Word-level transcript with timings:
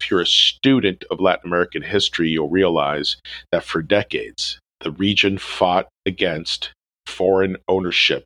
If 0.00 0.10
you're 0.10 0.20
a 0.22 0.26
student 0.26 1.04
of 1.10 1.20
Latin 1.20 1.46
American 1.46 1.82
history, 1.82 2.30
you'll 2.30 2.48
realize 2.48 3.16
that 3.52 3.64
for 3.64 3.82
decades, 3.82 4.58
the 4.80 4.90
region 4.90 5.38
fought 5.38 5.88
against 6.06 6.72
foreign 7.06 7.56
ownership 7.68 8.24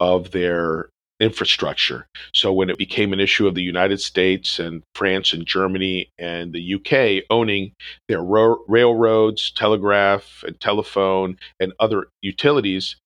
of 0.00 0.32
their 0.32 0.88
infrastructure. 1.20 2.06
So 2.34 2.52
when 2.52 2.68
it 2.68 2.76
became 2.76 3.12
an 3.12 3.20
issue 3.20 3.46
of 3.46 3.54
the 3.54 3.62
United 3.62 4.00
States 4.00 4.58
and 4.58 4.82
France 4.96 5.32
and 5.32 5.46
Germany 5.46 6.08
and 6.18 6.52
the 6.52 6.74
UK 6.74 7.24
owning 7.30 7.72
their 8.08 8.22
ro- 8.22 8.64
railroads, 8.66 9.52
telegraph 9.52 10.42
and 10.44 10.60
telephone 10.60 11.38
and 11.60 11.72
other 11.78 12.08
utilities, 12.22 12.96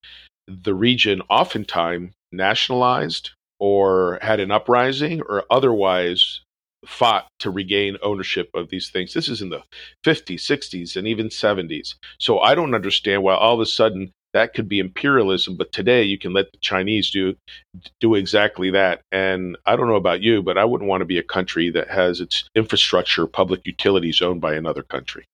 the 0.48 0.74
region 0.74 1.20
oftentimes 1.28 2.12
nationalized 2.32 3.30
or 3.58 4.18
had 4.22 4.40
an 4.40 4.50
uprising 4.50 5.22
or 5.22 5.44
otherwise 5.50 6.40
fought 6.84 7.26
to 7.40 7.50
regain 7.50 7.96
ownership 8.02 8.50
of 8.54 8.70
these 8.70 8.90
things. 8.90 9.12
This 9.12 9.28
is 9.28 9.42
in 9.42 9.48
the 9.48 9.62
50s, 10.04 10.40
60s, 10.40 10.96
and 10.96 11.06
even 11.06 11.28
70s. 11.28 11.94
So 12.18 12.38
I 12.38 12.54
don't 12.54 12.74
understand 12.74 13.22
why 13.22 13.34
all 13.34 13.54
of 13.54 13.60
a 13.60 13.66
sudden 13.66 14.12
that 14.32 14.52
could 14.52 14.68
be 14.68 14.78
imperialism 14.78 15.56
but 15.56 15.72
today 15.72 16.02
you 16.02 16.18
can 16.18 16.34
let 16.34 16.52
the 16.52 16.58
chinese 16.58 17.10
do 17.10 17.34
do 18.00 18.14
exactly 18.14 18.70
that. 18.70 19.00
And 19.10 19.56
i 19.64 19.76
don't 19.76 19.88
know 19.88 19.94
about 19.94 20.20
you 20.20 20.42
but 20.42 20.58
i 20.58 20.64
wouldn't 20.64 20.88
want 20.88 21.00
to 21.00 21.06
be 21.06 21.18
a 21.18 21.22
country 21.22 21.70
that 21.70 21.88
has 21.88 22.20
its 22.20 22.44
infrastructure 22.54 23.26
public 23.26 23.62
utilities 23.64 24.20
owned 24.20 24.42
by 24.42 24.54
another 24.54 24.82
country. 24.82 25.24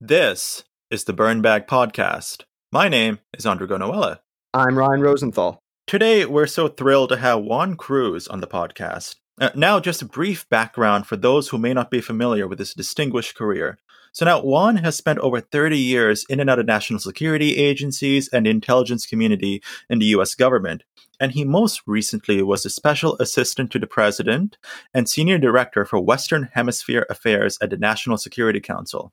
This 0.00 0.64
is 0.90 1.04
the 1.04 1.12
burn 1.12 1.40
bag 1.40 1.66
podcast. 1.66 2.42
My 2.72 2.88
name 2.88 3.20
is 3.32 3.44
A'ndre 3.44 3.68
Gonawela 3.68 4.18
i'm 4.54 4.78
ryan 4.78 5.02
rosenthal 5.02 5.60
today 5.88 6.24
we're 6.26 6.46
so 6.46 6.68
thrilled 6.68 7.08
to 7.08 7.16
have 7.16 7.40
juan 7.40 7.74
cruz 7.74 8.28
on 8.28 8.40
the 8.40 8.46
podcast 8.46 9.16
uh, 9.40 9.50
now, 9.54 9.78
just 9.78 10.02
a 10.02 10.06
brief 10.06 10.48
background 10.48 11.06
for 11.06 11.16
those 11.16 11.48
who 11.48 11.58
may 11.58 11.72
not 11.72 11.92
be 11.92 12.00
familiar 12.00 12.48
with 12.48 12.58
his 12.58 12.74
distinguished 12.74 13.36
career. 13.36 13.78
So 14.10 14.24
now 14.24 14.40
Juan 14.42 14.78
has 14.78 14.96
spent 14.96 15.20
over 15.20 15.40
30 15.40 15.78
years 15.78 16.24
in 16.28 16.40
and 16.40 16.50
out 16.50 16.58
of 16.58 16.66
national 16.66 16.98
security 16.98 17.56
agencies 17.56 18.28
and 18.32 18.48
intelligence 18.48 19.06
community 19.06 19.62
in 19.88 20.00
the 20.00 20.06
US 20.06 20.34
government. 20.34 20.82
And 21.20 21.32
he 21.32 21.44
most 21.44 21.82
recently 21.86 22.42
was 22.42 22.66
a 22.66 22.70
special 22.70 23.16
assistant 23.20 23.70
to 23.72 23.78
the 23.78 23.86
president 23.86 24.56
and 24.92 25.08
senior 25.08 25.38
director 25.38 25.84
for 25.84 26.00
Western 26.00 26.48
Hemisphere 26.52 27.06
Affairs 27.08 27.58
at 27.62 27.70
the 27.70 27.76
National 27.76 28.18
Security 28.18 28.60
Council. 28.60 29.12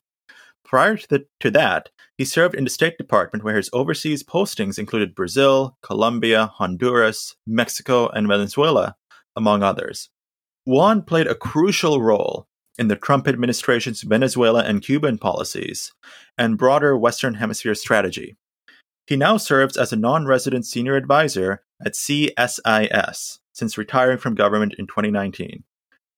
Prior 0.65 0.97
to, 0.97 1.07
the, 1.07 1.25
to 1.39 1.51
that, 1.51 1.89
he 2.17 2.25
served 2.25 2.55
in 2.55 2.63
the 2.63 2.69
State 2.69 2.97
Department 2.97 3.43
where 3.43 3.55
his 3.55 3.69
overseas 3.71 4.23
postings 4.23 4.79
included 4.79 5.15
Brazil, 5.15 5.77
Colombia, 5.81 6.47
Honduras, 6.55 7.35
Mexico, 7.45 8.09
and 8.09 8.27
Venezuela, 8.27 8.95
among 9.35 9.61
others. 9.63 10.09
Juan 10.65 11.03
played 11.03 11.27
a 11.27 11.35
crucial 11.35 12.01
role 12.01 12.47
in 12.77 12.87
the 12.87 12.95
Trump 12.95 13.27
administration's 13.27 14.01
Venezuela 14.01 14.63
and 14.63 14.81
Cuban 14.81 15.17
policies 15.17 15.93
and 16.37 16.57
broader 16.57 16.97
Western 16.97 17.35
Hemisphere 17.35 17.75
strategy. 17.75 18.35
He 19.07 19.15
now 19.15 19.37
serves 19.37 19.77
as 19.77 19.93
a 19.93 19.97
non 19.97 20.25
resident 20.25 20.65
senior 20.65 20.95
advisor 20.95 21.61
at 21.85 21.93
CSIS 21.93 23.39
since 23.53 23.77
retiring 23.77 24.17
from 24.17 24.33
government 24.35 24.73
in 24.79 24.87
2019. 24.87 25.63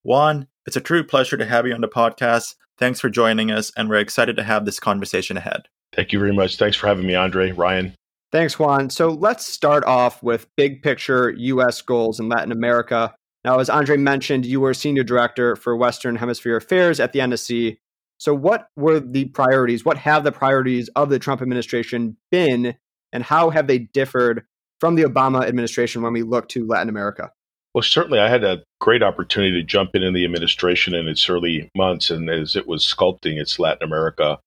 Juan, 0.02 0.48
it's 0.66 0.76
a 0.76 0.80
true 0.80 1.04
pleasure 1.04 1.36
to 1.36 1.44
have 1.44 1.66
you 1.66 1.74
on 1.74 1.82
the 1.82 1.88
podcast. 1.88 2.54
Thanks 2.78 3.00
for 3.00 3.10
joining 3.10 3.50
us, 3.50 3.72
and 3.76 3.88
we're 3.88 3.96
excited 3.96 4.36
to 4.36 4.44
have 4.44 4.64
this 4.64 4.78
conversation 4.78 5.36
ahead. 5.36 5.68
Thank 5.92 6.12
you 6.12 6.18
very 6.18 6.32
much. 6.32 6.58
Thanks 6.58 6.76
for 6.76 6.86
having 6.86 7.06
me, 7.06 7.14
A'ndre. 7.14 7.56
Ryan. 7.56 7.94
Thanks, 8.30 8.58
Juan. 8.58 8.90
So 8.90 9.08
let's 9.08 9.44
start 9.44 9.84
off 9.84 10.22
with 10.22 10.46
big 10.56 10.82
picture 10.82 11.30
U.S. 11.30 11.80
goals 11.82 12.20
in 12.20 12.28
Latin 12.28 12.52
America. 12.52 13.14
Now, 13.44 13.58
as 13.58 13.68
A'ndre 13.68 13.98
mentioned, 13.98 14.46
you 14.46 14.60
were 14.60 14.74
senior 14.74 15.02
director 15.02 15.56
for 15.56 15.76
Western 15.76 16.16
Hemisphere 16.16 16.56
Affairs 16.56 17.00
at 17.00 17.12
the 17.12 17.20
NSC. 17.20 17.78
So, 18.18 18.34
what 18.34 18.68
were 18.76 19.00
the 19.00 19.26
priorities? 19.26 19.84
What 19.84 19.98
have 19.98 20.24
the 20.24 20.32
priorities 20.32 20.88
of 20.94 21.08
the 21.08 21.18
Trump 21.18 21.40
administration 21.42 22.16
been, 22.30 22.76
and 23.12 23.24
how 23.24 23.50
have 23.50 23.66
they 23.66 23.78
differed 23.78 24.44
from 24.78 24.94
the 24.94 25.04
Obama 25.04 25.44
administration 25.44 26.02
when 26.02 26.12
we 26.12 26.22
look 26.22 26.48
to 26.50 26.66
Latin 26.66 26.88
America? 26.88 27.32
Well, 27.74 27.82
certainly, 27.82 28.18
I 28.20 28.28
had 28.28 28.44
a 28.44 28.62
great 28.80 29.02
opportunity 29.02 29.52
to 29.52 29.62
jump 29.62 29.94
in 29.94 30.02
in 30.02 30.14
the 30.14 30.24
administration 30.24 30.94
in 30.94 31.08
its 31.08 31.28
early 31.28 31.68
months, 31.76 32.10
and 32.10 32.30
as 32.30 32.56
it 32.56 32.66
was 32.66 32.84
sculpting 32.84 33.38
its 33.38 33.58
Latin 33.58 33.82
America 33.82 34.38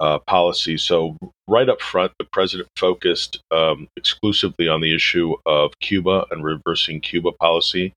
uh, 0.00 0.18
policy. 0.20 0.76
So, 0.76 1.16
right 1.48 1.68
up 1.68 1.80
front, 1.80 2.12
the 2.18 2.26
president 2.32 2.68
focused 2.76 3.40
um, 3.50 3.88
exclusively 3.96 4.68
on 4.68 4.80
the 4.80 4.94
issue 4.94 5.34
of 5.46 5.72
Cuba 5.80 6.26
and 6.30 6.44
reversing 6.44 7.00
Cuba 7.00 7.32
policy. 7.32 7.92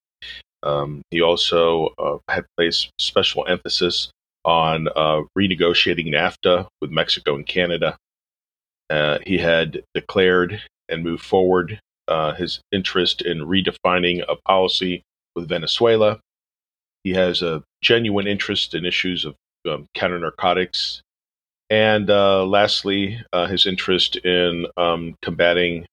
Um, 0.63 1.01
he 1.11 1.21
also 1.21 1.93
uh, 1.97 2.17
had 2.29 2.45
placed 2.57 2.89
special 2.99 3.45
emphasis 3.47 4.09
on 4.43 4.87
uh, 4.95 5.21
renegotiating 5.37 6.07
NAFTA 6.07 6.67
with 6.81 6.91
Mexico 6.91 7.35
and 7.35 7.45
Canada. 7.45 7.97
Uh, 8.89 9.19
he 9.25 9.37
had 9.37 9.83
declared 9.93 10.61
and 10.89 11.03
moved 11.03 11.23
forward 11.23 11.79
uh, 12.07 12.33
his 12.33 12.61
interest 12.71 13.21
in 13.21 13.39
redefining 13.39 14.23
a 14.27 14.35
policy 14.47 15.03
with 15.37 15.47
Venezuela. 15.47 16.19
He 17.03 17.13
has 17.13 17.41
a 17.41 17.63
genuine 17.81 18.27
interest 18.27 18.73
in 18.73 18.85
issues 18.85 19.23
of 19.23 19.35
um, 19.69 19.85
counter 19.93 20.19
narcotics. 20.19 21.01
And 21.69 22.09
uh, 22.09 22.45
lastly, 22.45 23.21
uh, 23.31 23.47
his 23.47 23.65
interest 23.65 24.17
in 24.17 24.65
um, 24.75 25.15
combating 25.21 25.85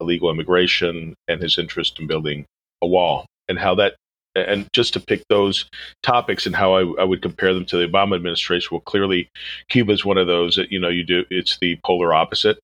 illegal 0.00 0.30
immigration 0.30 1.14
and 1.28 1.42
his 1.42 1.58
interest 1.58 2.00
in 2.00 2.06
building 2.06 2.46
a 2.82 2.86
wall 2.86 3.26
and 3.48 3.58
how 3.58 3.74
that 3.74 3.94
and 4.34 4.68
just 4.72 4.92
to 4.94 5.00
pick 5.00 5.22
those 5.28 5.68
topics 6.02 6.46
and 6.46 6.54
how 6.54 6.74
I, 6.74 6.80
I, 7.00 7.04
would 7.04 7.20
compare 7.20 7.52
them 7.52 7.64
to 7.66 7.76
the 7.76 7.88
Obama 7.88 8.14
administration. 8.14 8.68
Well, 8.70 8.80
clearly, 8.80 9.28
Cuba 9.68 9.92
is 9.92 10.04
one 10.04 10.18
of 10.18 10.28
those 10.28 10.54
that 10.54 10.70
you 10.70 10.78
know 10.78 10.88
you 10.88 11.04
do. 11.04 11.24
It's 11.30 11.58
the 11.58 11.78
polar 11.84 12.14
opposite. 12.14 12.58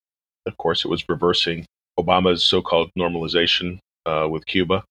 Of 0.47 0.57
course, 0.59 0.85
it 0.85 0.89
was 0.89 1.09
reversing 1.09 1.67
Obama's 1.99 2.45
so-called 2.45 2.91
normalization 2.97 3.79
uh, 4.07 4.29
with 4.31 4.47
Cuba. 4.47 4.85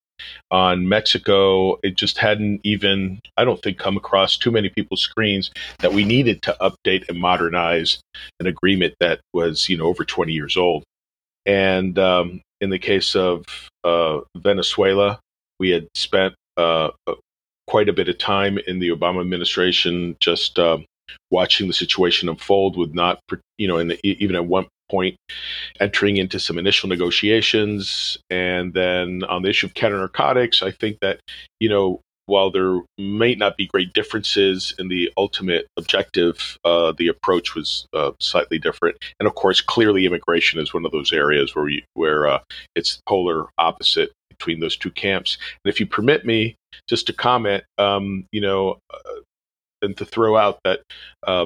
On 0.51 0.87
Mexico, 0.87 1.77
it 1.83 1.95
just 1.95 2.17
hadn't 2.17 2.61
even, 2.63 3.19
I 3.37 3.43
don't 3.43 3.61
think, 3.61 3.77
come 3.77 3.97
across 3.97 4.37
too 4.37 4.51
many 4.51 4.69
people's 4.69 5.01
screens 5.01 5.51
that 5.79 5.93
we 5.93 6.05
needed 6.05 6.41
to 6.43 6.55
update 6.61 7.07
and 7.09 7.19
modernize 7.19 7.99
an 8.39 8.47
agreement 8.47 8.95
that 8.99 9.19
was, 9.33 9.69
you 9.69 9.77
know, 9.77 9.85
over 9.85 10.05
20 10.05 10.31
years 10.33 10.55
old. 10.57 10.83
And 11.45 11.97
um, 11.99 12.41
in 12.61 12.69
the 12.69 12.79
case 12.79 13.15
of 13.15 13.45
uh, 13.83 14.21
Venezuela, 14.37 15.19
we 15.59 15.69
had 15.69 15.87
spent 15.95 16.35
uh, 16.57 16.89
uh, 17.07 17.15
quite 17.67 17.89
a 17.89 17.93
bit 17.93 18.09
of 18.09 18.17
time 18.17 18.57
in 18.67 18.79
the 18.79 18.89
Obama 18.89 19.21
administration 19.21 20.15
just 20.19 20.57
uh, 20.59 20.77
watching 21.31 21.67
the 21.67 21.73
situation 21.73 22.29
unfold 22.29 22.77
with 22.77 22.93
not, 22.93 23.19
you 23.57 23.67
know, 23.67 23.83
the, 23.83 23.99
even 24.03 24.35
at 24.35 24.45
one 24.45 24.67
point 24.89 25.15
entering 25.79 26.17
into 26.17 26.39
some 26.39 26.57
initial 26.57 26.89
negotiations. 26.89 28.17
And 28.29 28.73
then 28.73 29.23
on 29.23 29.41
the 29.41 29.49
issue 29.49 29.67
of 29.67 29.73
counter 29.73 29.97
narcotics, 29.97 30.61
I 30.61 30.71
think 30.71 30.97
that, 31.01 31.19
you 31.59 31.69
know, 31.69 32.01
while 32.27 32.49
there 32.49 32.81
may 32.97 33.35
not 33.35 33.55
be 33.55 33.67
great 33.67 33.93
differences 33.93 34.73
in 34.79 34.87
the 34.87 35.11
ultimate 35.15 35.67
objective, 35.77 36.57
uh, 36.65 36.91
the 36.97 37.07
approach 37.07 37.53
was 37.55 37.85
uh, 37.93 38.11
slightly 38.19 38.57
different. 38.57 38.97
And 39.19 39.27
of 39.27 39.35
course, 39.35 39.61
clearly, 39.61 40.05
immigration 40.05 40.59
is 40.59 40.73
one 40.73 40.85
of 40.85 40.91
those 40.91 41.13
areas 41.13 41.55
where 41.55 41.69
where 41.93 42.27
uh, 42.27 42.39
it's 42.75 42.99
polar 43.07 43.45
opposite 43.57 44.11
between 44.29 44.59
those 44.59 44.75
two 44.75 44.91
camps. 44.91 45.37
And 45.63 45.71
if 45.71 45.79
you 45.79 45.85
permit 45.85 46.25
me, 46.25 46.55
just 46.89 47.07
to 47.07 47.13
comment, 47.13 47.63
um, 47.77 48.25
you 48.31 48.41
know, 48.41 48.79
uh, 48.93 49.21
and 49.81 49.95
to 49.97 50.05
throw 50.05 50.35
out 50.35 50.59
that 50.63 50.81
uh, 51.27 51.45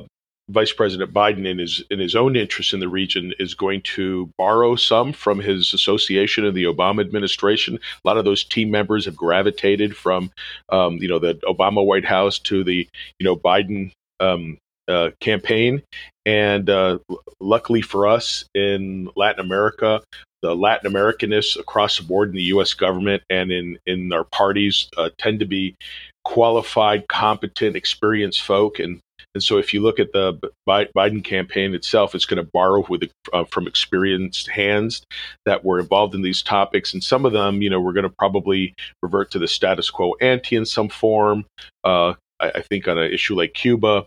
Vice 0.50 0.74
President 0.74 1.14
Biden, 1.14 1.46
in 1.46 1.60
his 1.60 1.84
in 1.92 2.00
his 2.00 2.16
own 2.16 2.36
interest 2.36 2.74
in 2.74 2.80
the 2.80 2.90
region, 2.90 3.34
is 3.40 3.54
going 3.54 3.82
to 3.82 4.30
borrow 4.38 4.76
some 4.76 5.14
from 5.14 5.40
his 5.40 5.74
association 5.74 6.44
in 6.44 6.56
the 6.56 6.64
Obama 6.64 7.02
administration. 7.02 7.76
A 8.04 8.08
lot 8.08 8.18
of 8.18 8.26
those 8.26 8.44
team 8.44 8.72
members 8.72 9.06
have 9.06 9.16
gravitated 9.16 9.96
from, 9.96 10.32
um, 10.70 10.96
you 10.98 11.08
know, 11.08 11.20
the 11.20 11.36
Obama 11.44 11.86
White 11.86 12.06
House 12.06 12.40
to 12.40 12.64
the, 12.64 12.88
you 13.20 13.24
know, 13.24 13.36
Biden 13.36 13.92
um, 14.20 14.58
uh, 14.88 15.12
campaign. 15.20 15.84
And 16.26 16.70
uh, 16.70 17.00
luckily 17.40 17.82
for 17.82 18.08
us 18.08 18.46
in 18.56 19.10
Latin 19.16 19.46
America, 19.46 20.02
the 20.42 20.56
Latin 20.56 20.92
Americanists 20.92 21.60
across 21.60 21.98
the 21.98 22.04
board 22.04 22.30
in 22.30 22.36
the 22.36 22.44
U.S. 22.44 22.74
government 22.74 23.24
and 23.30 23.52
in 23.52 23.78
in 23.86 24.12
our 24.14 24.24
parties 24.24 24.90
uh, 24.98 25.10
tend 25.18 25.40
to 25.40 25.46
be 25.46 25.76
qualified, 26.24 27.08
competent, 27.08 27.76
experienced 27.76 28.42
folk, 28.42 28.80
and 28.80 29.00
and 29.36 29.44
so 29.44 29.58
if 29.58 29.74
you 29.74 29.82
look 29.82 30.00
at 30.00 30.12
the 30.12 30.40
Biden 30.68 31.24
campaign 31.24 31.74
itself, 31.74 32.16
it's 32.16 32.26
going 32.26 32.44
to 32.44 32.50
borrow 32.52 32.86
with 32.90 33.10
uh, 33.32 33.44
from 33.46 33.68
experienced 33.68 34.50
hands 34.50 35.04
that 35.46 35.64
were 35.64 35.80
involved 35.80 36.16
in 36.16 36.22
these 36.22 36.42
topics, 36.42 36.94
and 36.94 37.04
some 37.04 37.26
of 37.26 37.34
them, 37.34 37.62
you 37.62 37.70
know, 37.70 37.80
we're 37.80 37.94
going 37.94 38.04
to 38.04 38.16
probably 38.18 38.74
revert 39.02 39.32
to 39.32 39.40
the 39.40 39.48
status 39.48 39.90
quo 39.90 40.14
ante 40.22 40.56
in 40.56 40.66
some 40.66 40.90
form. 40.90 41.46
Uh, 41.84 42.14
I, 42.40 42.52
I 42.56 42.62
think 42.62 42.88
on 42.88 42.98
an 42.98 43.12
issue 43.12 43.36
like 43.36 43.54
Cuba, 43.54 44.06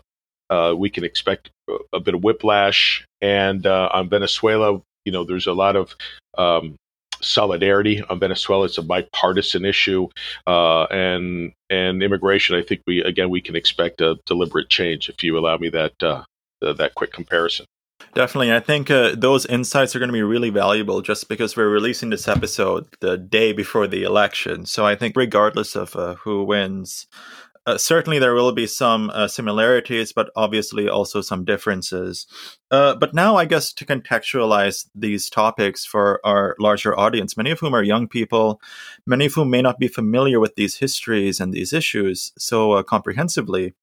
uh, 0.49 0.73
we 0.77 0.89
can 0.89 1.03
expect 1.03 1.49
a, 1.93 1.99
bit 1.99 2.13
of 2.13 2.23
whiplash. 2.23 3.05
And 3.21 3.65
uh, 3.65 3.89
on 3.93 4.09
Venezuela, 4.09 4.81
you 5.05 5.11
know, 5.11 5.23
there's 5.23 5.47
a 5.47 5.53
lot 5.53 5.75
of 5.75 5.95
um, 6.37 6.75
solidarity 7.23 8.01
on 8.09 8.19
Venezuela. 8.19 8.65
It's 8.65 8.77
a 8.77 8.83
bipartisan 8.83 9.65
issue, 9.65 10.07
uh, 10.47 10.83
and 10.85 11.53
and 11.69 12.03
immigration. 12.03 12.55
I 12.55 12.61
think 12.61 12.81
we 12.87 13.03
again 13.03 13.29
we 13.29 13.41
can 13.41 13.55
expect 13.55 14.01
a 14.01 14.17
deliberate 14.25 14.69
change 14.69 15.09
if 15.09 15.23
you 15.23 15.37
allow 15.37 15.57
me 15.57 15.69
that 15.69 16.01
uh, 16.03 16.23
that 16.61 16.95
quick 16.95 17.11
comparison. 17.11 17.65
Definitely. 18.13 18.53
I 18.53 18.59
think 18.59 18.91
uh, 18.91 19.15
those 19.15 19.45
insights 19.47 19.95
are 19.95 19.99
going 19.99 20.09
to 20.09 20.13
be 20.13 20.21
really 20.21 20.51
valuable 20.51 21.01
just 21.01 21.27
because 21.29 21.57
we're 21.57 21.69
releasing 21.69 22.11
this 22.11 22.27
episode 22.27 22.85
the 22.99 23.17
day 23.17 23.53
before 23.53 23.87
the 23.87 24.03
election. 24.03 24.65
So 24.67 24.85
I 24.85 24.95
think, 24.95 25.15
regardless 25.15 25.75
of 25.75 25.95
uh, 25.95 26.15
who 26.15 26.43
wins, 26.43 27.07
uh, 27.65 27.77
certainly 27.77 28.19
there 28.19 28.33
will 28.33 28.51
be 28.51 28.67
some 28.67 29.09
uh, 29.11 29.27
similarities, 29.27 30.11
but 30.11 30.29
obviously 30.35 30.89
also 30.89 31.21
some 31.21 31.45
differences. 31.45 32.27
Uh, 32.71 32.95
but 32.95 33.13
now, 33.13 33.35
I 33.35 33.45
guess, 33.45 33.71
to 33.73 33.85
contextualize 33.85 34.87
these 34.93 35.29
topics 35.29 35.85
for 35.85 36.19
our 36.25 36.55
larger 36.59 36.97
audience, 36.97 37.37
many 37.37 37.51
of 37.51 37.59
whom 37.59 37.73
are 37.73 37.83
young 37.83 38.07
people, 38.07 38.59
many 39.05 39.25
of 39.27 39.33
whom 39.33 39.49
may 39.49 39.61
not 39.61 39.79
be 39.79 39.87
familiar 39.87 40.39
with 40.39 40.55
these 40.55 40.77
histories 40.77 41.39
and 41.39 41.53
these 41.53 41.71
issues 41.71 42.33
so 42.37 42.73
uh, 42.73 42.83
comprehensively. 42.83 43.73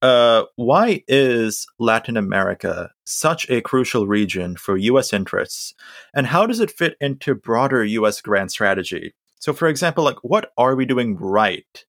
Uh, 0.00 0.44
why 0.56 1.02
is 1.08 1.66
Latin 1.78 2.16
America 2.16 2.92
such 3.04 3.48
a 3.50 3.60
crucial 3.60 4.06
region 4.06 4.56
for 4.56 4.76
U.S. 4.76 5.12
interests, 5.12 5.74
and 6.14 6.28
how 6.28 6.46
does 6.46 6.60
it 6.60 6.70
fit 6.70 6.96
into 7.00 7.34
broader 7.34 7.84
U.S. 7.84 8.20
grand 8.20 8.52
strategy? 8.52 9.14
So, 9.40 9.52
for 9.52 9.68
example, 9.68 10.04
like 10.04 10.18
what 10.22 10.52
are 10.56 10.76
we 10.76 10.86
doing 10.86 11.16
right 11.16 11.84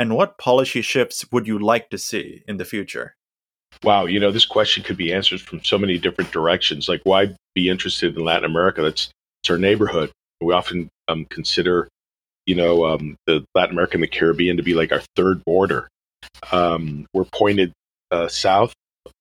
and 0.00 0.16
what 0.16 0.38
policy 0.38 0.80
shifts 0.80 1.26
would 1.30 1.46
you 1.46 1.58
like 1.58 1.90
to 1.90 1.98
see 1.98 2.42
in 2.48 2.56
the 2.56 2.64
future? 2.64 3.14
Wow, 3.84 4.06
you 4.06 4.18
know, 4.18 4.30
this 4.32 4.46
question 4.46 4.82
could 4.82 4.96
be 4.96 5.12
answered 5.12 5.42
from 5.42 5.62
so 5.62 5.76
many 5.76 5.98
different 5.98 6.32
directions. 6.32 6.88
Like, 6.88 7.02
why 7.04 7.36
be 7.54 7.68
interested 7.68 8.16
in 8.16 8.24
Latin 8.24 8.46
America? 8.46 8.80
That's 8.80 9.10
it's 9.42 9.50
our 9.50 9.58
neighborhood. 9.58 10.10
We 10.40 10.54
often 10.54 10.88
um, 11.06 11.26
consider, 11.26 11.86
you 12.46 12.54
know, 12.54 12.86
um, 12.86 13.16
the 13.26 13.44
Latin 13.54 13.74
America 13.74 13.94
and 13.94 14.02
the 14.02 14.08
Caribbean 14.08 14.56
to 14.56 14.62
be 14.62 14.72
like 14.72 14.90
our 14.90 15.02
third 15.16 15.44
border. 15.44 15.86
Um, 16.50 17.06
we're 17.12 17.24
pointed 17.24 17.72
uh, 18.10 18.28
south. 18.28 18.72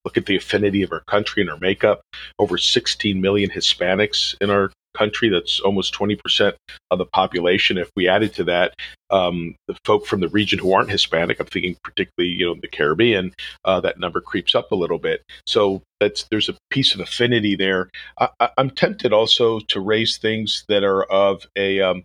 Look 0.06 0.16
at 0.16 0.28
the 0.28 0.38
affinity 0.38 0.84
of 0.84 0.94
our 0.94 1.04
country 1.08 1.42
and 1.42 1.50
our 1.52 1.60
makeup. 1.60 2.02
Over 2.40 2.58
16 2.58 3.20
million 3.20 3.50
Hispanics 3.50 4.36
in 4.40 4.50
our 4.50 4.72
country. 5.00 5.30
That's 5.30 5.60
almost 5.62 5.94
20% 5.94 6.54
of 6.92 6.98
the 6.98 7.06
population. 7.06 7.78
If 7.78 7.90
we 7.96 8.08
added 8.08 8.34
to 8.36 8.44
that 8.46 8.74
um, 9.10 9.56
the 9.68 9.76
folk 9.86 10.06
from 10.06 10.20
the 10.20 10.28
region 10.28 10.60
who 10.60 10.74
aren't 10.74 10.92
Hispanic, 10.92 11.40
I'm 11.40 11.48
thinking 11.48 11.78
particularly, 11.84 12.34
you 12.36 12.46
know, 12.46 12.56
the 12.62 12.68
Caribbean, 12.68 13.34
uh, 13.66 13.80
that 13.82 14.00
number 14.00 14.22
creeps 14.22 14.54
up 14.54 14.72
a 14.72 14.76
little 14.76 15.00
bit. 15.00 15.24
So 15.46 15.82
that's 16.00 16.26
there's 16.30 16.50
a 16.50 16.56
piece 16.70 16.94
of 16.94 17.00
affinity 17.00 17.56
there. 17.56 17.90
I, 18.20 18.50
am 18.58 18.70
tempted 18.70 19.14
also 19.14 19.60
to 19.60 19.80
raise 19.80 20.18
things 20.18 20.66
that 20.68 20.84
are 20.84 21.04
of 21.04 21.48
a, 21.56 21.82
um, 21.82 22.04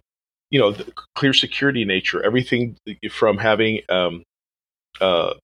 you 0.51 0.61
know, 0.61 0.75
clear 1.15 1.33
security 1.33 1.85
nature. 1.85 2.23
Everything 2.25 2.77
from 3.11 3.39
having 3.39 3.81
um, 3.89 4.23
uh, 5.01 5.35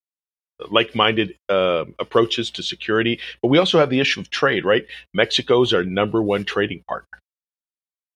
like-minded 0.70 1.34
uh, 1.48 1.84
approaches 1.98 2.50
to 2.50 2.62
security, 2.62 3.18
but 3.42 3.48
we 3.48 3.58
also 3.58 3.78
have 3.78 3.90
the 3.90 4.00
issue 4.00 4.20
of 4.20 4.30
trade. 4.30 4.64
Right, 4.64 4.86
Mexico 5.14 5.62
is 5.62 5.72
our 5.72 5.84
number 5.84 6.22
one 6.22 6.44
trading 6.44 6.82
partner. 6.86 7.19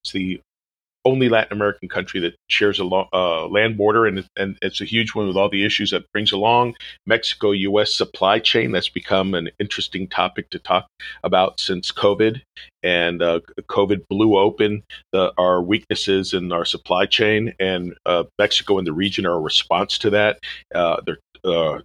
It's 0.05 0.13
the 0.13 0.41
only 1.07 1.29
Latin 1.29 1.53
American 1.53 1.89
country 1.89 2.21
that 2.21 2.35
shares 2.49 2.79
a 2.79 2.85
lo- 2.85 3.09
uh, 3.13 3.47
land 3.49 3.77
border, 3.77 4.07
and, 4.07 4.27
and 4.37 4.57
it's 4.63 4.81
a 4.81 4.87
huge 4.87 5.15
one 5.15 5.27
with 5.27 5.37
all 5.37 5.51
the 5.51 5.65
issues 5.65 5.91
that 5.91 6.11
brings 6.13 6.33
along. 6.33 6.75
Mexico 7.07 7.51
U.S. 7.51 7.95
supply 7.95 8.39
chain 8.39 8.73
that's 8.73 8.89
become 8.89 9.35
an 9.35 9.51
interesting 9.59 10.09
topic 10.09 10.49
to 10.51 10.59
talk 10.59 10.87
about 11.23 11.61
since 11.61 11.93
COVID, 11.93 12.41
and 12.83 13.23
uh, 13.23 13.41
COVID 13.69 14.07
blew 14.09 14.39
open 14.39 14.83
the, 15.13 15.33
our 15.37 15.61
weaknesses 15.63 16.33
in 16.33 16.53
our 16.53 16.65
supply 16.65 17.07
chain, 17.07 17.55
and 17.61 17.95
uh, 18.07 18.25
Mexico 18.39 18.79
and 18.79 18.87
the 18.87 18.93
region 18.93 19.27
are 19.27 19.35
a 19.35 19.41
response 19.41 19.99
to 19.99 20.11
that. 20.11 20.41
Uh, 20.75 21.01
they're 21.05 21.19
uh, 21.45 21.81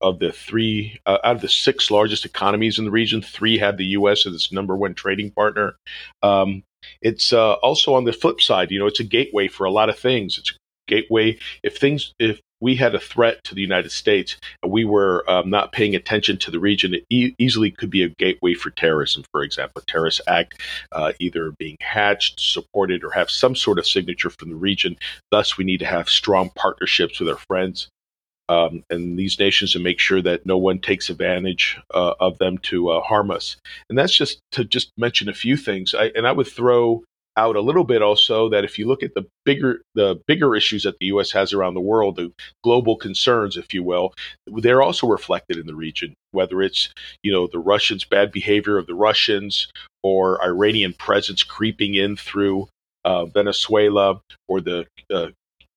of 0.00 0.18
the 0.20 0.30
three 0.30 0.98
uh, 1.06 1.18
out 1.24 1.36
of 1.36 1.42
the 1.42 1.48
six 1.48 1.90
largest 1.90 2.24
economies 2.24 2.78
in 2.78 2.84
the 2.84 2.90
region, 2.90 3.20
three 3.20 3.58
have 3.58 3.76
the 3.76 3.84
U.S. 3.86 4.26
as 4.26 4.34
its 4.34 4.52
number 4.52 4.76
one 4.76 4.94
trading 4.94 5.30
partner. 5.30 5.76
Um, 6.22 6.62
it's 7.02 7.32
uh, 7.32 7.54
also 7.54 7.94
on 7.94 8.04
the 8.04 8.12
flip 8.12 8.40
side, 8.40 8.70
you 8.70 8.78
know, 8.78 8.86
it's 8.86 9.00
a 9.00 9.04
gateway 9.04 9.48
for 9.48 9.64
a 9.64 9.70
lot 9.70 9.88
of 9.88 9.98
things. 9.98 10.38
It's 10.38 10.50
a 10.50 10.54
gateway 10.88 11.38
if 11.62 11.76
things 11.76 12.12
if 12.18 12.40
we 12.60 12.74
had 12.74 12.94
a 12.94 13.00
threat 13.00 13.42
to 13.44 13.54
the 13.54 13.60
United 13.60 13.92
States 13.92 14.36
and 14.62 14.72
we 14.72 14.84
were 14.84 15.28
um, 15.30 15.48
not 15.48 15.72
paying 15.72 15.94
attention 15.94 16.36
to 16.38 16.50
the 16.50 16.58
region, 16.58 16.94
it 16.94 17.04
e- 17.08 17.34
easily 17.38 17.70
could 17.70 17.90
be 17.90 18.02
a 18.02 18.08
gateway 18.08 18.54
for 18.54 18.70
terrorism, 18.70 19.22
for 19.30 19.42
example, 19.42 19.80
a 19.80 19.90
terrorist 19.90 20.20
act 20.26 20.60
uh, 20.92 21.12
either 21.20 21.52
being 21.58 21.76
hatched, 21.80 22.40
supported, 22.40 23.04
or 23.04 23.10
have 23.10 23.30
some 23.30 23.54
sort 23.54 23.78
of 23.78 23.86
signature 23.86 24.30
from 24.30 24.48
the 24.48 24.56
region. 24.56 24.96
Thus, 25.30 25.56
we 25.56 25.64
need 25.64 25.78
to 25.78 25.86
have 25.86 26.08
strong 26.08 26.50
partnerships 26.56 27.20
with 27.20 27.28
our 27.28 27.38
friends 27.48 27.88
um, 28.48 28.82
and 28.90 29.18
these 29.18 29.38
nations 29.38 29.74
and 29.74 29.84
make 29.84 29.98
sure 29.98 30.22
that 30.22 30.46
no 30.46 30.56
one 30.56 30.78
takes 30.78 31.10
advantage 31.10 31.78
uh, 31.94 32.14
of 32.20 32.38
them 32.38 32.58
to 32.58 32.90
uh, 32.90 33.00
harm 33.02 33.30
us. 33.30 33.56
And 33.88 33.98
that's 33.98 34.16
just 34.16 34.40
to 34.52 34.64
just 34.64 34.90
mention 34.96 35.28
a 35.28 35.34
few 35.34 35.56
things. 35.56 35.94
I, 35.94 36.10
and 36.14 36.26
I 36.26 36.32
would 36.32 36.48
throw 36.48 37.02
out 37.38 37.54
a 37.54 37.60
little 37.60 37.84
bit 37.84 38.02
also 38.02 38.48
that 38.48 38.64
if 38.64 38.78
you 38.78 38.86
look 38.88 39.02
at 39.04 39.14
the 39.14 39.24
bigger 39.44 39.80
the 39.94 40.20
bigger 40.26 40.56
issues 40.56 40.82
that 40.82 40.98
the 40.98 41.06
U.S. 41.06 41.30
has 41.30 41.52
around 41.52 41.74
the 41.74 41.80
world, 41.80 42.16
the 42.16 42.32
global 42.64 42.96
concerns, 42.96 43.56
if 43.56 43.72
you 43.72 43.84
will, 43.84 44.12
they're 44.46 44.82
also 44.82 45.06
reflected 45.06 45.56
in 45.56 45.66
the 45.66 45.74
region. 45.74 46.14
Whether 46.32 46.60
it's 46.62 46.88
you 47.22 47.32
know 47.32 47.46
the 47.46 47.60
Russians' 47.60 48.04
bad 48.04 48.32
behavior 48.32 48.76
of 48.76 48.86
the 48.86 48.94
Russians 48.94 49.68
or 50.02 50.42
Iranian 50.42 50.94
presence 50.94 51.42
creeping 51.44 51.94
in 51.94 52.16
through 52.16 52.68
uh, 53.04 53.26
Venezuela 53.26 54.20
or 54.48 54.60
the 54.60 54.86
uh, 55.12 55.28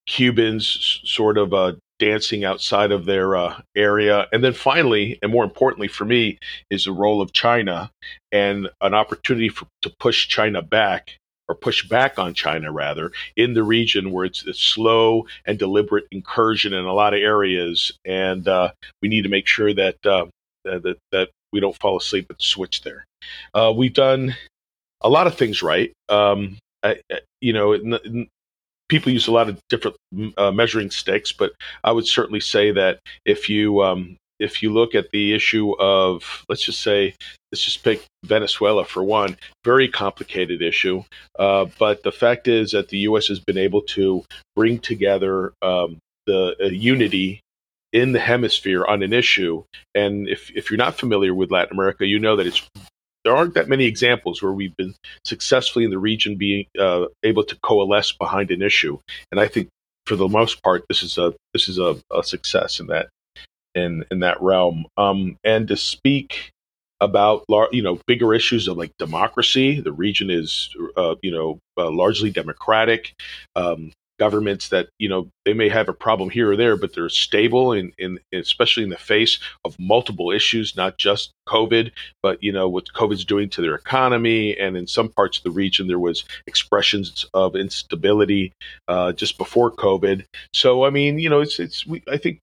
Cubans 0.07 1.00
sort 1.06 1.38
of 1.38 1.53
uh, 1.53 1.73
dancing 2.01 2.44
outside 2.44 2.92
of 2.92 3.06
their 3.06 3.36
uh, 3.36 3.62
area. 3.75 4.27
And 4.33 4.44
then 4.44 4.53
finally, 4.53 5.19
and 5.21 5.31
more 5.31 5.44
importantly 5.44 5.88
for 5.88 6.03
me, 6.03 6.39
is 6.71 6.86
the 6.86 6.92
role 6.92 7.21
of 7.21 7.31
China 7.31 7.92
and 8.31 8.68
an 8.81 8.95
opportunity 8.95 9.50
for, 9.50 9.68
to 9.83 9.92
push 10.00 10.27
China 10.27 10.63
back 10.63 11.12
or 11.48 11.53
push 11.53 11.88
back 11.88 12.18
on 12.18 12.33
China 12.33 12.71
rather 12.71 13.12
in 13.38 13.53
the 13.53 13.62
region 13.63 14.12
where 14.12 14.25
it's 14.25 14.44
a 14.48 14.53
slow 14.53 15.27
and 15.45 15.59
deliberate 15.59 16.07
incursion 16.12 16.74
in 16.74 16.86
a 16.86 16.94
lot 16.94 17.13
of 17.13 17.19
areas. 17.19 17.92
And 18.04 18.47
uh, 18.47 18.71
we 19.04 19.07
need 19.07 19.21
to 19.21 19.30
make 19.30 19.45
sure 19.45 19.71
that, 19.71 20.04
uh, 20.04 20.25
that, 20.63 20.97
that 21.12 21.30
we 21.54 21.59
don't 21.59 21.77
fall 21.77 21.97
asleep 21.97 22.25
at 22.31 22.39
the 22.39 22.44
switch 22.44 22.81
there. 22.81 23.06
Uh, 23.54 23.71
we've 23.75 23.94
done 23.94 24.36
a 25.01 25.09
lot 25.09 25.27
of 25.27 25.36
things 25.36 25.62
right. 25.62 25.94
Um, 26.09 26.57
I, 26.81 27.00
you 27.42 27.54
know, 27.54 27.77
people 28.92 29.12
use 29.12 29.28
a 29.28 29.32
lot 29.32 29.48
of 29.48 29.58
different 29.70 29.96
uh, 30.38 30.52
measuring 30.52 30.92
sticks, 30.92 31.31
but 31.31 31.54
I 31.86 31.94
would 31.94 32.06
certainly 32.06 32.42
say 32.42 32.71
that 32.71 33.00
if 33.26 33.48
you 33.48 33.81
um, 33.81 34.18
if 34.38 34.62
you 34.62 34.74
look 34.74 34.94
at 34.94 35.10
the 35.12 35.33
issue 35.33 35.74
of 35.80 36.44
let's 36.50 36.64
just 36.64 36.81
say 36.81 37.16
let's 37.52 37.64
just 37.64 37.83
pick 37.83 38.06
Venezuela 38.26 38.83
for 38.83 39.02
one, 39.02 39.38
very 39.64 39.88
complicated 39.88 40.62
issue. 40.62 41.04
Uh, 41.40 41.68
but 41.80 42.04
the 42.04 42.12
fact 42.12 42.50
is 42.50 42.71
that 42.71 42.90
the 42.90 43.00
U.S. 43.10 43.28
has 43.28 43.40
been 43.40 43.57
able 43.57 43.81
to 43.95 44.24
bring 44.57 44.78
together 44.78 45.54
um, 45.62 45.98
the 46.28 46.56
uh, 46.62 46.66
unity 46.66 47.40
in 47.94 48.12
the 48.12 48.19
hemisphere 48.19 48.86
on 48.86 49.04
an 49.04 49.14
issue. 49.14 49.64
And 49.95 50.28
if, 50.28 50.50
if 50.52 50.69
you're 50.69 50.78
not 50.78 50.98
familiar 50.98 51.33
with 51.33 51.52
Latin 51.52 51.78
America, 51.78 52.06
you 52.06 52.19
know 52.19 52.36
that 52.38 52.48
it's 52.48 52.66
there 53.23 53.35
aren't 53.35 53.54
that 53.54 53.69
many 53.69 53.85
examples 53.85 54.42
where 54.42 54.51
we've 54.51 54.75
been 54.78 54.95
successfully 55.23 55.85
in 55.85 55.92
the 55.92 55.99
region 55.99 56.35
being 56.35 56.66
uh, 56.80 57.06
able 57.23 57.44
to 57.44 57.57
coalesce 57.61 58.11
behind 58.11 58.51
an 58.51 58.61
issue. 58.61 58.97
And 59.31 59.40
I 59.40 59.47
think 59.47 59.69
for 60.06 60.16
the 60.16 60.28
most 60.28 60.61
part, 60.63 60.83
this 60.90 61.04
is 61.04 61.18
a 61.18 61.33
this 61.54 61.69
is 61.69 61.78
a, 61.78 61.97
a 62.13 62.23
success 62.23 62.80
in 62.80 62.87
that 62.87 63.09
in 63.75 64.04
in 64.11 64.19
that 64.19 64.42
realm. 64.42 64.85
Um, 64.97 65.37
and 65.44 65.68
to 65.68 65.78
speak 65.78 66.51
about 66.99 67.45
you 67.71 67.81
know 67.81 67.99
bigger 68.07 68.33
issues 68.33 68.68
of 68.68 68.78
like 68.78 68.92
democracy, 68.97 69.80
the 69.81 69.92
region 69.92 70.30
is 70.30 70.75
uh, 70.97 71.16
you 71.21 71.31
know 71.31 71.59
uh, 71.78 71.90
largely 71.90 72.30
democratic. 72.30 73.13
Um, 73.56 73.92
governments 74.21 74.69
that 74.69 74.87
you 74.99 75.09
know 75.09 75.28
they 75.45 75.54
may 75.54 75.68
have 75.68 75.90
a 75.90 75.94
problem 75.94 76.30
here 76.30 76.51
or 76.51 76.56
there, 76.56 76.78
but 76.78 76.94
they're 76.94 77.09
stable, 77.09 77.71
and 77.73 78.19
especially 78.31 78.83
in 78.83 78.92
the 78.92 79.06
face 79.13 79.40
of 79.66 79.75
multiple 79.80 80.30
issues, 80.30 80.75
not 80.78 80.99
just 80.99 81.31
COVID, 81.49 81.92
but 82.21 82.37
you 82.44 82.51
know 82.51 82.69
what 82.69 82.94
COVID's 82.94 83.25
doing 83.25 83.49
to 83.49 83.61
their 83.63 83.73
economy, 83.73 84.56
and 84.56 84.78
in 84.78 84.85
some 84.85 85.09
parts 85.09 85.40
of 85.40 85.44
the 85.44 85.49
region 85.63 85.87
there 85.87 85.97
was 85.97 86.23
expressions 86.45 87.25
of 87.33 87.56
instability 87.56 88.54
uh, 88.87 89.11
just 89.11 89.40
before 89.40 89.71
COVID. 89.71 90.23
So 90.54 90.85
I 90.85 90.92
mean, 90.92 91.18
you 91.18 91.30
know, 91.30 91.42
it's 91.42 91.59
it's 91.59 91.87
we, 91.87 92.04
I 92.07 92.18
think 92.18 92.37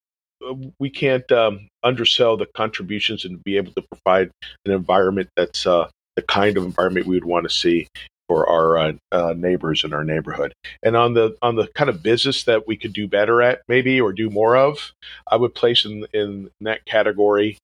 uh, 0.45 0.55
we 0.81 0.91
can't 0.91 1.31
um, 1.31 1.69
undersell 1.85 2.37
the 2.37 2.47
contributions 2.63 3.25
and 3.25 3.43
be 3.45 3.57
able 3.57 3.73
to 3.75 3.85
provide 3.93 4.33
an 4.67 4.73
environment 4.73 5.29
that's 5.37 5.65
uh, 5.65 5.89
the 6.17 6.23
kind 6.23 6.57
of 6.57 6.65
environment 6.65 7.07
we 7.07 7.15
would 7.15 7.31
want 7.35 7.45
to 7.45 7.55
see 7.55 7.87
for 8.29 8.49
our 8.49 8.79
uh, 8.79 8.93
uh, 9.11 9.35
neighbors 9.37 9.85
in 9.85 9.93
our 9.93 10.05
neighborhood. 10.05 10.53
And 10.83 10.97
on 10.97 11.15
the 11.15 11.37
on 11.43 11.57
the 11.57 11.67
kind 11.69 11.91
of 11.91 12.03
business 12.03 12.45
that 12.45 12.67
we 12.67 12.77
could 12.77 12.93
do 12.93 13.09
better 13.09 13.43
at, 13.43 13.63
maybe 13.69 14.01
or 14.01 14.13
do 14.13 14.31
more 14.31 14.57
of, 14.57 14.93
I 15.31 15.37
would 15.37 15.55
place 15.55 15.85
in 15.85 16.07
in 16.13 16.51
that 16.61 16.85
category, 16.85 17.59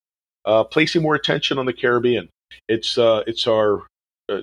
uh, 0.44 0.64
placing 0.64 1.02
more 1.02 1.14
attention 1.14 1.58
on 1.58 1.66
the 1.66 1.72
Caribbean. 1.72 2.28
It's 2.68 2.98
uh, 2.98 3.22
it's 3.26 3.46
our 3.46 3.82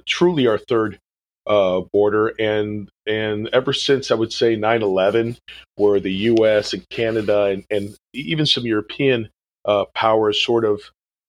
truly 0.06 0.48
our 0.48 0.58
third 0.58 1.00
uh, 1.48 1.82
border, 1.92 2.30
and 2.40 2.90
and 3.08 3.50
ever 3.52 3.74
since 3.74 4.12
I 4.12 4.16
would 4.16 4.32
say 4.32 4.56
9/11, 4.56 5.38
where 5.76 6.00
the 6.00 6.14
U.S. 6.14 6.74
and 6.74 6.88
Canada 6.90 7.46
and, 7.46 7.66
and 7.70 7.96
even 8.14 8.46
some 8.46 8.66
European 8.66 9.30
uh, 9.66 9.86
powers 9.94 10.42
sort 10.44 10.66
of 10.66 10.82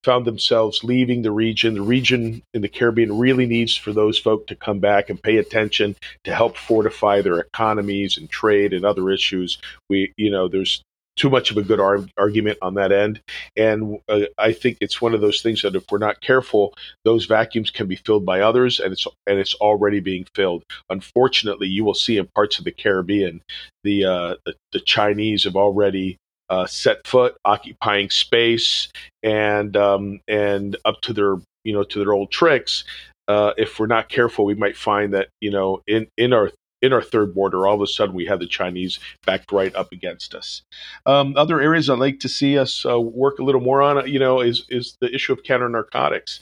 found 0.04 0.25
themselves 0.25 0.85
leaving 0.85 1.23
the 1.23 1.30
region. 1.30 1.75
The 1.75 1.82
region 1.82 2.42
in 2.54 2.62
the 2.62 2.68
Caribbean 2.68 3.18
really 3.18 3.47
needs 3.47 3.76
for 3.76 3.92
those 3.92 4.18
folk 4.18 4.47
to 4.49 4.56
come 4.56 4.80
back 4.80 5.11
and 5.11 5.23
pay 5.23 5.38
attention 5.38 5.97
to 6.25 6.35
help 6.35 6.56
fortify 6.56 7.21
their 7.21 7.38
economies 7.38 8.16
and 8.16 8.28
trade 8.28 8.73
and 8.73 8.85
other 8.85 9.11
issues. 9.11 9.59
We, 9.88 10.12
you 10.16 10.30
know, 10.30 10.49
there's 10.49 10.82
too 11.16 11.30
much 11.30 11.50
of 11.50 11.56
a 11.56 11.62
good 11.62 11.80
ar- 11.80 12.06
argument 12.16 12.59
on 12.62 12.75
that 12.75 12.92
end. 12.92 13.21
And 13.56 13.99
uh, 14.09 14.23
I 14.38 14.52
think 14.52 14.78
it's 14.80 15.00
one 15.00 15.14
of 15.14 15.21
those 15.21 15.42
things 15.42 15.62
that 15.62 15.76
if 15.76 15.85
we're 15.90 15.99
not 15.99 16.21
careful, 16.21 16.75
those 17.04 17.26
vacuums 17.26 17.71
can 17.71 17.87
be 17.87 17.97
filled 17.97 18.25
by 18.25 18.40
others, 18.40 18.80
and 18.80 18.92
it's 18.92 19.06
and 19.26 19.38
it's 19.38 19.54
already 19.54 20.00
being 20.00 20.26
filled. 20.35 20.64
Unfortunately, 20.90 21.68
you 21.68 21.85
will 21.85 21.94
see 21.94 22.18
in 22.18 22.28
parts 22.35 22.59
of 22.59 22.64
the 22.64 22.73
Caribbean, 22.73 23.42
the 23.85 24.04
uh, 24.04 24.35
the, 24.47 24.54
the 24.73 24.80
Chinese 24.80 25.44
have 25.44 25.56
already 25.56 26.16
uh, 26.52 26.66
set 26.66 27.06
foot, 27.06 27.35
occupying 27.47 28.11
space, 28.11 28.88
and 29.23 29.75
um, 29.75 30.21
and 30.28 30.76
up 30.85 31.00
to 31.00 31.14
their 31.14 31.37
you 31.64 31.73
know 31.73 31.82
to 31.82 31.99
their 31.99 32.12
old 32.12 32.30
tricks. 32.30 32.85
Uh, 33.26 33.52
if 33.56 33.78
we're 33.78 33.87
not 33.87 34.11
careful, 34.11 34.44
we 34.44 34.54
might 34.54 34.76
find 34.76 35.14
that 35.14 35.28
you 35.40 35.50
know 35.50 35.80
in 35.87 36.06
in 36.18 36.35
our 36.35 36.50
in 36.82 36.92
our 36.92 37.00
third 37.00 37.35
border, 37.35 37.66
all 37.66 37.76
of 37.76 37.80
a 37.80 37.87
sudden 37.87 38.14
we 38.14 38.26
have 38.26 38.40
the 38.40 38.47
Chinese 38.47 38.99
backed 39.25 39.50
right 39.50 39.75
up 39.75 39.92
against 39.92 40.35
us. 40.35 40.62
Um, 41.06 41.35
other 41.37 41.61
areas 41.61 41.88
I'd 41.88 41.99
like 41.99 42.21
to 42.21 42.28
see 42.28 42.59
us 42.59 42.85
uh, 42.85 43.00
work 43.00 43.38
a 43.38 43.44
little 43.44 43.61
more 43.61 43.80
on, 43.80 44.06
you 44.06 44.18
know, 44.18 44.40
is 44.40 44.66
is 44.68 44.97
the 45.00 45.12
issue 45.14 45.32
of 45.32 45.42
counter 45.44 45.71
narcotics. 45.71 46.40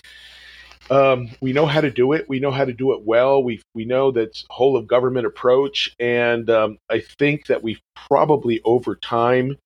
Um, 0.91 1.31
we 1.41 1.53
know 1.53 1.67
how 1.67 1.81
to 1.81 1.91
do 1.91 2.15
it. 2.15 2.29
We 2.29 2.41
know 2.41 2.51
how 2.51 2.65
to 2.65 2.73
do 2.73 2.95
it 2.95 3.03
well. 3.05 3.45
We 3.45 3.63
we 3.75 3.85
know 3.85 4.11
that 4.11 4.43
whole 4.51 4.77
of 4.77 4.89
government 4.89 5.27
approach, 5.27 5.95
and 6.01 6.51
um, 6.51 6.79
I 6.91 6.99
think 6.99 7.47
that 7.47 7.63
we've 7.63 7.81
probably 7.95 8.61
over 8.65 8.97
time, 8.97 9.57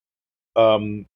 um, 0.56 1.06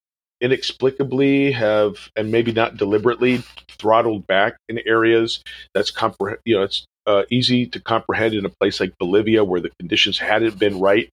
inexplicably 0.41 1.53
have, 1.53 2.11
and 2.17 2.31
maybe 2.31 2.53
not 2.53 2.77
deliberately, 2.77 3.43
throttled 3.79 4.27
back 4.27 4.57
in 4.69 4.79
areas 4.87 5.43
that's 5.75 5.91
comprehend. 5.91 6.41
You 6.45 6.57
know, 6.57 6.63
it's 6.63 6.85
uh, 7.07 7.25
easy 7.31 7.67
to 7.67 7.81
comprehend 7.81 8.35
in 8.35 8.45
a 8.45 8.51
place 8.61 8.81
like 8.81 8.93
Bolivia, 8.99 9.45
where 9.45 9.61
the 9.61 9.71
conditions 9.79 10.19
hadn't 10.19 10.59
been 10.59 10.81
right 10.81 11.09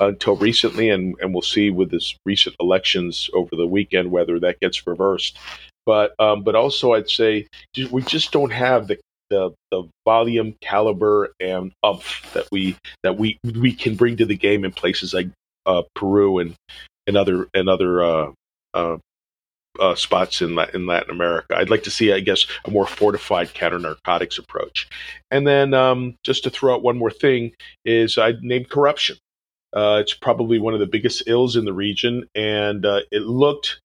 until 0.00 0.36
recently, 0.36 0.90
and, 0.90 1.14
and 1.20 1.32
we'll 1.32 1.42
see 1.42 1.70
with 1.70 1.90
this 1.90 2.16
recent 2.24 2.56
elections 2.60 3.28
over 3.34 3.56
the 3.56 3.66
weekend 3.66 4.10
whether 4.10 4.38
that 4.40 4.60
gets 4.60 4.86
reversed. 4.86 5.38
But 5.84 6.14
um, 6.20 6.42
but 6.42 6.54
also, 6.54 6.92
I'd 6.92 7.10
say 7.10 7.48
we 7.90 8.02
just 8.02 8.32
don't 8.32 8.52
have 8.52 8.86
the 8.86 8.98
the, 9.30 9.50
the 9.70 9.88
volume, 10.04 10.54
caliber, 10.60 11.32
and 11.40 11.72
umph 11.82 12.30
that 12.34 12.46
we 12.52 12.76
that 13.02 13.18
we 13.18 13.38
we 13.42 13.72
can 13.72 13.96
bring 13.96 14.16
to 14.18 14.26
the 14.26 14.36
game 14.36 14.64
in 14.64 14.72
places 14.72 15.14
like 15.14 15.28
uh, 15.66 15.82
Peru 15.94 16.38
and 16.38 16.54
and 17.06 17.16
other 17.16 17.48
and 17.54 17.68
other 17.68 18.02
uh, 18.02 18.32
uh, 18.74 18.96
uh, 19.80 19.94
spots 19.94 20.42
in, 20.42 20.58
in 20.74 20.86
Latin 20.86 21.10
America. 21.10 21.56
I'd 21.56 21.70
like 21.70 21.84
to 21.84 21.90
see, 21.90 22.12
I 22.12 22.20
guess, 22.20 22.46
a 22.64 22.70
more 22.70 22.86
fortified 22.86 23.54
counter 23.54 23.78
narcotics 23.78 24.38
approach. 24.38 24.88
And 25.30 25.46
then, 25.46 25.74
um, 25.74 26.16
just 26.24 26.44
to 26.44 26.50
throw 26.50 26.74
out 26.74 26.82
one 26.82 26.98
more 26.98 27.10
thing, 27.10 27.52
is 27.84 28.18
I'd 28.18 28.42
name 28.42 28.64
corruption. 28.64 29.16
Uh, 29.74 29.98
it's 30.00 30.14
probably 30.14 30.58
one 30.58 30.74
of 30.74 30.80
the 30.80 30.86
biggest 30.86 31.22
ills 31.26 31.56
in 31.56 31.64
the 31.64 31.72
region, 31.72 32.28
and 32.34 32.84
uh, 32.84 33.00
it 33.10 33.22
looked 33.22 33.80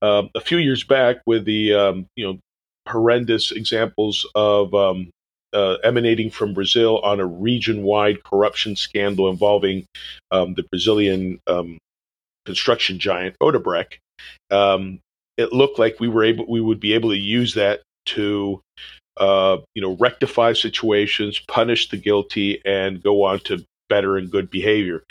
um, 0.00 0.30
a 0.34 0.40
few 0.40 0.58
years 0.58 0.84
back 0.84 1.18
with 1.26 1.44
the 1.44 1.74
um, 1.74 2.06
you 2.16 2.26
know 2.26 2.38
horrendous 2.88 3.52
examples 3.52 4.26
of 4.34 4.72
um, 4.72 5.10
uh, 5.52 5.74
emanating 5.84 6.30
from 6.30 6.54
Brazil 6.54 6.98
on 7.00 7.20
a 7.20 7.26
region-wide 7.26 8.24
corruption 8.24 8.74
scandal 8.76 9.28
involving 9.28 9.84
um, 10.30 10.54
the 10.54 10.62
Brazilian 10.62 11.38
um, 11.46 11.78
construction 12.48 12.98
giant 12.98 13.36
Odebrecht. 13.42 13.98
Um, 14.50 15.00
it 15.36 15.52
looked 15.52 15.78
like 15.78 16.00
we 16.00 16.08
were 16.08 16.24
able 16.24 16.46
we 16.48 16.62
would 16.62 16.80
be 16.80 16.94
able 16.94 17.10
to 17.10 17.18
use 17.18 17.52
that 17.54 17.82
to 18.06 18.62
uh, 19.18 19.58
you 19.74 19.82
know 19.82 19.98
rectify 20.00 20.54
situations, 20.54 21.38
punish 21.46 21.90
the 21.90 21.98
guilty, 21.98 22.62
and 22.64 23.02
go 23.02 23.24
on 23.24 23.40
to 23.40 23.62
better 23.90 24.16
and 24.16 24.30
good 24.30 24.48
behavior. 24.50 25.02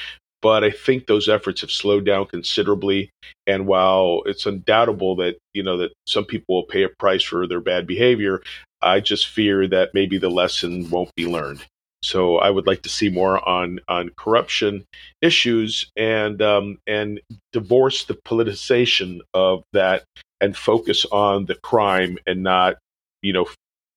But 0.42 0.64
I 0.64 0.72
think 0.72 1.06
those 1.06 1.30
efforts 1.30 1.62
have 1.62 1.70
slowed 1.72 2.06
down 2.06 2.26
considerably. 2.26 3.12
And 3.46 3.68
while 3.68 4.24
it's 4.26 4.48
undoubtable 4.48 5.16
that 5.18 5.38
you 5.54 5.62
know 5.62 5.78
that 5.78 5.94
some 6.08 6.26
people 6.26 6.56
will 6.56 6.64
pay 6.64 6.82
a 6.82 6.90
price 6.90 7.24
for 7.24 7.46
their 7.46 7.62
bad 7.62 7.86
behavior, 7.86 8.42
I 8.82 9.00
just 9.00 9.28
fear 9.28 9.68
that 9.68 9.94
maybe 9.94 10.18
the 10.18 10.32
lesson 10.32 10.90
won't 10.90 11.14
be 11.16 11.28
learned. 11.28 11.64
So 12.08 12.38
I 12.38 12.50
would 12.50 12.66
like 12.68 12.84
to 12.84 12.90
see 12.90 13.10
more 13.10 13.48
on 13.48 13.82
on 13.90 14.12
corruption 14.16 14.86
issues 15.22 15.92
and 15.98 16.42
um, 16.42 16.78
and 16.88 17.20
divorce 17.52 18.06
the 18.06 18.14
politicization 18.14 19.20
of 19.34 19.64
that 19.74 20.06
and 20.40 20.56
focus 20.56 21.06
on 21.12 21.48
the 21.48 21.56
crime 21.56 22.18
and 22.26 22.44
not 22.44 22.78
you 23.22 23.34
know 23.34 23.48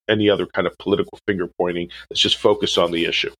any 0.09 0.29
other 0.29 0.47
kind 0.47 0.67
of 0.67 0.77
political 0.79 1.21
finger 1.25 1.49
pointing. 1.57 1.89
Let's 2.11 2.21
just 2.21 2.37
focus 2.37 2.77
on 2.77 2.91
the 2.91 3.05
issue. 3.05 3.31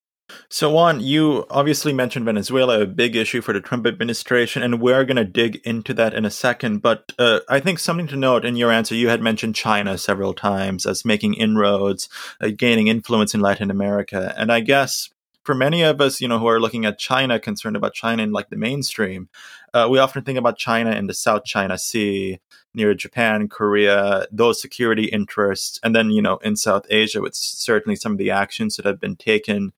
So, 0.49 0.71
Juan, 0.71 1.01
you 1.01 1.47
obviously 1.51 1.93
mentioned 1.93 2.25
Venezuela, 2.25 2.81
a 2.81 2.87
big 2.87 3.17
issue 3.17 3.41
for 3.41 3.53
the 3.53 3.61
Trump 3.61 3.87
administration, 3.87 4.63
and 4.63 4.81
we're 4.81 5.05
going 5.05 5.17
to 5.17 5.25
dig 5.25 5.57
into 5.65 5.95
that 5.95 6.15
in 6.15 6.25
a 6.25 6.31
second. 6.31 6.83
But 6.83 7.13
uh, 7.19 7.41
I 7.49 7.61
think 7.61 7.79
something 7.79 8.09
to 8.09 8.17
note 8.17 8.45
in 8.45 8.57
your 8.57 8.73
answer, 8.73 8.95
you 8.95 9.09
had 9.09 9.23
mentioned 9.23 9.55
China 9.55 9.97
several 9.97 10.35
times 10.35 10.87
as 10.87 11.05
making 11.05 11.35
inroads, 11.35 12.09
uh, 12.41 12.49
gaining 12.57 12.89
influence 12.89 13.35
in 13.35 13.41
Latin 13.41 13.71
America. 13.71 14.35
And 14.37 14.51
I 14.51 14.61
guess 14.61 15.11
for 15.45 15.55
many 15.55 15.83
of 15.83 16.01
us, 16.01 16.21
you 16.21 16.29
know, 16.29 16.39
who 16.39 16.49
are 16.49 16.61
looking 16.61 16.85
at 16.85 16.99
China, 16.99 17.39
concerned 17.39 17.77
about 17.77 17.95
China 17.95 18.23
in 18.23 18.33
like 18.33 18.51
the 18.51 18.57
mainstream, 18.57 19.29
uh, 19.73 19.89
we 19.91 19.99
often 19.99 20.23
think 20.23 20.39
about 20.39 20.59
China 20.59 20.91
in 20.91 21.07
the 21.07 21.15
South 21.15 21.45
China 21.45 21.79
Sea, 21.79 22.41
near 22.75 22.95
Japan, 22.95 23.49
Korea, 23.49 24.27
those 24.31 24.61
security 24.61 25.05
interests, 25.05 25.81
and 25.83 25.95
then 25.95 26.11
you 26.11 26.23
know 26.23 26.37
in 26.39 26.57
South 26.57 26.87
Asia, 26.91 27.21
with 27.21 27.35
certainly 27.35 27.97
some 27.97 28.13
of 28.13 28.19
the 28.19 28.31
actions 28.31 28.77
that 28.77 28.87
have 28.87 29.01
been 29.01 29.17
taken 29.17 29.73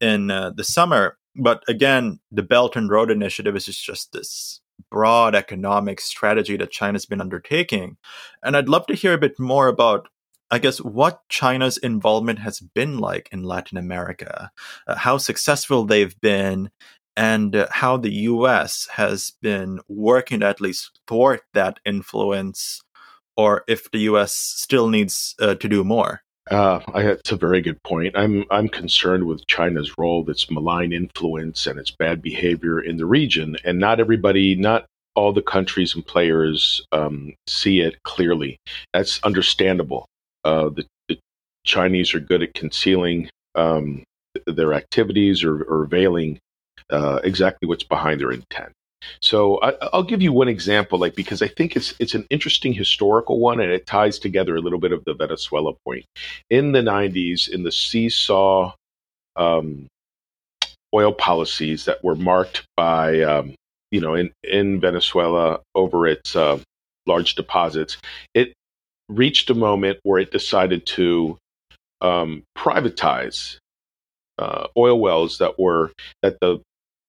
in 0.00 0.30
uh, 0.30 0.50
the 0.50 0.64
summer. 0.64 1.16
But 1.36 1.62
again, 1.68 2.20
the 2.32 2.42
Belt 2.42 2.76
and 2.76 2.90
Road 2.90 3.10
Initiative 3.10 3.56
is 3.56 3.66
just 3.66 4.12
this 4.12 4.60
broad 4.90 5.34
economic 5.34 6.00
strategy 6.00 6.56
that 6.56 6.70
China's 6.70 7.06
been 7.06 7.20
undertaking. 7.20 7.96
And 8.42 8.56
I'd 8.56 8.68
love 8.68 8.86
to 8.86 8.94
hear 8.94 9.12
a 9.12 9.18
bit 9.18 9.38
more 9.38 9.68
about, 9.68 10.08
I 10.50 10.58
guess, 10.58 10.78
what 10.78 11.20
China's 11.28 11.76
involvement 11.78 12.38
has 12.40 12.60
been 12.60 12.98
like 12.98 13.28
in 13.30 13.44
Latin 13.44 13.78
America, 13.78 14.50
uh, 14.86 14.96
how 14.96 15.18
successful 15.18 15.84
they've 15.84 16.18
been, 16.20 16.70
and 17.16 17.54
uh, 17.54 17.66
how 17.70 17.96
the 17.96 18.12
US 18.12 18.88
has 18.92 19.32
been 19.42 19.80
working 19.88 20.40
to 20.40 20.46
at 20.46 20.60
least 20.60 21.00
thwart 21.06 21.42
that 21.54 21.78
influence, 21.84 22.82
or 23.36 23.64
if 23.68 23.90
the 23.90 24.00
US 24.10 24.34
still 24.34 24.88
needs 24.88 25.34
uh, 25.40 25.54
to 25.56 25.68
do 25.68 25.84
more. 25.84 26.22
Uh, 26.50 26.80
I, 26.92 27.02
it's 27.02 27.30
a 27.30 27.36
very 27.36 27.60
good 27.60 27.80
point. 27.84 28.16
I'm 28.16 28.44
I'm 28.50 28.68
concerned 28.68 29.24
with 29.24 29.46
China's 29.46 29.96
role, 29.96 30.28
its 30.28 30.50
malign 30.50 30.92
influence, 30.92 31.66
and 31.66 31.78
its 31.78 31.92
bad 31.92 32.20
behavior 32.20 32.80
in 32.80 32.96
the 32.96 33.06
region. 33.06 33.56
And 33.64 33.78
not 33.78 34.00
everybody, 34.00 34.56
not 34.56 34.86
all 35.14 35.32
the 35.32 35.42
countries 35.42 35.94
and 35.94 36.04
players 36.04 36.82
um, 36.92 37.34
see 37.46 37.80
it 37.80 38.02
clearly. 38.02 38.58
That's 38.92 39.20
understandable. 39.22 40.06
Uh, 40.44 40.70
the, 40.70 40.86
the, 41.08 41.18
Chinese 41.64 42.14
are 42.14 42.20
good 42.20 42.42
at 42.42 42.54
concealing 42.54 43.28
um, 43.54 44.02
their 44.46 44.72
activities 44.72 45.44
or, 45.44 45.62
or 45.62 45.84
veiling 45.84 46.38
uh, 46.88 47.20
exactly 47.22 47.68
what's 47.68 47.84
behind 47.84 48.20
their 48.20 48.32
intent. 48.32 48.72
So 49.20 49.58
I, 49.60 49.74
will 49.92 50.02
give 50.02 50.22
you 50.22 50.32
one 50.32 50.48
example, 50.48 50.98
like 50.98 51.14
because 51.14 51.42
I 51.42 51.48
think 51.48 51.76
it's 51.76 51.94
it's 51.98 52.14
an 52.14 52.26
interesting 52.30 52.72
historical 52.72 53.38
one, 53.38 53.60
and 53.60 53.72
it 53.72 53.86
ties 53.86 54.18
together 54.18 54.56
a 54.56 54.60
little 54.60 54.78
bit 54.78 54.92
of 54.92 55.04
the 55.04 55.14
Venezuela 55.14 55.72
point. 55.84 56.04
In 56.50 56.72
the 56.72 56.80
'90s, 56.80 57.48
in 57.48 57.62
the 57.62 57.72
seesaw 57.72 58.74
um, 59.36 59.86
oil 60.94 61.12
policies 61.12 61.84
that 61.84 62.02
were 62.04 62.16
marked 62.16 62.64
by, 62.76 63.20
um, 63.22 63.54
you 63.90 64.00
know, 64.00 64.14
in 64.14 64.32
in 64.44 64.80
Venezuela 64.80 65.60
over 65.74 66.06
its 66.06 66.36
uh, 66.36 66.58
large 67.06 67.34
deposits, 67.34 67.96
it 68.34 68.52
reached 69.08 69.50
a 69.50 69.54
moment 69.54 69.98
where 70.02 70.20
it 70.20 70.30
decided 70.30 70.86
to 70.86 71.36
um, 72.00 72.42
privatize 72.56 73.58
uh, 74.38 74.66
oil 74.76 74.98
wells 74.98 75.38
that 75.38 75.58
were 75.58 75.92
that 76.22 76.38
the 76.40 76.60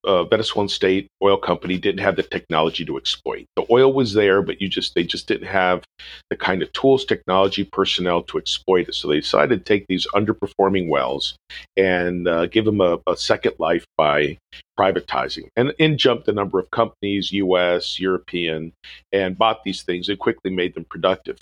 uh, 0.03 0.23
Venezuelan 0.23 0.69
state 0.69 1.07
oil 1.23 1.37
company 1.37 1.77
didn't 1.77 2.01
have 2.01 2.15
the 2.15 2.23
technology 2.23 2.85
to 2.85 2.97
exploit. 2.97 3.45
The 3.55 3.65
oil 3.69 3.93
was 3.93 4.13
there, 4.13 4.41
but 4.41 4.61
you 4.61 4.67
just 4.67 4.95
they 4.95 5.03
just 5.03 5.27
didn't 5.27 5.47
have 5.47 5.83
the 6.29 6.35
kind 6.35 6.61
of 6.61 6.71
tools, 6.73 7.05
technology, 7.05 7.63
personnel 7.63 8.23
to 8.23 8.37
exploit 8.37 8.89
it. 8.89 8.95
So 8.95 9.07
they 9.07 9.19
decided 9.19 9.59
to 9.59 9.63
take 9.63 9.85
these 9.87 10.07
underperforming 10.15 10.89
wells 10.89 11.35
and 11.77 12.27
uh, 12.27 12.47
give 12.47 12.65
them 12.65 12.81
a, 12.81 12.99
a, 13.07 13.15
second 13.15 13.53
life 13.59 13.85
by 13.97 14.37
privatizing. 14.79 15.47
And 15.55 15.73
in 15.77 15.97
jumped 15.97 16.27
a 16.27 16.33
number 16.33 16.59
of 16.59 16.71
companies, 16.71 17.31
U.S., 17.31 17.99
European, 17.99 18.73
and 19.11 19.37
bought 19.37 19.63
these 19.63 19.83
things 19.83 20.09
and 20.09 20.17
quickly 20.17 20.51
made 20.51 20.73
them 20.73 20.85
productive. 20.85 21.37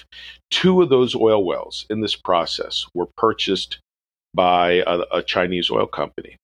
Two 0.52 0.82
of 0.82 0.90
those 0.90 1.16
oil 1.16 1.46
wells 1.46 1.86
in 1.90 2.02
this 2.02 2.16
process 2.16 2.86
were 2.94 3.08
purchased 3.18 3.80
by 4.34 4.84
a, 4.86 5.04
a 5.12 5.24
Chinese 5.24 5.72
oil 5.72 5.88
company. 5.88 6.36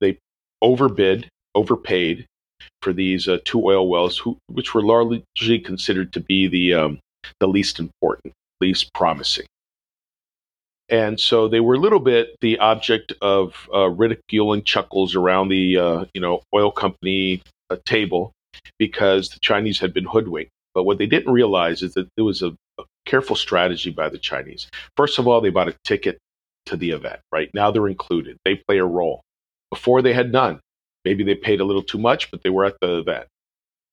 They 0.00 0.18
overbid, 0.62 1.28
overpaid 1.54 2.26
for 2.82 2.92
these 2.92 3.28
uh, 3.28 3.38
two 3.44 3.64
oil 3.64 3.88
wells, 3.88 4.18
who, 4.18 4.36
which 4.48 4.74
were 4.74 4.82
largely 4.82 5.58
considered 5.58 6.12
to 6.12 6.20
be 6.20 6.48
the 6.48 6.74
um, 6.74 6.98
the 7.40 7.48
least 7.48 7.78
important, 7.78 8.32
least 8.60 8.92
promising. 8.94 9.46
And 10.90 11.18
so 11.18 11.48
they 11.48 11.60
were 11.60 11.74
a 11.74 11.78
little 11.78 12.00
bit 12.00 12.36
the 12.40 12.58
object 12.58 13.12
of 13.22 13.68
uh, 13.72 13.88
ridicule 13.88 14.52
and 14.52 14.64
chuckles 14.64 15.14
around 15.14 15.48
the 15.48 15.78
uh, 15.78 16.04
you 16.14 16.20
know 16.20 16.42
oil 16.54 16.70
company 16.70 17.42
uh, 17.70 17.76
table 17.86 18.32
because 18.78 19.30
the 19.30 19.40
Chinese 19.40 19.80
had 19.80 19.94
been 19.94 20.04
hoodwinked. 20.04 20.50
But 20.74 20.84
what 20.84 20.98
they 20.98 21.06
didn't 21.06 21.32
realize 21.32 21.82
is 21.82 21.94
that 21.94 22.08
there 22.16 22.24
was 22.24 22.42
a, 22.42 22.54
a 22.78 22.84
careful 23.06 23.36
strategy 23.36 23.90
by 23.90 24.08
the 24.08 24.18
Chinese. 24.18 24.68
First 24.96 25.18
of 25.18 25.26
all, 25.28 25.40
they 25.40 25.50
bought 25.50 25.68
a 25.68 25.76
ticket 25.84 26.18
to 26.66 26.76
the 26.76 26.90
event. 26.90 27.20
Right 27.32 27.50
now, 27.54 27.70
they're 27.70 27.88
included. 27.88 28.36
They 28.44 28.56
play 28.68 28.78
a 28.78 28.84
role. 28.84 29.22
Before 29.70 30.02
they 30.02 30.12
had 30.12 30.32
none. 30.32 30.60
Maybe 31.04 31.24
they 31.24 31.34
paid 31.34 31.60
a 31.60 31.64
little 31.64 31.82
too 31.82 31.98
much, 31.98 32.30
but 32.30 32.42
they 32.42 32.50
were 32.50 32.64
at 32.64 32.76
the 32.80 32.98
event. 32.98 33.26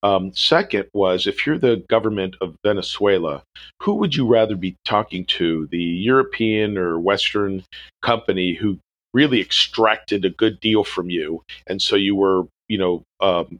Um, 0.03 0.33
second 0.33 0.85
was 0.93 1.27
if 1.27 1.45
you're 1.45 1.59
the 1.59 1.83
government 1.87 2.35
of 2.41 2.55
Venezuela, 2.63 3.43
who 3.81 3.95
would 3.95 4.15
you 4.15 4.25
rather 4.25 4.55
be 4.55 4.75
talking 4.83 5.25
to? 5.25 5.67
The 5.71 5.77
European 5.77 6.77
or 6.77 6.99
Western 6.99 7.63
company 8.01 8.53
who 8.53 8.79
really 9.13 9.41
extracted 9.41 10.25
a 10.25 10.29
good 10.29 10.59
deal 10.59 10.83
from 10.83 11.09
you, 11.09 11.43
and 11.67 11.81
so 11.81 11.95
you 11.95 12.15
were, 12.15 12.45
you 12.67 12.77
know, 12.77 13.03
um, 13.19 13.59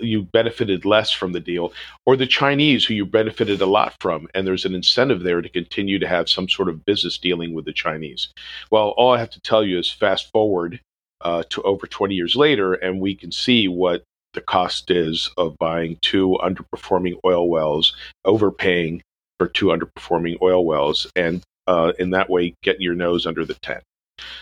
you 0.00 0.22
benefited 0.22 0.84
less 0.84 1.10
from 1.12 1.32
the 1.32 1.40
deal, 1.40 1.72
or 2.04 2.16
the 2.16 2.26
Chinese 2.26 2.84
who 2.84 2.94
you 2.94 3.06
benefited 3.06 3.60
a 3.60 3.66
lot 3.66 3.94
from, 4.00 4.28
and 4.34 4.46
there's 4.46 4.64
an 4.64 4.74
incentive 4.74 5.22
there 5.22 5.40
to 5.40 5.48
continue 5.48 5.98
to 5.98 6.08
have 6.08 6.28
some 6.28 6.48
sort 6.48 6.68
of 6.68 6.84
business 6.84 7.16
dealing 7.16 7.54
with 7.54 7.64
the 7.64 7.72
Chinese. 7.72 8.28
Well, 8.70 8.94
all 8.96 9.12
I 9.12 9.18
have 9.18 9.30
to 9.30 9.40
tell 9.40 9.64
you 9.64 9.78
is 9.78 9.90
fast 9.90 10.30
forward 10.30 10.80
uh, 11.22 11.42
to 11.50 11.62
over 11.62 11.86
20 11.86 12.14
years 12.14 12.36
later, 12.36 12.74
and 12.74 13.00
we 13.00 13.14
can 13.14 13.32
see 13.32 13.68
what 13.68 14.02
the 14.34 14.40
cost 14.40 14.90
is 14.90 15.30
of 15.36 15.56
buying 15.58 15.98
two 16.02 16.38
underperforming 16.42 17.18
oil 17.24 17.48
wells, 17.48 17.94
overpaying 18.24 19.02
for 19.38 19.48
two 19.48 19.66
underperforming 19.66 20.36
oil 20.42 20.64
wells, 20.64 21.06
and 21.16 21.42
uh, 21.66 21.92
in 21.98 22.10
that 22.10 22.30
way 22.30 22.54
getting 22.62 22.82
your 22.82 22.94
nose 22.94 23.26
under 23.26 23.44
the 23.44 23.54
tent. 23.54 23.82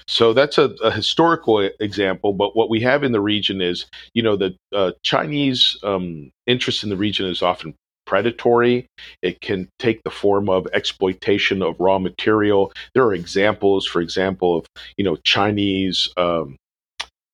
So 0.07 0.33
that's 0.33 0.59
a, 0.59 0.71
a, 0.83 0.91
historical 0.91 1.69
example. 1.81 2.33
But 2.33 2.57
what 2.57 2.71
we 2.71 2.81
have 2.81 3.05
in 3.05 3.13
the 3.13 3.21
region 3.21 3.61
is, 3.61 3.87
you 4.15 4.23
know, 4.23 4.37
the 4.37 4.57
uh, 4.75 4.93
Chinese 5.03 5.77
um, 5.83 6.31
interest 6.47 6.83
in 6.83 6.89
the 6.89 6.97
region 6.97 7.27
is 7.27 7.43
often 7.43 7.75
predatory. 8.07 8.87
It 9.21 9.41
can 9.41 9.69
take 9.79 10.03
the 10.03 10.11
form 10.11 10.49
of 10.49 10.67
exploitation 10.73 11.63
of 11.63 11.79
raw 11.79 11.99
material. 11.99 12.73
There 12.95 13.05
are 13.05 13.15
examples, 13.15 13.87
for 13.87 14.01
example, 14.01 14.59
of 14.59 14.67
you 14.97 15.05
know 15.05 15.17
Chinese 15.17 16.09
um, 16.17 16.57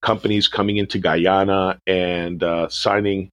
companies 0.03 0.49
coming 0.49 0.77
into 0.77 0.99
Guyana 0.99 1.79
and 1.87 2.43
uh, 2.43 2.69
signing 2.69 3.31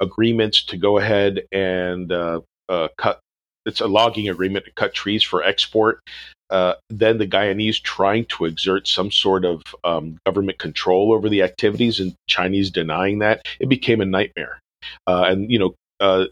agreements 0.00 0.64
to 0.64 0.76
go 0.76 0.98
ahead 0.98 1.42
and 1.52 2.12
uh, 2.12 2.40
uh, 2.68 2.88
cut. 2.96 3.20
It's 3.66 3.80
a 3.80 3.86
logging 3.86 4.28
agreement 4.28 4.64
to 4.64 4.72
cut 4.72 4.94
trees 4.94 5.22
for 5.22 5.42
export. 5.42 6.00
Uh, 6.48 6.74
then 6.88 7.18
the 7.18 7.26
Guyanese 7.26 7.80
trying 7.82 8.24
to 8.26 8.44
exert 8.44 8.88
some 8.88 9.10
sort 9.10 9.44
of 9.44 9.62
um, 9.84 10.18
government 10.26 10.58
control 10.58 11.12
over 11.12 11.28
the 11.28 11.42
activities, 11.42 12.00
and 12.00 12.14
Chinese 12.28 12.70
denying 12.70 13.20
that. 13.20 13.46
It 13.60 13.68
became 13.68 14.00
a 14.00 14.06
nightmare. 14.06 14.58
Uh, 15.06 15.24
and 15.28 15.50
you 15.50 15.58
know, 15.58 15.74
uh, 16.00 16.26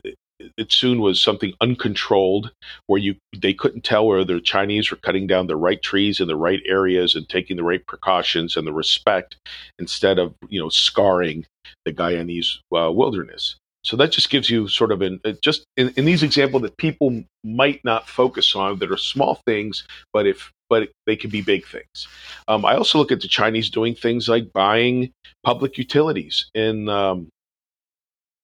it 0.57 0.73
soon 0.73 1.01
was 1.01 1.21
something 1.21 1.53
uncontrolled 1.61 2.53
where 2.87 3.01
you 3.01 3.17
they 3.37 3.53
couldn't 3.53 3.85
tell 3.85 4.07
whether 4.07 4.25
the 4.25 4.41
Chinese 4.41 4.91
were 4.91 4.97
cutting 4.97 5.27
down 5.27 5.47
the 5.47 5.57
right 5.57 5.83
trees 5.83 6.21
in 6.21 6.29
the 6.29 6.37
right 6.37 6.61
areas 6.67 7.15
and 7.15 7.29
taking 7.29 7.57
the 7.57 7.65
right 7.65 7.85
precautions 7.87 8.57
and 8.57 8.67
the 8.67 8.73
respect 8.73 9.37
instead 9.79 10.19
of 10.19 10.35
you 10.49 10.61
know 10.61 10.69
scarring 10.69 11.45
the 11.85 11.93
Guyanese 11.93 12.59
uh, 12.77 12.91
wilderness. 12.91 13.57
So 13.85 13.97
that 13.97 14.13
just 14.13 14.31
gives 14.31 14.51
you 14.51 14.69
sort 14.69 14.93
of 14.93 15.03
an 15.03 15.21
uh, 15.25 15.33
just 15.43 15.65
in, 15.77 15.93
in 15.97 16.05
these 16.05 16.23
examples 16.23 16.63
that 16.63 16.77
people 16.77 17.25
might 17.45 17.81
not 17.85 18.09
focus 18.09 18.55
on 18.55 18.79
that 18.79 18.93
are 18.93 18.97
small 18.97 19.41
things, 19.47 19.87
but 20.13 20.27
if 20.27 20.53
but 20.69 20.91
they 21.07 21.17
can 21.17 21.31
be 21.31 21.41
big 21.41 21.67
things. 21.67 22.07
Um, 22.47 22.65
I 22.65 22.77
also 22.77 22.99
look 22.99 23.11
at 23.11 23.23
the 23.23 23.29
Chinese 23.29 23.71
doing 23.71 23.95
things 23.95 24.29
like 24.29 24.53
buying 24.53 25.13
public 25.43 25.79
utilities 25.79 26.51
in 26.55 26.89
um, 26.91 27.29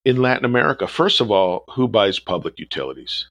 in 0.05 0.17
Latin 0.17 0.45
America, 0.45 0.87
first 0.87 1.21
of 1.21 1.31
all, 1.31 1.65
who 1.71 1.89
buys 1.89 2.19
public 2.19 2.59
utilities? 2.59 3.29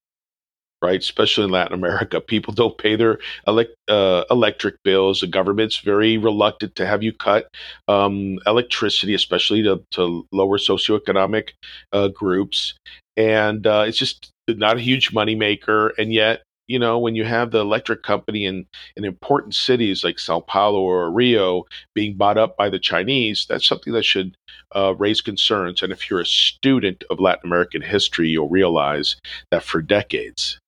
Right, 0.82 1.00
especially 1.00 1.46
in 1.46 1.50
Latin 1.52 1.74
America, 1.74 2.20
people 2.34 2.54
don't 2.54 2.78
pay 2.78 2.98
their 2.98 3.20
elect, 3.48 3.72
uh, 3.88 4.26
electric 4.30 4.76
bills. 4.84 5.22
The 5.22 5.28
government's 5.28 5.78
very 5.78 6.18
reluctant 6.18 6.76
to 6.76 6.86
have 6.86 7.02
you 7.02 7.14
cut 7.14 7.48
um, 7.88 8.40
electricity, 8.46 9.14
especially 9.14 9.64
to, 9.64 9.82
to 9.92 10.28
lower 10.34 10.58
socioeconomic 10.58 11.52
uh, 11.94 12.10
groups, 12.10 12.74
and 13.16 13.66
uh, 13.66 13.86
it's 13.88 13.98
just 13.98 14.30
not 14.50 14.76
a 14.76 14.82
huge 14.82 15.14
moneymaker. 15.14 15.92
And 15.98 16.12
yet, 16.12 16.42
you 16.67 16.80
know, 16.80 16.97
when 16.97 17.15
you 17.15 17.26
have 17.26 17.52
the 17.52 17.60
electric 17.60 18.04
company 18.04 18.45
in, 18.45 18.65
in 18.95 19.06
important 19.06 19.54
cities 19.54 20.04
like 20.04 20.17
Sao 20.17 20.39
Paulo 20.39 20.80
or 20.80 21.12
Rio 21.12 21.65
being 21.93 22.15
bought 22.15 22.38
up 22.38 22.56
by 22.56 22.69
the 22.69 22.80
Chinese, 22.80 23.45
that's 23.49 23.67
something 23.67 23.93
that 23.93 24.06
should 24.06 24.38
uh, 24.76 24.95
raise 24.97 25.21
concerns. 25.21 25.82
And 25.82 25.91
if 25.91 26.10
you're 26.10 26.21
a 26.21 26.26
student 26.26 27.04
of 27.10 27.19
Latin 27.19 27.45
American 27.45 27.82
history, 27.82 28.30
you'll 28.30 28.49
realize 28.49 29.17
that 29.52 29.63
for 29.63 29.82
decades, 29.82 30.60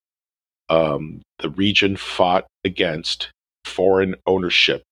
um, 0.70 1.22
the 1.40 1.50
region 1.50 1.96
fought 1.96 2.46
against 2.64 3.30
foreign 3.64 4.16
ownership 4.26 4.84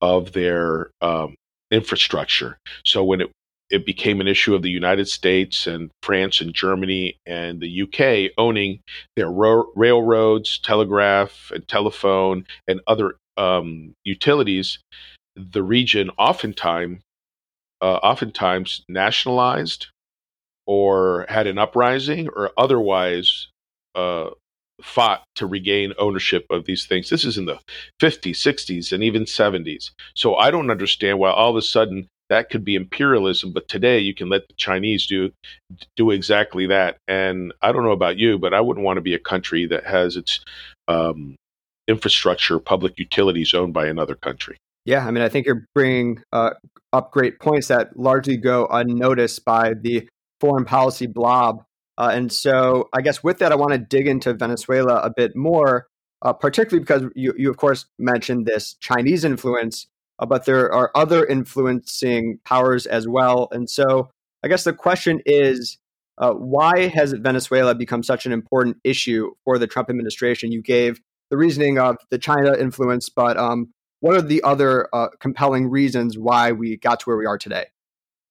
of 0.00 0.32
their 0.32 0.90
um, 1.00 1.34
infrastructure. 1.70 2.58
So 2.84 3.04
when 3.04 3.20
it 3.20 3.30
it 3.72 3.86
became 3.86 4.20
an 4.20 4.28
issue 4.28 4.54
of 4.54 4.62
the 4.62 4.70
United 4.70 5.08
States 5.08 5.66
and 5.66 5.90
France 6.02 6.42
and 6.42 6.54
Germany 6.54 7.16
and 7.26 7.58
the 7.60 7.82
UK 7.82 8.32
owning 8.36 8.80
their 9.16 9.30
ro- 9.30 9.72
railroads, 9.74 10.58
telegraph, 10.58 11.50
and 11.54 11.66
telephone, 11.66 12.44
and 12.68 12.82
other 12.86 13.16
um, 13.38 13.94
utilities. 14.04 14.78
The 15.34 15.62
region 15.62 16.10
oftentimes, 16.18 17.00
uh, 17.80 17.96
oftentimes 18.02 18.84
nationalized 18.90 19.86
or 20.66 21.24
had 21.30 21.46
an 21.46 21.56
uprising 21.56 22.28
or 22.28 22.50
otherwise 22.58 23.48
uh, 23.94 24.30
fought 24.82 25.24
to 25.36 25.46
regain 25.46 25.94
ownership 25.98 26.44
of 26.50 26.66
these 26.66 26.84
things. 26.84 27.08
This 27.08 27.24
is 27.24 27.38
in 27.38 27.46
the 27.46 27.58
50s, 28.02 28.36
60s, 28.36 28.92
and 28.92 29.02
even 29.02 29.24
70s. 29.24 29.92
So 30.14 30.34
I 30.36 30.50
don't 30.50 30.70
understand 30.70 31.18
why 31.18 31.30
all 31.30 31.50
of 31.50 31.56
a 31.56 31.62
sudden 31.62 32.08
that 32.32 32.48
could 32.48 32.64
be 32.64 32.74
imperialism 32.74 33.52
but 33.52 33.68
today 33.68 33.98
you 33.98 34.14
can 34.14 34.30
let 34.30 34.48
the 34.48 34.54
chinese 34.54 35.06
do 35.06 35.30
do 35.96 36.10
exactly 36.10 36.66
that. 36.66 36.96
And 37.06 37.52
i 37.60 37.70
don't 37.72 37.84
know 37.84 37.92
about 37.92 38.16
you 38.16 38.38
but 38.38 38.54
i 38.54 38.60
wouldn't 38.60 38.84
want 38.84 38.96
to 38.96 39.02
be 39.02 39.14
a 39.14 39.18
country 39.18 39.66
that 39.66 39.84
has 39.84 40.16
its 40.16 40.40
um, 40.88 41.36
infrastructure 41.86 42.58
public 42.58 42.98
utilities 42.98 43.52
owned 43.54 43.74
by 43.74 43.86
another 43.86 44.14
country. 44.14 44.56
Yeah 44.86 45.06
i 45.06 45.10
mean 45.10 45.22
i 45.22 45.28
think 45.28 45.46
you're 45.46 45.66
bringing 45.74 46.22
uh, 46.32 46.54
up 46.92 47.12
great 47.12 47.38
points 47.38 47.68
that 47.68 47.96
largely 47.98 48.38
go 48.38 48.66
unnoticed 48.70 49.44
by 49.44 49.74
the 49.74 50.08
foreign 50.40 50.64
policy 50.64 51.06
blob. 51.06 51.62
Uh, 51.98 52.10
and 52.14 52.32
so 52.32 52.88
i 52.94 53.02
guess 53.02 53.22
with 53.22 53.38
that 53.38 53.52
i 53.52 53.54
want 53.54 53.72
to 53.72 53.78
dig 53.78 54.08
into 54.08 54.32
venezuela 54.32 55.00
a 55.02 55.10
bit 55.14 55.36
more 55.36 55.86
uh, 56.22 56.32
particularly 56.32 56.80
because 56.80 57.02
you, 57.14 57.34
you 57.36 57.50
of 57.50 57.58
course 57.58 57.84
mentioned 57.98 58.46
this 58.46 58.74
chinese 58.80 59.22
influence 59.22 59.86
uh, 60.22 60.26
but 60.26 60.44
there 60.44 60.72
are 60.72 60.92
other 60.94 61.26
influencing 61.26 62.38
powers 62.44 62.86
as 62.86 63.08
well. 63.08 63.48
And 63.50 63.68
so 63.68 64.08
I 64.44 64.48
guess 64.48 64.62
the 64.62 64.72
question 64.72 65.20
is 65.26 65.78
uh, 66.18 66.32
why 66.32 66.86
has 66.88 67.12
Venezuela 67.12 67.74
become 67.74 68.04
such 68.04 68.24
an 68.24 68.32
important 68.32 68.76
issue 68.84 69.32
for 69.44 69.58
the 69.58 69.66
Trump 69.66 69.90
administration? 69.90 70.52
You 70.52 70.62
gave 70.62 71.00
the 71.30 71.36
reasoning 71.36 71.78
of 71.78 71.96
the 72.10 72.18
China 72.18 72.56
influence, 72.56 73.08
but 73.08 73.36
um, 73.36 73.72
what 73.98 74.14
are 74.14 74.22
the 74.22 74.42
other 74.44 74.88
uh, 74.92 75.08
compelling 75.18 75.68
reasons 75.68 76.16
why 76.16 76.52
we 76.52 76.76
got 76.76 77.00
to 77.00 77.04
where 77.06 77.16
we 77.16 77.26
are 77.26 77.38
today? 77.38 77.66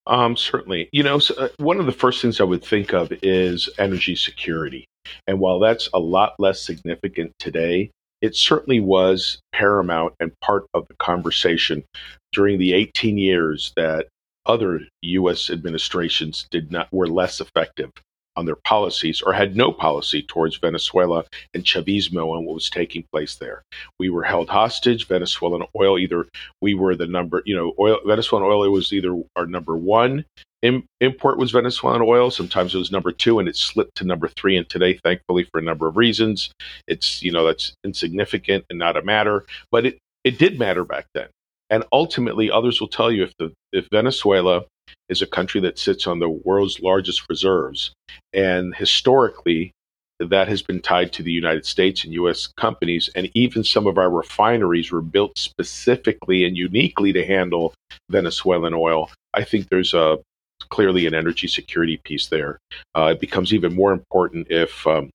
Um, 0.08 0.38
certainly. 0.38 0.88
You 0.94 1.04
know, 1.04 1.20
so, 1.20 1.36
uh, 1.36 1.50
one 1.58 1.80
of 1.80 1.86
the 1.88 1.92
first 1.92 2.22
things 2.22 2.40
I 2.40 2.46
would 2.46 2.64
think 2.64 2.94
of 2.94 3.12
is 3.22 3.70
energy 3.78 4.16
security. 4.16 4.86
And 5.28 5.40
while 5.40 5.60
that's 5.60 5.90
a 5.94 6.00
lot 6.00 6.34
less 6.40 6.62
significant 6.62 7.34
today, 7.38 7.92
it 8.22 8.36
certainly 8.36 8.80
was 8.80 9.40
paramount 9.54 10.14
and 10.20 10.32
part 10.42 10.66
of 10.74 10.88
the 10.88 10.96
conversation 10.96 11.84
during 12.32 12.60
the 12.60 12.74
18 12.74 13.18
years 13.18 13.74
that 13.76 14.08
other 14.46 14.82
U.S. 15.02 15.50
administrations 15.50 16.48
did 16.52 16.72
not 16.72 16.88
were 16.92 17.08
less 17.08 17.42
effective 17.42 17.92
on 18.38 18.46
their 18.46 18.56
policies 18.56 19.22
or 19.22 19.34
had 19.34 19.58
no 19.58 19.72
policy 19.72 20.22
towards 20.22 20.58
Venezuela 20.58 21.26
and 21.54 21.64
Chavismo 21.64 22.38
and 22.38 22.46
what 22.46 22.56
was 22.56 22.70
taking 22.70 23.04
place 23.12 23.36
there. 23.36 23.62
We 24.00 24.10
were 24.10 24.24
held 24.24 24.50
hostage. 24.50 25.08
Venezuelan 25.08 25.68
oil 25.76 26.00
either 26.00 26.28
we 26.62 26.74
were 26.74 26.96
the 26.96 27.08
number, 27.08 27.44
you 27.46 27.56
know, 27.56 27.74
oil 27.78 28.00
Venezuelan 28.06 28.48
oil 28.48 28.70
was 28.72 28.94
either 28.94 29.22
our 29.36 29.46
number 29.46 29.76
one 29.76 30.26
Im- 30.62 30.86
import 31.00 31.40
was 31.40 31.52
Venezuelan 31.52 32.02
oil. 32.04 32.30
Sometimes 32.30 32.76
it 32.76 32.78
was 32.78 32.92
number 32.92 33.12
two, 33.12 33.40
and 33.40 33.50
it 33.50 33.56
slipped 33.56 33.96
to 33.96 34.04
number 34.04 34.28
three. 34.28 34.58
And 34.58 34.70
today, 34.70 35.00
thankfully, 35.04 35.46
for 35.52 35.60
a 35.60 35.64
number 35.64 35.88
of 35.88 35.98
reasons, 35.98 36.52
it's 36.88 37.24
you 37.24 37.32
know 37.32 37.46
that's 37.46 37.74
insignificant 37.84 38.66
and 38.70 38.78
not 38.78 38.98
a 38.98 39.02
matter. 39.02 39.46
But 39.72 39.86
it 39.86 39.98
it 40.24 40.38
did 40.38 40.60
matter 40.60 40.84
back 40.84 41.06
then. 41.14 41.28
And 41.70 41.84
ultimately, 41.92 42.52
others 42.52 42.80
will 42.80 42.90
tell 42.90 43.12
you 43.12 43.24
if 43.24 43.34
the 43.38 43.54
if 43.74 43.88
Venezuela 43.92 44.66
is 45.10 45.22
a 45.22 45.28
country 45.28 45.62
that 45.62 45.80
sits 45.80 46.06
on 46.06 46.20
the 46.20 46.30
world's 46.30 46.80
largest 46.80 47.28
reserves, 47.30 47.92
and 48.34 48.76
historically 48.76 49.72
that 50.20 50.48
has 50.48 50.62
been 50.62 50.82
tied 50.82 51.12
to 51.14 51.24
the 51.24 51.32
United 51.32 51.66
States 51.66 52.04
and 52.04 52.14
U.S. 52.14 52.48
companies, 52.58 53.10
and 53.16 53.30
even 53.34 53.64
some 53.64 53.88
of 53.88 53.98
our 53.98 54.10
refineries 54.10 54.92
were 54.92 55.02
built 55.02 55.38
specifically 55.38 56.46
and 56.46 56.56
uniquely 56.56 57.12
to 57.14 57.26
handle 57.26 57.74
Venezuelan 58.10 58.76
oil. 58.76 59.10
I 59.34 59.44
think 59.44 59.70
there's 59.70 59.94
a 59.94 60.20
clearly 60.70 61.06
an 61.06 61.14
energy 61.14 61.48
security 61.48 61.98
piece 62.04 62.28
there. 62.28 62.60
Uh, 62.96 63.10
it 63.12 63.20
becomes 63.20 63.54
even 63.54 63.76
more 63.76 63.92
important 63.92 64.48
if 64.50 64.86
um, 64.88 65.10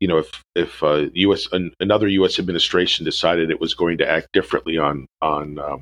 you 0.00 0.08
know 0.08 0.18
if 0.18 0.42
if 0.54 0.82
uh, 0.82 1.06
U.S. 1.12 1.48
An, 1.52 1.72
another 1.80 2.08
U.S. 2.08 2.38
administration 2.38 3.04
decided 3.04 3.50
it 3.50 3.60
was 3.60 3.74
going 3.74 3.98
to 3.98 4.08
act 4.08 4.28
differently 4.32 4.78
on 4.78 5.06
on 5.20 5.58
um, 5.58 5.80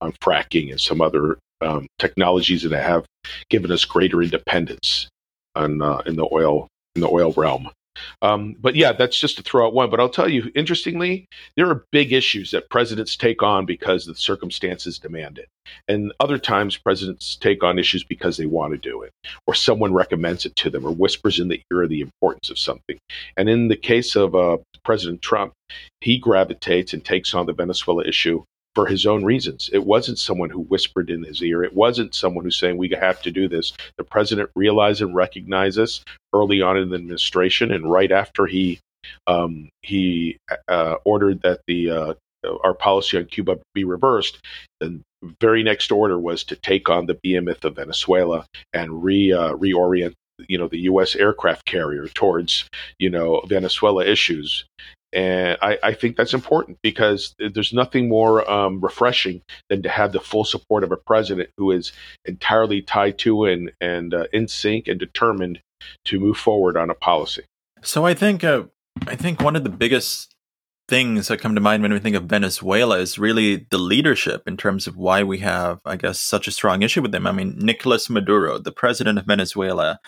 on 0.00 0.12
fracking 0.12 0.70
and 0.70 0.80
some 0.80 1.00
other 1.00 1.38
um, 1.60 1.86
technologies 1.98 2.62
that 2.62 2.82
have 2.82 3.06
given 3.48 3.72
us 3.72 3.84
greater 3.84 4.22
independence 4.22 5.08
on 5.54 5.80
uh, 5.82 6.02
in 6.06 6.16
the 6.16 6.28
oil 6.32 6.68
in 6.94 7.00
the 7.00 7.08
oil 7.08 7.32
realm. 7.36 7.70
Um, 8.22 8.56
but 8.60 8.74
yeah, 8.74 8.92
that's 8.92 9.18
just 9.18 9.36
to 9.36 9.42
throw 9.42 9.66
out 9.66 9.74
one. 9.74 9.90
But 9.90 10.00
I'll 10.00 10.08
tell 10.08 10.28
you, 10.28 10.50
interestingly, 10.54 11.26
there 11.56 11.68
are 11.68 11.84
big 11.90 12.12
issues 12.12 12.50
that 12.50 12.70
presidents 12.70 13.16
take 13.16 13.42
on 13.42 13.66
because 13.66 14.04
the 14.04 14.14
circumstances 14.14 14.98
demand 14.98 15.38
it. 15.38 15.48
And 15.88 16.12
other 16.20 16.38
times, 16.38 16.76
presidents 16.76 17.36
take 17.36 17.62
on 17.62 17.78
issues 17.78 18.04
because 18.04 18.36
they 18.36 18.46
want 18.46 18.72
to 18.72 18.78
do 18.78 19.02
it, 19.02 19.12
or 19.46 19.54
someone 19.54 19.94
recommends 19.94 20.44
it 20.44 20.54
to 20.56 20.70
them, 20.70 20.84
or 20.86 20.90
whispers 20.90 21.40
in 21.40 21.48
the 21.48 21.62
ear 21.72 21.86
the 21.86 22.02
importance 22.02 22.50
of 22.50 22.58
something. 22.58 22.98
And 23.36 23.48
in 23.48 23.68
the 23.68 23.76
case 23.76 24.14
of 24.14 24.34
uh, 24.34 24.58
President 24.84 25.22
Trump, 25.22 25.52
he 26.00 26.18
gravitates 26.18 26.92
and 26.92 27.04
takes 27.04 27.34
on 27.34 27.46
the 27.46 27.52
Venezuela 27.52 28.04
issue 28.04 28.44
for 28.74 28.86
his 28.86 29.06
own 29.06 29.24
reasons. 29.24 29.70
It 29.72 29.84
wasn't 29.84 30.18
someone 30.18 30.50
who 30.50 30.60
whispered 30.60 31.10
in 31.10 31.22
his 31.24 31.42
ear. 31.42 31.62
It 31.62 31.74
wasn't 31.74 32.14
someone 32.14 32.44
who's 32.44 32.58
saying 32.58 32.76
we 32.76 32.90
have 33.00 33.22
to 33.22 33.30
do 33.30 33.48
this. 33.48 33.72
The 33.96 34.04
president 34.04 34.50
realized 34.54 35.02
and 35.02 35.14
recognized 35.14 35.78
this 35.78 36.02
early 36.32 36.62
on 36.62 36.76
in 36.76 36.90
the 36.90 36.96
administration, 36.96 37.70
and 37.70 37.90
right 37.90 38.10
after 38.10 38.46
he 38.46 38.80
um, 39.26 39.68
he 39.82 40.38
uh, 40.68 40.96
ordered 41.04 41.42
that 41.42 41.60
the 41.66 41.90
uh, 41.90 42.14
our 42.62 42.74
policy 42.74 43.16
on 43.16 43.26
Cuba 43.26 43.58
be 43.74 43.84
reversed. 43.84 44.38
The 44.80 45.00
very 45.40 45.62
next 45.62 45.90
order 45.90 46.18
was 46.18 46.44
to 46.44 46.56
take 46.56 46.88
on 46.88 47.06
the 47.06 47.18
behemoth 47.22 47.64
of 47.64 47.76
Venezuela 47.76 48.46
and 48.72 49.02
re 49.02 49.32
uh, 49.32 49.54
reorient 49.54 50.14
you 50.48 50.58
know 50.58 50.68
the 50.68 50.80
U.S. 50.80 51.14
aircraft 51.14 51.64
carrier 51.64 52.08
towards 52.08 52.68
you 52.98 53.10
know 53.10 53.42
Venezuela 53.46 54.04
issues, 54.04 54.64
and 55.14 55.56
I, 55.62 55.78
I, 55.82 55.94
think 55.94 56.16
that's 56.16 56.34
important 56.34 56.78
because 56.82 57.34
there's 57.38 57.72
nothing 57.72 58.08
more 58.08 58.50
um, 58.50 58.80
refreshing 58.80 59.42
than 59.68 59.82
to 59.82 59.88
have 59.88 60.12
the 60.12 60.20
full 60.20 60.44
support 60.44 60.82
of 60.82 60.90
a 60.90 60.96
president 60.96 61.50
who 61.56 61.70
is 61.70 61.92
entirely 62.24 62.82
tied 62.82 63.18
to 63.18 63.44
and, 63.44 63.70
and 63.80 64.12
uh, 64.12 64.26
in 64.32 64.48
sync 64.48 64.88
and 64.88 64.98
determined 64.98 65.60
to 66.06 66.18
move 66.18 66.36
forward 66.36 66.76
on 66.76 66.90
a 66.90 66.94
policy. 66.94 67.44
So 67.82 68.04
I 68.04 68.14
think 68.14 68.42
uh, 68.42 68.64
I 69.06 69.14
think 69.14 69.40
one 69.40 69.56
of 69.56 69.64
the 69.64 69.70
biggest 69.70 70.34
things 70.88 71.28
that 71.28 71.40
come 71.40 71.54
to 71.54 71.60
mind 71.60 71.82
when 71.82 71.92
we 71.92 71.98
think 71.98 72.16
of 72.16 72.24
Venezuela 72.24 72.98
is 72.98 73.18
really 73.18 73.66
the 73.70 73.78
leadership 73.78 74.42
in 74.46 74.56
terms 74.56 74.86
of 74.86 74.96
why 74.96 75.22
we 75.22 75.38
have, 75.38 75.80
I 75.84 75.96
guess, 75.96 76.20
such 76.20 76.46
a 76.46 76.52
strong 76.52 76.82
issue 76.82 77.00
with 77.00 77.12
them. 77.12 77.26
I 77.26 77.32
mean, 77.32 77.56
Nicolas 77.58 78.10
Maduro, 78.10 78.58
the 78.58 78.72
president 78.72 79.18
of 79.18 79.26
Venezuela, 79.26 79.98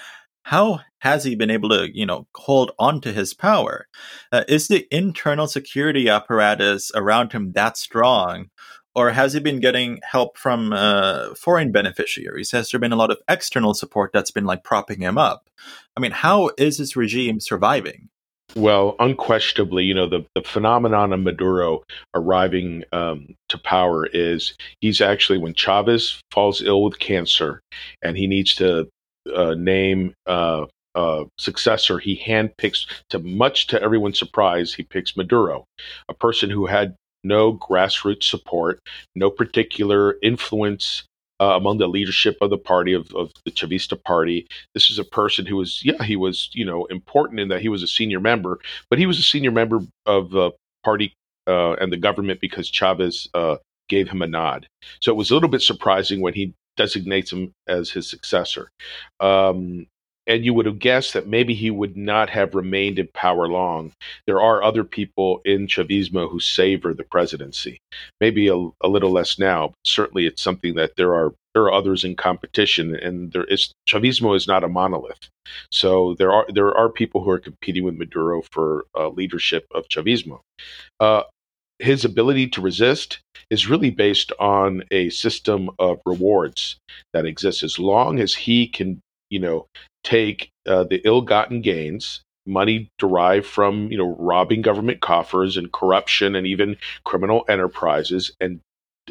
how 0.47 0.79
has 1.01 1.25
he 1.25 1.35
been 1.35 1.51
able 1.51 1.71
to, 1.71 1.91
you 1.93 2.07
know, 2.07 2.29
hold 2.37 2.71
on 2.79 3.01
to 3.01 3.13
his 3.13 3.35
power? 3.35 3.89
Uh, 4.31 4.45
is 4.47 4.69
the 4.69 4.87
internal 4.95 5.49
security 5.49 6.09
apparatus 6.09 6.93
around 6.95 7.33
him 7.33 7.51
that 7.53 7.77
strong? 7.77 8.47
Or 8.95 9.11
has 9.11 9.33
he 9.33 9.41
been 9.41 9.59
getting 9.59 9.99
help 10.09 10.39
from 10.39 10.73
uh, 10.73 11.35
foreign 11.35 11.73
beneficiaries? 11.73 12.53
Has 12.53 12.71
there 12.71 12.79
been 12.79 12.93
a 12.93 12.97
lot 12.97 13.11
of 13.11 13.19
external 13.29 13.75
support 13.75 14.13
that's 14.13 14.31
been 14.31 14.45
like 14.45 14.63
propping 14.63 15.01
him 15.01 15.19
up? 15.19 15.51
I 15.97 16.01
mean, 16.01 16.13
how 16.13 16.53
is 16.57 16.79
this 16.79 16.95
regime 16.95 17.41
surviving? 17.41 18.09
Well, 18.55 18.95
unquestionably, 19.01 19.83
you 19.83 19.95
know, 19.95 20.09
the, 20.09 20.25
the 20.37 20.43
phenomenon 20.43 21.13
of 21.13 21.21
Maduro 21.21 21.83
arriving 22.15 22.85
um, 22.93 23.35
to 23.49 23.59
power 23.59 24.07
is 24.07 24.55
he's 24.81 25.01
actually, 25.01 25.39
when 25.39 25.55
Chavez 25.55 26.23
falls 26.31 26.63
ill 26.63 26.85
with 26.85 27.01
cancer 27.01 27.63
and 28.01 28.17
he 28.17 28.29
needs 28.29 28.55
to 28.55 28.89
uh, 29.35 29.55
name 29.55 30.15
uh, 30.27 30.67
uh, 30.95 31.25
successor, 31.39 31.99
he 31.99 32.21
handpicks, 32.27 32.87
to 33.11 33.19
much 33.19 33.67
to 33.69 33.81
everyone's 33.83 34.19
surprise, 34.19 34.75
he 34.75 34.83
picks 34.83 35.17
Maduro, 35.17 35.65
a 36.09 36.15
person 36.15 36.51
who 36.51 36.67
had 36.67 36.97
no 37.23 37.53
grassroots 37.53 38.25
support, 38.25 38.81
no 39.15 39.31
particular 39.31 40.17
influence 40.23 41.05
uh, 41.39 41.55
among 41.57 41.79
the 41.79 41.87
leadership 41.87 42.39
of 42.41 42.51
the 42.51 42.59
party 42.59 42.95
of, 42.95 43.15
of, 43.15 43.31
the 43.45 43.51
Chavista 43.51 44.03
party. 44.03 44.47
This 44.73 44.91
is 44.91 44.99
a 44.99 45.05
person 45.05 45.45
who 45.45 45.57
was, 45.57 45.83
yeah, 45.85 46.03
he 46.03 46.17
was, 46.17 46.49
you 46.55 46.65
know, 46.65 46.87
important 46.87 47.41
in 47.41 47.49
that 47.49 47.61
he 47.61 47.69
was 47.69 47.83
a 47.83 47.87
senior 47.87 48.21
member, 48.21 48.59
but 48.89 48.99
he 48.99 49.07
was 49.07 49.19
a 49.19 49.23
senior 49.23 49.51
member 49.51 49.81
of 50.07 50.31
the 50.31 50.53
party 50.83 51.13
uh, 51.47 51.75
and 51.75 51.93
the 51.93 51.99
government 51.99 52.41
because 52.41 52.71
Chavez 52.71 53.29
uh, 53.35 53.57
gave 53.89 54.09
him 54.09 54.23
a 54.23 54.27
nod. 54.27 54.67
So 55.03 55.13
it 55.13 55.17
was 55.17 55.31
a 55.31 55.35
little 55.35 55.49
bit 55.49 55.63
surprising 55.63 56.21
when 56.21 56.35
he 56.35 56.55
designates 56.77 57.33
him 57.33 57.53
as 57.67 57.91
his 57.91 58.09
successor. 58.09 58.69
Um, 59.21 59.87
and 60.27 60.45
you 60.45 60.53
would 60.55 60.67
have 60.67 60.79
guessed 60.79 61.13
that 61.13 61.29
maybe 61.29 61.55
he 61.55 61.71
would 61.71 61.97
not 61.97 62.31
have 62.31 62.55
remained 62.55 62.99
in 62.99 63.09
power 63.15 63.47
long. 63.47 63.93
There 64.27 64.41
are 64.41 64.63
other 64.63 64.83
people 64.85 65.41
in 65.45 65.69
Chavismo 65.69 66.29
who 66.31 66.41
savor 66.41 66.93
the 66.93 67.05
presidency. 67.05 67.79
Maybe 68.21 68.49
a, 68.49 68.57
a 68.81 68.89
little 68.89 69.13
less 69.13 69.39
now, 69.39 69.69
but 69.69 69.77
certainly 69.85 70.27
it's 70.27 70.43
something 70.43 70.75
that 70.75 70.97
there 70.97 71.15
are 71.15 71.33
there 71.55 71.63
are 71.63 71.73
others 71.73 72.05
in 72.05 72.17
competition, 72.17 72.95
and 72.95 73.33
there 73.33 73.45
is 73.45 73.73
Chavismo 73.89 74.37
is 74.37 74.47
not 74.47 74.63
a 74.63 74.69
monolith. 74.69 75.31
So 75.71 76.15
there 76.19 76.31
are 76.31 76.45
there 76.53 76.77
are 76.77 76.91
people 76.91 77.23
who 77.23 77.31
are 77.31 77.39
competing 77.39 77.85
with 77.85 77.97
Maduro 77.97 78.43
for 78.51 78.85
uh, 78.95 79.09
leadership 79.09 79.67
of 79.75 79.89
Chavismo. 79.89 80.41
Uh, 81.01 81.23
his 81.79 82.05
ability 82.05 82.49
to 82.49 82.61
resist 82.61 83.19
is 83.51 83.69
really 83.69 83.91
based 83.91 84.33
on 84.41 84.83
a 84.91 85.11
system 85.11 85.71
of 85.79 86.01
rewards 86.07 86.77
that 87.13 87.27
exists. 87.27 87.63
As 87.63 87.79
long 87.79 88.19
as 88.19 88.35
he 88.35 88.67
can 88.67 89.01
you 89.31 89.39
know 89.39 89.67
take 90.05 90.51
uh, 90.67 90.85
the 90.85 91.01
ill-gotten 91.05 91.61
gains 91.61 92.23
money 92.47 92.89
derived 92.99 93.47
from 93.47 93.91
you 93.91 93.99
know 93.99 94.17
robbing 94.19 94.63
government 94.63 95.01
coffers 95.01 95.57
and 95.57 95.73
corruption 95.73 96.37
and 96.37 96.47
even 96.47 96.77
criminal 97.05 97.45
enterprises 97.49 98.31
and 98.41 98.61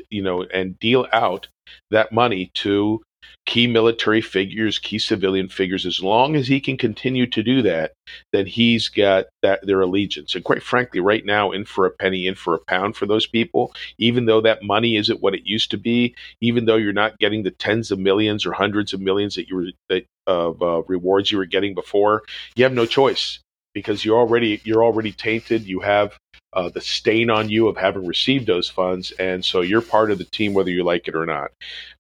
you 0.09 0.21
know 0.21 0.43
and 0.43 0.79
deal 0.79 1.05
out 1.11 1.47
that 1.91 2.11
money 2.11 2.49
to 2.53 3.01
key 3.45 3.67
military 3.67 4.21
figures, 4.21 4.79
key 4.79 4.99
civilian 4.99 5.47
figures. 5.47 5.85
As 5.85 6.01
long 6.01 6.35
as 6.35 6.47
he 6.47 6.59
can 6.59 6.77
continue 6.77 7.27
to 7.27 7.43
do 7.43 7.61
that, 7.61 7.93
then 8.33 8.45
he's 8.45 8.89
got 8.89 9.25
that 9.41 9.65
their 9.65 9.81
allegiance. 9.81 10.35
And 10.35 10.43
quite 10.43 10.63
frankly, 10.63 10.99
right 10.99 11.25
now, 11.25 11.51
in 11.51 11.65
for 11.65 11.85
a 11.85 11.91
penny, 11.91 12.27
in 12.27 12.35
for 12.35 12.55
a 12.55 12.65
pound 12.67 12.95
for 12.95 13.05
those 13.05 13.27
people, 13.27 13.73
even 13.97 14.25
though 14.25 14.41
that 14.41 14.63
money 14.63 14.95
isn't 14.95 15.21
what 15.21 15.35
it 15.35 15.45
used 15.45 15.71
to 15.71 15.77
be, 15.77 16.15
even 16.41 16.65
though 16.65 16.75
you're 16.75 16.93
not 16.93 17.19
getting 17.19 17.43
the 17.43 17.51
tens 17.51 17.91
of 17.91 17.99
millions 17.99 18.45
or 18.45 18.53
hundreds 18.53 18.93
of 18.93 19.01
millions 19.01 19.35
that 19.35 19.47
you 19.47 19.55
were 19.55 19.67
that 19.89 20.05
of 20.27 20.61
uh, 20.61 20.81
rewards 20.87 21.31
you 21.31 21.37
were 21.37 21.45
getting 21.45 21.75
before, 21.75 22.23
you 22.55 22.63
have 22.63 22.73
no 22.73 22.85
choice 22.85 23.39
because 23.75 24.03
you're 24.03 24.17
already 24.17 24.59
you're 24.63 24.83
already 24.83 25.11
tainted. 25.11 25.67
You 25.67 25.81
have 25.81 26.17
uh, 26.53 26.69
the 26.69 26.81
stain 26.81 27.29
on 27.29 27.49
you 27.49 27.67
of 27.67 27.77
having 27.77 28.07
received 28.07 28.47
those 28.47 28.69
funds, 28.69 29.11
and 29.19 29.45
so 29.45 29.61
you're 29.61 29.81
part 29.81 30.09
of 30.09 30.17
the 30.17 30.25
team 30.25 30.55
whether 30.55 30.71
you 30.71 30.83
like 30.83 31.07
it 31.07 31.15
or 31.15 31.27
not. 31.27 31.51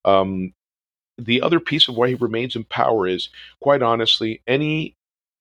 Um, 0.03 0.53
the 1.17 1.41
other 1.41 1.59
piece 1.59 1.87
of 1.87 1.95
why 1.95 2.09
he 2.09 2.15
remains 2.15 2.55
in 2.55 2.63
power 2.65 3.07
is, 3.07 3.29
quite 3.61 3.81
honestly, 3.81 4.41
any 4.47 4.93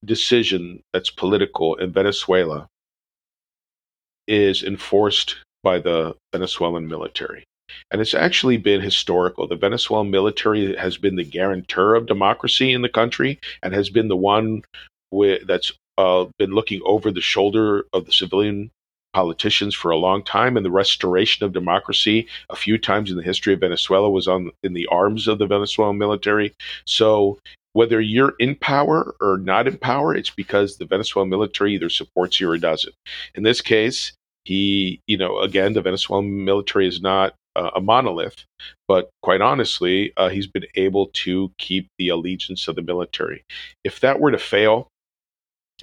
decision 0.05 0.83
that's 0.93 1.11
political 1.11 1.75
in 1.77 1.93
Venezuela 1.93 2.69
is 4.27 4.63
enforced 4.63 5.37
by 5.63 5.79
the 5.79 6.15
Venezuelan 6.33 6.87
military. 6.87 7.45
And 7.91 8.01
it's 8.01 8.15
actually 8.15 8.59
been 8.59 8.81
historical. 8.81 9.49
The 9.49 9.57
Venezuelan 9.57 10.11
military 10.11 10.77
has 10.77 10.97
been 10.97 11.17
the 11.17 11.25
guarantor 11.25 11.95
of 11.95 12.07
democracy 12.07 12.73
in 12.73 12.83
the 12.83 12.89
country 12.89 13.41
and 13.63 13.75
has 13.75 13.91
been 13.91 14.09
the 14.09 14.17
one 14.17 14.63
with, 15.11 15.47
that's 15.47 15.73
uh, 15.97 16.27
been 16.39 16.53
looking 16.53 16.83
over 16.85 17.11
the 17.11 17.21
shoulder 17.21 17.87
of 17.93 18.07
the 18.07 18.13
civilian 18.13 18.71
politicians 19.14 19.74
for 19.74 19.90
a 19.90 19.96
long 19.96 20.22
time, 20.22 20.57
and 20.57 20.66
the 20.66 20.70
restoration 20.70 21.44
of 21.44 21.53
democracy 21.53 22.27
a 22.50 22.57
few 22.57 22.77
times 22.77 23.11
in 23.11 23.16
the 23.16 23.22
history 23.22 23.55
of 23.55 23.61
Venezuela 23.61 24.11
was 24.11 24.29
on 24.29 24.50
in 24.62 24.74
the 24.74 24.87
arms 24.88 25.29
of 25.29 25.38
the 25.38 25.46
Venezuelan 25.46 25.96
military. 25.96 26.53
So 26.85 27.38
whether 27.72 28.00
you're 28.00 28.35
in 28.38 28.55
power 28.57 29.14
or 29.20 29.38
not 29.38 29.66
in 29.66 29.79
power, 29.79 30.14
it's 30.14 30.31
because 30.31 30.77
the 30.77 30.85
Venezuelan 30.85 31.31
military 31.31 31.74
either 31.74 31.88
supports 31.88 32.40
you 32.40 32.50
or 32.50 32.59
doesn't. 32.59 32.94
In 33.35 33.42
this 33.42 33.61
case, 33.61 34.12
he, 34.44 35.00
you 35.07 35.16
know, 35.16 35.40
again, 35.40 35.72
the 35.72 35.83
Venezuelan 35.83 36.44
military 36.44 36.87
is 36.87 37.00
not 37.00 37.35
uh, 37.57 37.70
a 37.74 37.81
monolith, 37.81 38.44
but 38.88 39.11
quite 39.22 39.40
honestly, 39.40 40.12
uh, 40.16 40.29
he's 40.29 40.46
been 40.46 40.66
able 40.74 41.07
to 41.14 41.50
keep 41.59 41.88
the 41.98 42.09
allegiance 42.09 42.68
of 42.68 42.77
the 42.77 42.83
military. 42.83 43.42
If 43.85 44.00
that 44.00 44.20
were 44.20 44.33
to 44.33 44.38
fail, 44.38 44.88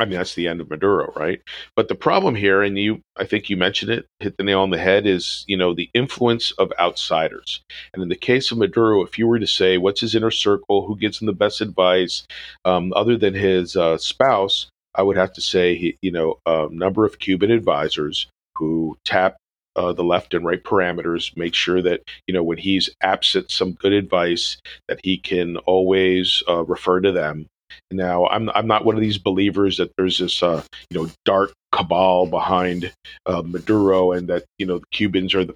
I 0.01 0.05
mean, 0.05 0.17
that's 0.17 0.33
the 0.33 0.47
end 0.47 0.61
of 0.61 0.69
Maduro, 0.69 1.13
right? 1.15 1.41
But 1.75 1.87
the 1.87 1.95
problem 1.95 2.33
here, 2.33 2.63
and 2.63 2.75
you, 2.77 3.01
I 3.17 3.23
think 3.23 3.51
you 3.51 3.55
mentioned 3.57 3.91
it, 3.91 4.07
hit 4.19 4.35
the 4.35 4.43
nail 4.43 4.61
on 4.61 4.71
the 4.71 4.79
head, 4.79 5.05
is 5.05 5.45
you 5.47 5.55
know 5.55 5.75
the 5.75 5.91
influence 5.93 6.51
of 6.53 6.73
outsiders. 6.79 7.61
And 7.93 8.01
in 8.01 8.09
the 8.09 8.15
case 8.15 8.51
of 8.51 8.57
Maduro, 8.57 9.03
if 9.03 9.19
you 9.19 9.27
were 9.27 9.37
to 9.37 9.45
say 9.45 9.77
what's 9.77 10.01
his 10.01 10.15
inner 10.15 10.31
circle, 10.31 10.87
who 10.87 10.97
gives 10.97 11.21
him 11.21 11.27
the 11.27 11.33
best 11.33 11.61
advice, 11.61 12.25
um, 12.65 12.91
other 12.95 13.15
than 13.15 13.35
his 13.35 13.75
uh, 13.75 13.99
spouse, 13.99 14.69
I 14.95 15.03
would 15.03 15.17
have 15.17 15.33
to 15.33 15.41
say, 15.41 15.75
he, 15.75 15.97
you 16.01 16.11
know, 16.11 16.39
a 16.47 16.67
number 16.71 17.05
of 17.05 17.19
Cuban 17.19 17.51
advisors 17.51 18.25
who 18.57 18.97
tap 19.05 19.37
uh, 19.75 19.93
the 19.93 20.03
left 20.03 20.33
and 20.33 20.43
right 20.43 20.63
parameters, 20.63 21.35
make 21.37 21.53
sure 21.53 21.81
that 21.81 22.01
you 22.25 22.33
know 22.33 22.43
when 22.43 22.57
he's 22.57 22.89
absent 23.01 23.51
some 23.51 23.73
good 23.73 23.93
advice 23.93 24.57
that 24.87 24.99
he 25.03 25.17
can 25.17 25.57
always 25.57 26.43
uh, 26.49 26.63
refer 26.65 26.99
to 27.01 27.11
them. 27.11 27.45
Now, 27.91 28.27
I'm 28.27 28.49
I'm 28.51 28.67
not 28.67 28.85
one 28.85 28.95
of 28.95 29.01
these 29.01 29.17
believers 29.17 29.77
that 29.77 29.91
there's 29.97 30.19
this 30.19 30.41
uh, 30.41 30.63
you 30.89 30.99
know 30.99 31.09
dark 31.25 31.53
cabal 31.71 32.25
behind 32.25 32.91
uh, 33.25 33.41
Maduro 33.45 34.11
and 34.11 34.27
that 34.27 34.45
you 34.57 34.65
know 34.65 34.79
the 34.79 34.85
Cubans 34.91 35.33
are 35.35 35.45
the 35.45 35.55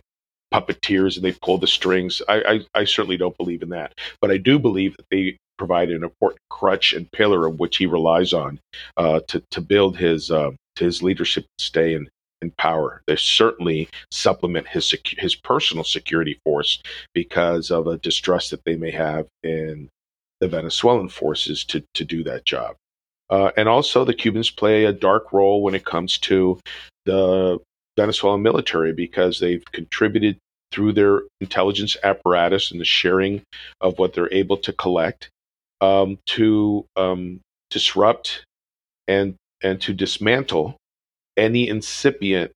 puppeteers 0.54 1.16
and 1.16 1.26
they 1.26 1.34
pull 1.34 1.58
the 1.58 1.68
strings. 1.68 2.22
I, 2.30 2.62
I, 2.76 2.82
I 2.82 2.86
certainly 2.86 3.18
don't 3.18 3.38
believe 3.38 3.62
in 3.62 3.70
that, 3.70 3.94
but 4.22 4.32
I 4.32 4.38
do 4.38 4.58
believe 4.60 4.96
that 4.98 5.08
they 5.12 5.38
provide 5.58 5.90
an 5.90 6.04
important 6.04 6.42
crutch 6.50 6.94
and 6.94 7.12
pillar 7.12 7.46
of 7.46 7.60
which 7.60 7.78
he 7.78 7.86
relies 7.86 8.34
on 8.34 8.60
uh, 8.98 9.22
to 9.28 9.42
to 9.52 9.62
build 9.62 9.98
his 9.98 10.32
uh, 10.32 10.52
his 10.80 11.02
leadership 11.02 11.46
stay 11.60 11.94
in 11.94 12.08
in 12.42 12.52
power. 12.52 13.02
They 13.08 13.16
certainly 13.16 13.90
supplement 14.12 14.68
his 14.68 14.90
sec- 14.90 15.18
his 15.18 15.36
personal 15.36 15.84
security 15.84 16.40
force 16.44 16.82
because 17.14 17.72
of 17.72 17.88
a 17.88 17.98
distrust 17.98 18.52
that 18.52 18.64
they 18.66 18.76
may 18.76 18.92
have 18.92 19.28
in 19.44 19.90
the 20.46 20.58
Venezuelan 20.58 21.10
forces 21.10 21.64
to 21.66 21.84
to 21.96 22.06
do 22.06 22.24
that 22.24 22.46
job. 22.46 22.76
Uh, 23.30 23.52
and 23.58 23.68
also, 23.68 24.06
the 24.06 24.14
Cubans 24.14 24.52
play 24.52 24.86
a 24.86 24.94
dark 24.94 25.34
role 25.34 25.64
when 25.64 25.74
it 25.74 25.86
comes 25.86 26.20
to 26.20 26.60
the 27.06 27.58
Venezuelan 27.98 28.44
military 28.44 28.94
because 28.94 29.40
they've 29.40 29.64
contributed 29.72 30.38
through 30.72 30.94
their 30.94 31.24
intelligence 31.42 31.98
apparatus 32.04 32.72
and 32.72 32.80
the 32.80 32.86
sharing 32.86 33.42
of 33.82 33.98
what 33.98 34.14
they're 34.14 34.32
able 34.34 34.58
to 34.58 34.74
collect 34.74 35.30
um, 35.82 36.20
to 36.28 36.86
um, 36.96 37.40
disrupt 37.72 38.44
and 39.08 39.36
and 39.64 39.82
to 39.82 39.94
dismantle 39.94 40.76
any 41.38 41.68
incipient 41.68 42.52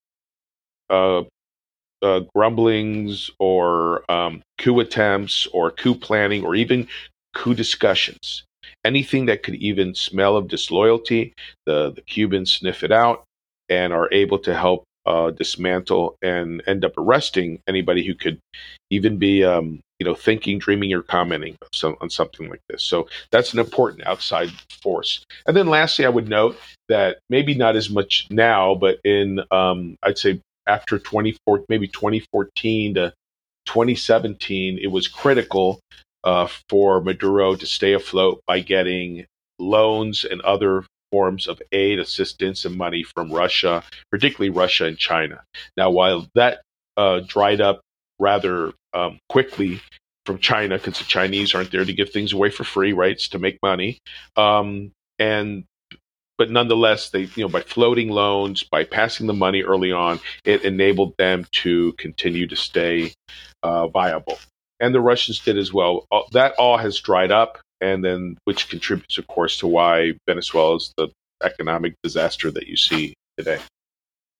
uh, 0.88 1.22
uh, 2.02 2.20
grumblings 2.34 3.30
or 3.38 4.10
um, 4.10 4.42
coup 4.58 4.80
attempts 4.80 5.46
or 5.48 5.70
coup 5.70 5.94
planning 5.94 6.44
or 6.44 6.54
even 6.54 6.86
coup 7.34 7.54
discussions. 7.54 8.44
Anything 8.84 9.26
that 9.26 9.42
could 9.42 9.56
even 9.56 9.94
smell 9.94 10.36
of 10.36 10.48
disloyalty, 10.48 11.32
the, 11.66 11.92
the 11.92 12.02
Cubans 12.02 12.52
sniff 12.52 12.82
it 12.82 12.92
out 12.92 13.24
and 13.68 13.92
are 13.92 14.12
able 14.12 14.38
to 14.40 14.54
help 14.54 14.84
uh, 15.06 15.30
dismantle 15.30 16.16
and 16.22 16.62
end 16.66 16.84
up 16.84 16.92
arresting 16.98 17.60
anybody 17.66 18.06
who 18.06 18.14
could 18.14 18.38
even 18.90 19.16
be, 19.16 19.44
um, 19.44 19.80
you 19.98 20.04
know, 20.04 20.14
thinking, 20.14 20.58
dreaming, 20.58 20.92
or 20.92 21.02
commenting 21.02 21.56
on 22.00 22.10
something 22.10 22.48
like 22.48 22.60
this. 22.68 22.82
So 22.82 23.08
that's 23.30 23.52
an 23.52 23.58
important 23.58 24.06
outside 24.06 24.50
force. 24.82 25.24
And 25.46 25.56
then 25.56 25.68
lastly, 25.68 26.04
I 26.04 26.10
would 26.10 26.28
note 26.28 26.58
that 26.88 27.18
maybe 27.28 27.54
not 27.54 27.76
as 27.76 27.90
much 27.90 28.26
now, 28.30 28.74
but 28.74 28.98
in 29.04 29.40
um, 29.50 29.96
I'd 30.02 30.18
say 30.18 30.40
after 30.66 30.98
24, 30.98 31.64
maybe 31.68 31.88
2014 31.88 32.94
to 32.94 33.12
2017, 33.66 34.78
it 34.78 34.88
was 34.88 35.08
critical 35.08 35.80
uh, 36.24 36.48
for 36.68 37.00
Maduro 37.00 37.54
to 37.56 37.66
stay 37.66 37.92
afloat 37.92 38.42
by 38.46 38.60
getting 38.60 39.26
loans 39.58 40.24
and 40.24 40.40
other 40.42 40.84
forms 41.10 41.46
of 41.46 41.60
aid, 41.72 41.98
assistance, 41.98 42.64
and 42.64 42.76
money 42.76 43.02
from 43.02 43.32
Russia, 43.32 43.82
particularly 44.10 44.50
Russia 44.50 44.86
and 44.86 44.98
China. 44.98 45.42
Now, 45.76 45.90
while 45.90 46.28
that 46.34 46.62
uh, 46.96 47.20
dried 47.26 47.60
up 47.60 47.80
rather 48.18 48.72
um, 48.92 49.18
quickly 49.28 49.80
from 50.26 50.38
China, 50.38 50.76
because 50.76 50.98
the 50.98 51.04
Chinese 51.04 51.54
aren't 51.54 51.70
there 51.70 51.84
to 51.84 51.92
give 51.92 52.10
things 52.10 52.32
away 52.32 52.50
for 52.50 52.64
free, 52.64 52.92
right? 52.92 53.12
It's 53.12 53.28
to 53.28 53.38
make 53.38 53.58
money. 53.62 53.98
Um, 54.36 54.92
and 55.18 55.64
but 56.38 56.50
nonetheless, 56.50 57.10
they 57.10 57.28
you 57.34 57.44
know 57.44 57.48
by 57.48 57.62
floating 57.62 58.08
loans, 58.08 58.62
by 58.62 58.84
passing 58.84 59.26
the 59.26 59.34
money 59.34 59.62
early 59.62 59.92
on, 59.92 60.20
it 60.44 60.64
enabled 60.64 61.14
them 61.18 61.46
to 61.52 61.92
continue 61.94 62.46
to 62.46 62.56
stay 62.56 63.12
uh, 63.62 63.88
viable. 63.88 64.38
And 64.80 64.94
the 64.94 65.00
Russians 65.00 65.38
did 65.38 65.58
as 65.58 65.72
well. 65.72 66.06
That 66.32 66.54
all 66.54 66.78
has 66.78 66.98
dried 66.98 67.30
up 67.30 67.58
and 67.80 68.04
then 68.04 68.36
which 68.44 68.68
contributes, 68.68 69.18
of 69.18 69.26
course, 69.26 69.58
to 69.58 69.66
why 69.66 70.12
Venezuela 70.26 70.76
is 70.76 70.92
the 70.96 71.08
economic 71.42 71.94
disaster 72.02 72.50
that 72.50 72.66
you 72.66 72.76
see 72.76 73.14
today. 73.36 73.58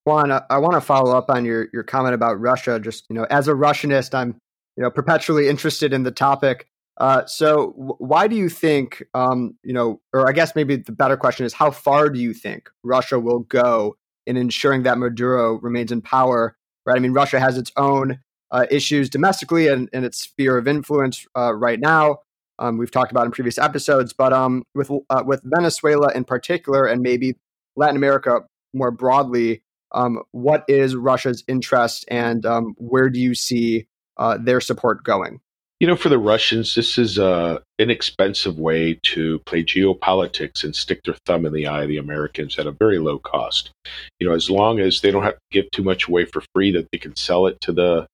Juan, 0.05 0.33
I, 0.33 0.59
want 0.59 0.75
to 0.75 0.81
follow 0.81 1.17
up 1.17 1.31
on 1.31 1.45
your 1.45 1.69
your 1.73 1.83
comment 1.83 2.15
about 2.15 2.41
Russia. 2.41 2.81
Just 2.81 3.05
you 3.11 3.17
know, 3.17 3.27
as 3.31 3.49
a 3.49 3.53
Russianist, 3.53 4.15
I'm 4.15 4.37
you 4.77 4.83
know 4.83 4.91
perpetually 4.91 5.49
interested 5.49 5.93
in 5.93 6.03
the 6.03 6.11
topic. 6.11 6.67
Uh, 6.97 7.25
so, 7.25 7.73
why 7.99 8.29
do 8.29 8.37
you 8.37 8.51
think, 8.51 9.03
um, 9.15 9.57
you 9.63 9.73
know, 9.73 10.01
or 10.13 10.29
I 10.29 10.33
guess 10.33 10.55
maybe 10.55 10.77
the 10.77 10.93
better 10.93 11.17
question 11.17 11.47
is, 11.47 11.55
how 11.55 11.71
far 11.71 12.11
do 12.11 12.21
you 12.21 12.35
think 12.35 12.69
Russia 12.83 13.19
will 13.19 13.41
go 13.41 13.97
in 14.27 14.37
ensuring 14.37 14.83
that 14.83 14.99
Maduro 14.99 15.55
remains 15.61 15.93
in 15.93 16.03
power? 16.03 16.57
Right. 16.85 16.97
I 16.97 16.99
mean, 16.99 17.13
Russia 17.13 17.41
has 17.41 17.57
its 17.57 17.73
own 17.77 18.19
uh, 18.53 18.67
issues 18.71 19.09
domestically 19.09 19.69
and, 19.69 19.89
and, 19.93 20.05
its 20.05 20.19
sphere 20.19 20.59
of 20.59 20.67
influence 20.67 21.27
uh, 21.37 21.55
right 21.55 21.79
now 21.79 22.19
um, 22.61 22.77
we've 22.77 22.91
talked 22.91 23.11
about 23.11 23.25
in 23.25 23.33
previous 23.33 23.59
episodes. 23.59 24.13
But 24.13 24.33
um, 24.33 24.63
with 24.75 24.91
uh, 25.09 25.25
with 25.27 25.41
Venezuela 25.43 26.13
in 26.15 26.25
particular, 26.25 26.87
and 26.87 27.03
maybe 27.03 27.37
Latin 27.75 27.97
America 27.97 28.43
more 28.73 28.91
broadly, 28.93 29.63
um, 29.93 30.23
what 30.31 30.65
is 30.69 30.95
Russia's 30.95 31.43
interest, 31.49 32.05
and 32.09 32.47
um, 32.47 32.75
where 32.77 33.09
do 33.09 33.19
you 33.19 33.35
see 33.35 33.87
uh, 34.19 34.39
their 34.41 34.61
support 34.61 35.03
going? 35.03 35.41
You 35.81 35.87
know, 35.87 35.97
for 35.97 36.11
the 36.11 36.19
Russians, 36.19 36.75
this 36.75 36.99
is 36.99 37.17
a 37.17 37.63
inexpensive 37.79 38.59
way 38.59 39.01
to 39.05 39.39
play 39.47 39.65
geopolitics 39.65 40.63
and 40.63 40.77
stick 40.77 41.01
their 41.05 41.17
thumb 41.25 41.47
in 41.47 41.55
the 41.55 41.67
eye 41.67 41.85
of 41.85 41.89
the 41.89 41.97
Americans 41.97 42.59
at 42.59 42.67
a 42.67 42.71
very 42.71 42.99
low 42.99 43.19
cost. 43.19 43.71
You 44.19 44.29
know, 44.29 44.35
as 44.35 44.51
long 44.51 44.79
as 44.79 45.01
they 45.01 45.11
don't 45.11 45.23
have 45.23 45.37
to 45.37 45.41
give 45.51 45.71
too 45.71 45.83
much 45.83 46.07
away 46.07 46.27
for 46.27 46.43
free, 46.55 46.71
that 46.73 46.89
they 46.93 46.99
can 46.99 47.17
sell 47.17 47.47
it 47.47 47.59
to 47.63 47.73
the 47.73 48.07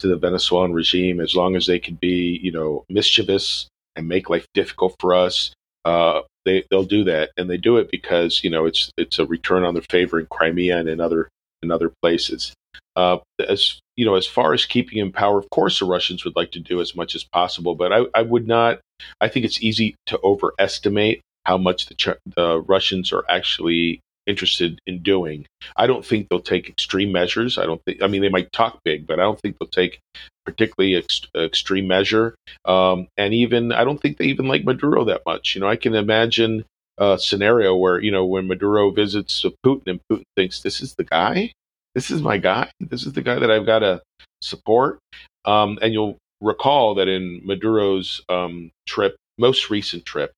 to 0.00 0.08
the 0.08 0.16
Venezuelan 0.16 0.72
regime, 0.72 1.20
as 1.20 1.34
long 1.34 1.56
as 1.56 1.66
they 1.66 1.78
can 1.78 1.94
be, 1.94 2.40
you 2.42 2.52
know, 2.52 2.84
mischievous 2.88 3.68
and 3.96 4.08
make 4.08 4.28
life 4.28 4.46
difficult 4.54 4.94
for 4.98 5.14
us, 5.14 5.52
uh, 5.84 6.22
they 6.44 6.64
they'll 6.70 6.84
do 6.84 7.04
that, 7.04 7.30
and 7.36 7.48
they 7.48 7.56
do 7.56 7.76
it 7.76 7.90
because 7.90 8.42
you 8.42 8.50
know 8.50 8.66
it's 8.66 8.90
it's 8.96 9.18
a 9.18 9.26
return 9.26 9.64
on 9.64 9.74
their 9.74 9.82
favor 9.82 10.18
in 10.18 10.26
Crimea 10.26 10.78
and 10.78 10.88
in 10.88 11.00
other 11.00 11.28
in 11.62 11.70
other 11.70 11.92
places. 12.02 12.52
Uh, 12.96 13.18
as 13.48 13.80
you 13.96 14.04
know, 14.04 14.14
as 14.14 14.26
far 14.26 14.52
as 14.52 14.64
keeping 14.64 14.98
in 14.98 15.12
power, 15.12 15.38
of 15.38 15.48
course, 15.50 15.78
the 15.78 15.84
Russians 15.84 16.24
would 16.24 16.36
like 16.36 16.52
to 16.52 16.60
do 16.60 16.80
as 16.80 16.94
much 16.94 17.14
as 17.14 17.24
possible, 17.24 17.74
but 17.74 17.92
I, 17.92 18.04
I 18.14 18.22
would 18.22 18.46
not. 18.46 18.80
I 19.20 19.28
think 19.28 19.44
it's 19.44 19.62
easy 19.62 19.96
to 20.06 20.20
overestimate 20.22 21.20
how 21.44 21.58
much 21.58 21.86
the, 21.86 22.18
the 22.36 22.60
Russians 22.60 23.12
are 23.12 23.24
actually 23.28 24.00
interested 24.26 24.78
in 24.86 25.02
doing. 25.02 25.46
I 25.76 25.86
don't 25.86 26.04
think 26.04 26.28
they'll 26.28 26.40
take 26.40 26.68
extreme 26.68 27.12
measures. 27.12 27.58
I 27.58 27.66
don't 27.66 27.82
think. 27.84 28.02
I 28.02 28.06
mean, 28.06 28.22
they 28.22 28.28
might 28.28 28.52
talk 28.52 28.80
big, 28.84 29.06
but 29.06 29.18
I 29.18 29.22
don't 29.22 29.40
think 29.40 29.56
they'll 29.58 29.68
take 29.68 30.00
particularly 30.44 30.96
ex- 30.96 31.26
extreme 31.36 31.86
measure. 31.86 32.34
Um, 32.64 33.08
and 33.16 33.34
even 33.34 33.72
I 33.72 33.84
don't 33.84 34.00
think 34.00 34.18
they 34.18 34.26
even 34.26 34.48
like 34.48 34.64
Maduro 34.64 35.04
that 35.04 35.22
much. 35.26 35.54
You 35.54 35.60
know, 35.60 35.68
I 35.68 35.76
can 35.76 35.94
imagine 35.94 36.64
a 36.98 37.18
scenario 37.18 37.74
where 37.74 38.00
you 38.00 38.10
know 38.10 38.24
when 38.24 38.46
Maduro 38.46 38.90
visits 38.90 39.44
Putin 39.64 39.86
and 39.86 40.00
Putin 40.10 40.22
thinks 40.36 40.60
this 40.60 40.80
is 40.80 40.94
the 40.94 41.04
guy. 41.04 41.52
This 41.94 42.10
is 42.10 42.22
my 42.22 42.38
guy. 42.38 42.70
This 42.80 43.06
is 43.06 43.12
the 43.12 43.22
guy 43.22 43.38
that 43.38 43.50
I've 43.50 43.66
got 43.66 43.80
to 43.80 44.02
support. 44.42 44.98
Um, 45.44 45.78
and 45.80 45.92
you'll 45.92 46.18
recall 46.40 46.94
that 46.96 47.08
in 47.08 47.40
Maduro's 47.44 48.22
um, 48.28 48.70
trip, 48.86 49.16
most 49.38 49.70
recent 49.70 50.04
trip 50.04 50.32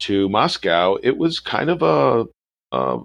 to 0.00 0.28
Moscow, 0.28 0.96
it 1.02 1.16
was 1.16 1.40
kind 1.40 1.70
of 1.70 1.82
a, 1.82 2.26
a 2.72 3.00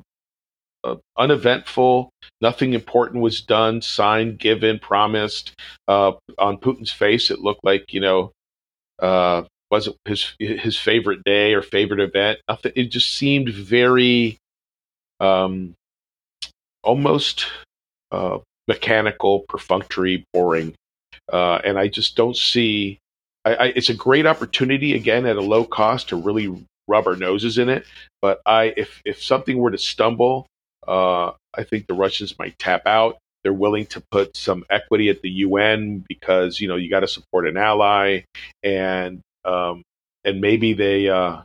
uh, 0.83 0.95
uneventful. 1.17 2.09
Nothing 2.41 2.73
important 2.73 3.21
was 3.21 3.41
done, 3.41 3.81
signed, 3.81 4.39
given, 4.39 4.79
promised. 4.79 5.53
Uh, 5.87 6.13
on 6.37 6.57
Putin's 6.57 6.91
face, 6.91 7.31
it 7.31 7.39
looked 7.39 7.63
like 7.63 7.93
you 7.93 8.01
know 8.01 8.31
uh, 8.99 9.43
wasn't 9.69 9.97
his 10.05 10.33
his 10.39 10.77
favorite 10.77 11.23
day 11.23 11.53
or 11.53 11.61
favorite 11.61 11.99
event. 11.99 12.39
Nothing. 12.47 12.73
It 12.75 12.91
just 12.91 13.13
seemed 13.15 13.49
very, 13.49 14.37
um, 15.19 15.73
almost 16.83 17.45
uh, 18.11 18.39
mechanical, 18.67 19.45
perfunctory, 19.47 20.25
boring. 20.33 20.73
Uh, 21.31 21.61
and 21.63 21.79
I 21.79 21.87
just 21.87 22.15
don't 22.15 22.35
see. 22.35 22.99
I, 23.45 23.55
I, 23.55 23.65
it's 23.67 23.89
a 23.89 23.95
great 23.95 24.27
opportunity 24.27 24.93
again 24.93 25.25
at 25.25 25.37
a 25.37 25.41
low 25.41 25.63
cost 25.63 26.09
to 26.09 26.15
really 26.15 26.65
rub 26.87 27.07
our 27.07 27.15
noses 27.15 27.57
in 27.57 27.69
it. 27.69 27.85
But 28.21 28.41
I, 28.45 28.73
if 28.77 29.01
if 29.05 29.23
something 29.23 29.57
were 29.57 29.71
to 29.71 29.77
stumble 29.77 30.47
uh, 30.87 31.31
I 31.55 31.63
think 31.63 31.87
the 31.87 31.93
Russians 31.93 32.37
might 32.39 32.57
tap 32.59 32.83
out. 32.85 33.17
They're 33.43 33.53
willing 33.53 33.87
to 33.87 34.03
put 34.11 34.37
some 34.37 34.65
equity 34.69 35.09
at 35.09 35.21
the 35.21 35.29
UN 35.29 36.05
because 36.07 36.59
you 36.59 36.67
know 36.67 36.75
you 36.75 36.89
got 36.89 37.01
to 37.01 37.07
support 37.07 37.47
an 37.47 37.57
ally, 37.57 38.21
and 38.63 39.21
um, 39.45 39.83
and 40.23 40.41
maybe 40.41 40.73
they 40.73 41.09
uh, 41.09 41.41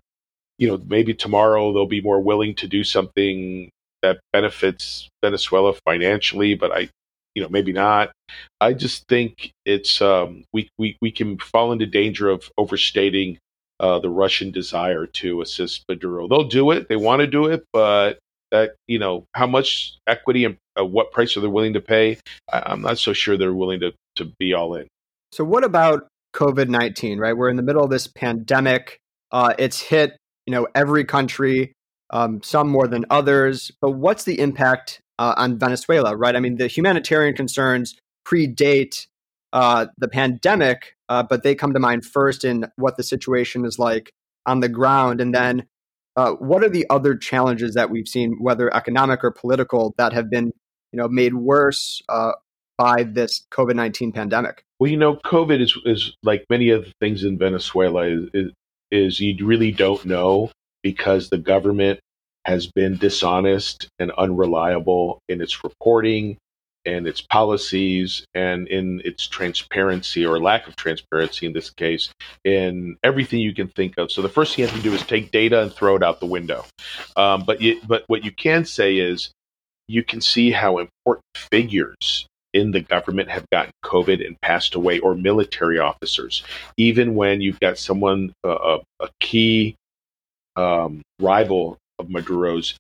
you 0.59 0.69
know, 0.69 0.81
maybe 0.87 1.15
tomorrow 1.15 1.73
they'll 1.73 1.87
be 1.87 2.01
more 2.01 2.21
willing 2.21 2.55
to 2.57 2.67
do 2.67 2.85
something 2.85 3.71
that 4.03 4.21
benefits 4.33 5.09
Venezuela 5.25 5.75
financially, 5.85 6.55
but 6.55 6.73
I, 6.73 6.89
you 7.35 7.43
know, 7.43 7.49
maybe 7.49 7.73
not. 7.73 8.13
I 8.61 8.73
just 8.73 9.05
think 9.09 9.53
it's 9.65 10.01
um, 10.01 10.45
we 10.53 10.69
we 10.79 10.97
we 11.03 11.11
can 11.11 11.39
fall 11.39 11.73
into 11.73 11.87
danger 11.87 12.29
of 12.31 12.51
overstating 12.57 13.39
uh, 13.81 13.99
the 13.99 14.11
Russian 14.11 14.51
desire 14.51 15.07
to 15.07 15.43
assist 15.43 15.85
Maduro. 15.89 16.29
They'll 16.29 16.49
do 16.49 16.71
it; 16.71 16.89
they 16.89 16.97
want 16.97 17.21
to 17.21 17.27
do 17.27 17.47
it, 17.47 17.65
but 17.73 18.19
that 18.51 18.77
you 18.87 18.99
know 18.99 19.27
how 19.35 19.47
much 19.47 19.97
equity 20.07 20.45
and 20.45 20.57
uh, 20.79 20.85
what 20.85 21.13
price 21.13 21.37
are 21.37 21.41
they 21.41 21.47
willing 21.47 21.75
to 21.75 21.81
pay? 21.81 22.19
I, 22.53 22.73
am 22.73 22.83
not 22.83 22.99
so 22.99 23.13
sure 23.13 23.37
they're 23.37 23.55
willing 23.55 23.81
to 23.81 23.93
to 24.17 24.25
be 24.39 24.55
all 24.55 24.75
in. 24.75 24.89
So, 25.33 25.45
what 25.45 25.65
about 25.65 26.09
COVID 26.35 26.69
nineteen? 26.69 27.19
Right, 27.19 27.37
we're 27.37 27.51
in 27.51 27.57
the 27.57 27.63
middle 27.63 27.85
of 27.85 27.91
this 27.91 28.07
pandemic. 28.07 28.99
Uh, 29.33 29.55
it's 29.59 29.81
hit 29.81 30.17
you 30.47 30.53
know 30.53 30.67
every 30.75 31.05
country, 31.05 31.73
um, 32.11 32.43
some 32.43 32.69
more 32.69 32.87
than 32.87 33.05
others. 33.11 33.71
But 33.81 33.93
what's 33.93 34.25
the 34.25 34.39
impact 34.41 35.01
uh, 35.19 35.35
on 35.37 35.59
Venezuela? 35.59 36.17
Right, 36.17 36.37
I 36.37 36.41
mean 36.41 36.57
the 36.57 36.69
humanitarian 36.69 37.35
concerns 37.35 37.97
predate 38.27 39.07
uh, 39.53 39.87
the 39.99 40.09
pandemic, 40.09 40.95
uh, 41.09 41.23
but 41.23 41.43
they 41.43 41.55
come 41.55 41.73
to 41.73 41.81
mind 41.81 42.05
first 42.05 42.45
in 42.45 42.67
what 42.77 42.97
the 42.97 43.03
situation 43.03 43.65
is 43.65 43.79
like 43.79 44.11
on 44.45 44.61
the 44.61 44.69
ground, 44.69 45.21
and 45.21 45.35
then 45.35 45.67
uh, 46.17 46.33
what 46.33 46.65
are 46.65 46.69
the 46.69 46.87
other 46.91 47.15
challenges 47.15 47.75
that 47.75 47.91
we've 47.91 48.09
seen, 48.09 48.37
whether 48.41 48.75
economic 48.75 49.23
or 49.23 49.31
political, 49.31 49.95
that 49.99 50.13
have 50.13 50.31
been 50.31 50.47
you 50.93 50.99
know 50.99 51.09
made 51.09 51.35
worse 51.35 52.03
uh, 52.09 52.33
by 52.79 53.03
this 53.03 53.47
COVID 53.53 53.75
nineteen 53.75 54.13
pandemic? 54.13 54.65
Well, 54.79 54.91
you 54.91 54.97
know, 54.97 55.17
COVID 55.17 55.61
is 55.61 55.79
is 55.85 56.15
like 56.23 56.45
many 56.51 56.71
of 56.71 56.85
the 56.85 56.93
things 57.01 57.25
in 57.25 57.39
Venezuela 57.39 58.07
is, 58.07 58.29
is, 58.35 58.53
is 58.91 59.21
you 59.21 59.47
really 59.47 59.73
don't 59.73 60.05
know 60.05 60.51
because 60.83 61.29
the 61.29 61.39
government 61.39 62.01
has 62.45 62.69
been 62.69 62.97
dishonest 62.97 63.89
and 63.99 64.13
unreliable 64.13 65.19
in 65.29 65.43
its 65.43 65.65
reporting 65.65 66.39
and 66.87 67.07
its 67.07 67.21
policies 67.21 68.25
and 68.35 68.69
in 68.69 69.03
its 69.05 69.27
transparency 69.27 70.25
or 70.25 70.39
lack 70.39 70.67
of 70.67 70.77
transparency 70.77 71.47
in 71.47 71.53
this 71.53 71.71
case 71.71 72.11
in 72.45 72.97
everything 73.03 73.41
you 73.41 73.55
can 73.55 73.69
think 73.69 73.99
of. 73.99 74.11
So 74.11 74.23
the 74.23 74.29
first 74.29 74.55
thing 74.55 74.63
you 74.63 74.69
have 74.69 74.77
to 74.77 74.83
do 74.83 74.95
is 74.95 75.03
take 75.03 75.31
data 75.31 75.63
and 75.63 75.73
throw 75.73 75.97
it 75.97 76.03
out 76.03 76.21
the 76.21 76.27
window. 76.27 76.65
Um, 77.17 77.45
but 77.45 77.61
you, 77.61 77.81
but 77.87 78.05
what 78.07 78.25
you 78.25 78.31
can 78.31 78.65
say 78.65 78.97
is 78.97 79.31
you 79.89 80.03
can 80.03 80.21
see 80.21 80.51
how 80.51 80.79
important 80.79 81.25
figures 81.35 82.27
in 82.57 82.71
the 82.71 82.81
government 82.81 83.29
have 83.29 83.45
gotten 83.53 83.73
COVID 83.85 84.27
and 84.27 84.41
passed 84.41 84.75
away, 84.75 84.99
or 84.99 85.15
military 85.15 85.79
officers. 85.79 86.43
Even 86.79 87.15
when 87.15 87.41
you've 87.41 87.61
got 87.61 87.79
someone, 87.79 88.33
uh, 88.45 88.79
a, 89.01 89.09
key 89.21 89.77
um, 90.57 91.03
rival 91.21 91.77
of 91.99 92.09
Maduro's, 92.09 92.79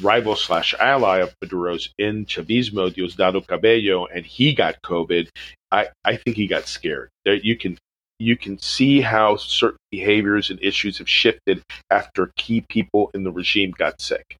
rival 0.00 0.36
slash 0.36 0.74
ally 0.80 1.18
of 1.18 1.34
Maduro's 1.42 1.90
in 1.98 2.26
Chavismo, 2.26 2.92
Diosdado 2.92 3.46
Cabello, 3.46 4.06
and 4.06 4.26
he 4.26 4.54
got 4.54 4.82
COVID, 4.82 5.28
I, 5.70 5.88
I 6.04 6.16
think 6.16 6.36
he 6.36 6.46
got 6.46 6.66
scared. 6.66 7.10
There, 7.24 7.34
you 7.34 7.56
can 7.56 7.78
you 8.18 8.36
can 8.36 8.58
see 8.58 9.00
how 9.02 9.36
certain 9.36 9.78
behaviors 9.90 10.48
and 10.48 10.58
issues 10.62 10.98
have 10.98 11.08
shifted 11.08 11.62
after 11.90 12.32
key 12.36 12.62
people 12.62 13.10
in 13.12 13.24
the 13.24 13.30
regime 13.30 13.72
got 13.76 14.00
sick. 14.00 14.36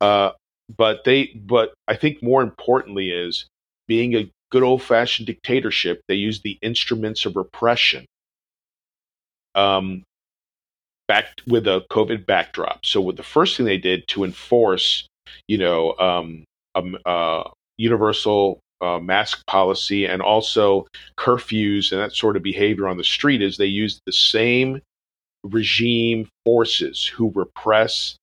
Uh, 0.00 0.30
but 0.74 1.04
they, 1.04 1.26
but 1.34 1.74
I 1.86 1.96
think 1.96 2.22
more 2.22 2.42
importantly 2.42 3.10
is 3.10 3.46
being 3.86 4.14
a 4.14 4.30
good 4.50 4.62
old 4.62 4.82
fashioned 4.82 5.26
dictatorship. 5.26 6.00
They 6.08 6.14
use 6.14 6.40
the 6.40 6.58
instruments 6.62 7.26
of 7.26 7.36
repression. 7.36 8.06
Um, 9.54 10.02
back 11.08 11.26
with 11.46 11.66
a 11.66 11.84
COVID 11.90 12.26
backdrop. 12.26 12.84
So, 12.84 13.12
the 13.12 13.22
first 13.22 13.56
thing 13.56 13.66
they 13.66 13.78
did 13.78 14.06
to 14.08 14.24
enforce, 14.24 15.06
you 15.48 15.58
know, 15.58 15.94
um, 15.98 16.44
a, 16.74 17.08
uh, 17.08 17.50
universal 17.76 18.60
uh, 18.80 18.98
mask 18.98 19.44
policy 19.46 20.04
and 20.04 20.22
also 20.22 20.86
curfews 21.18 21.90
and 21.90 22.00
that 22.00 22.12
sort 22.12 22.36
of 22.36 22.42
behavior 22.42 22.86
on 22.86 22.96
the 22.96 23.04
street 23.04 23.42
is 23.42 23.56
they 23.56 23.66
used 23.66 24.00
the 24.06 24.12
same 24.12 24.80
regime 25.44 26.28
forces 26.44 27.06
who 27.06 27.32
repress 27.34 28.16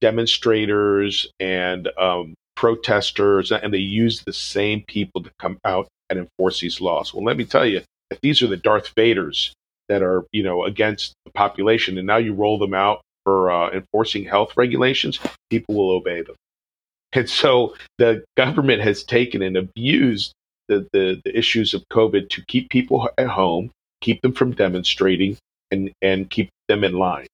demonstrators 0.00 1.26
and 1.40 1.88
um, 1.98 2.34
protesters, 2.56 3.52
and 3.52 3.72
they 3.72 3.78
use 3.78 4.22
the 4.24 4.32
same 4.32 4.84
people 4.86 5.22
to 5.22 5.30
come 5.38 5.58
out 5.64 5.88
and 6.10 6.18
enforce 6.18 6.60
these 6.60 6.80
laws. 6.80 7.14
Well, 7.14 7.24
let 7.24 7.36
me 7.36 7.44
tell 7.44 7.66
you, 7.66 7.82
if 8.10 8.20
these 8.20 8.42
are 8.42 8.46
the 8.46 8.56
Darth 8.56 8.94
Vaders 8.94 9.52
that 9.88 10.02
are, 10.02 10.24
you 10.32 10.42
know, 10.42 10.64
against 10.64 11.14
the 11.24 11.32
population, 11.32 11.98
and 11.98 12.06
now 12.06 12.16
you 12.16 12.34
roll 12.34 12.58
them 12.58 12.74
out 12.74 13.00
for 13.24 13.50
uh, 13.50 13.70
enforcing 13.70 14.24
health 14.24 14.52
regulations, 14.56 15.18
people 15.50 15.74
will 15.74 15.90
obey 15.90 16.22
them. 16.22 16.36
And 17.12 17.28
so 17.28 17.74
the 17.98 18.24
government 18.36 18.82
has 18.82 19.04
taken 19.04 19.40
and 19.42 19.56
abused 19.56 20.32
the, 20.68 20.86
the, 20.92 21.20
the 21.24 21.36
issues 21.36 21.74
of 21.74 21.84
COVID 21.92 22.28
to 22.30 22.44
keep 22.46 22.68
people 22.70 23.08
at 23.16 23.28
home, 23.28 23.70
keep 24.00 24.20
them 24.22 24.32
from 24.32 24.52
demonstrating, 24.52 25.36
and, 25.70 25.92
and 26.02 26.28
keep 26.28 26.50
them 26.68 26.84
in 26.84 26.94
line. 26.94 27.26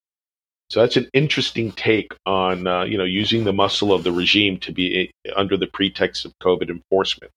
So 0.70 0.80
that's 0.80 0.96
an 0.96 1.08
interesting 1.12 1.72
take 1.72 2.14
on 2.26 2.68
uh, 2.68 2.84
you 2.84 2.96
know 2.96 3.04
using 3.04 3.42
the 3.42 3.52
muscle 3.52 3.92
of 3.92 4.04
the 4.04 4.12
regime 4.12 4.56
to 4.60 4.72
be 4.72 5.12
a, 5.26 5.32
under 5.36 5.56
the 5.56 5.66
pretext 5.66 6.24
of 6.24 6.32
COVID 6.40 6.70
enforcement. 6.70 7.32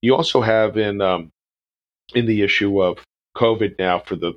You 0.00 0.16
also 0.16 0.40
have 0.40 0.76
in 0.76 1.00
um, 1.00 1.30
in 2.12 2.26
the 2.26 2.42
issue 2.42 2.82
of 2.82 2.98
COVID 3.36 3.78
now 3.78 4.00
for 4.00 4.16
the 4.16 4.32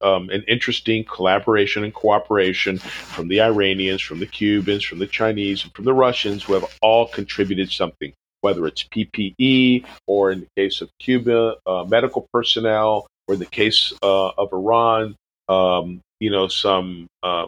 um, 0.00 0.30
an 0.30 0.42
interesting 0.46 1.04
collaboration 1.04 1.84
and 1.84 1.92
cooperation 1.92 2.78
from 2.78 3.28
the 3.28 3.40
Iranians, 3.40 4.00
from 4.00 4.20
the 4.20 4.26
Cubans, 4.26 4.84
from 4.84 4.98
the 4.98 5.06
Chinese, 5.06 5.64
and 5.64 5.72
from 5.74 5.84
the 5.84 5.94
Russians, 5.94 6.44
who 6.44 6.54
have 6.54 6.66
all 6.82 7.06
contributed 7.06 7.70
something, 7.70 8.12
whether 8.40 8.66
it's 8.66 8.84
PPE 8.84 9.84
or 10.06 10.30
in 10.30 10.40
the 10.40 10.48
case 10.56 10.80
of 10.80 10.90
Cuba, 10.98 11.56
uh, 11.66 11.84
medical 11.84 12.26
personnel, 12.32 13.06
or 13.26 13.34
in 13.34 13.40
the 13.40 13.46
case 13.46 13.92
uh, 14.02 14.28
of 14.28 14.52
Iran, 14.52 15.16
um, 15.48 16.00
you 16.20 16.30
know, 16.30 16.48
some 16.48 17.06
uh, 17.22 17.46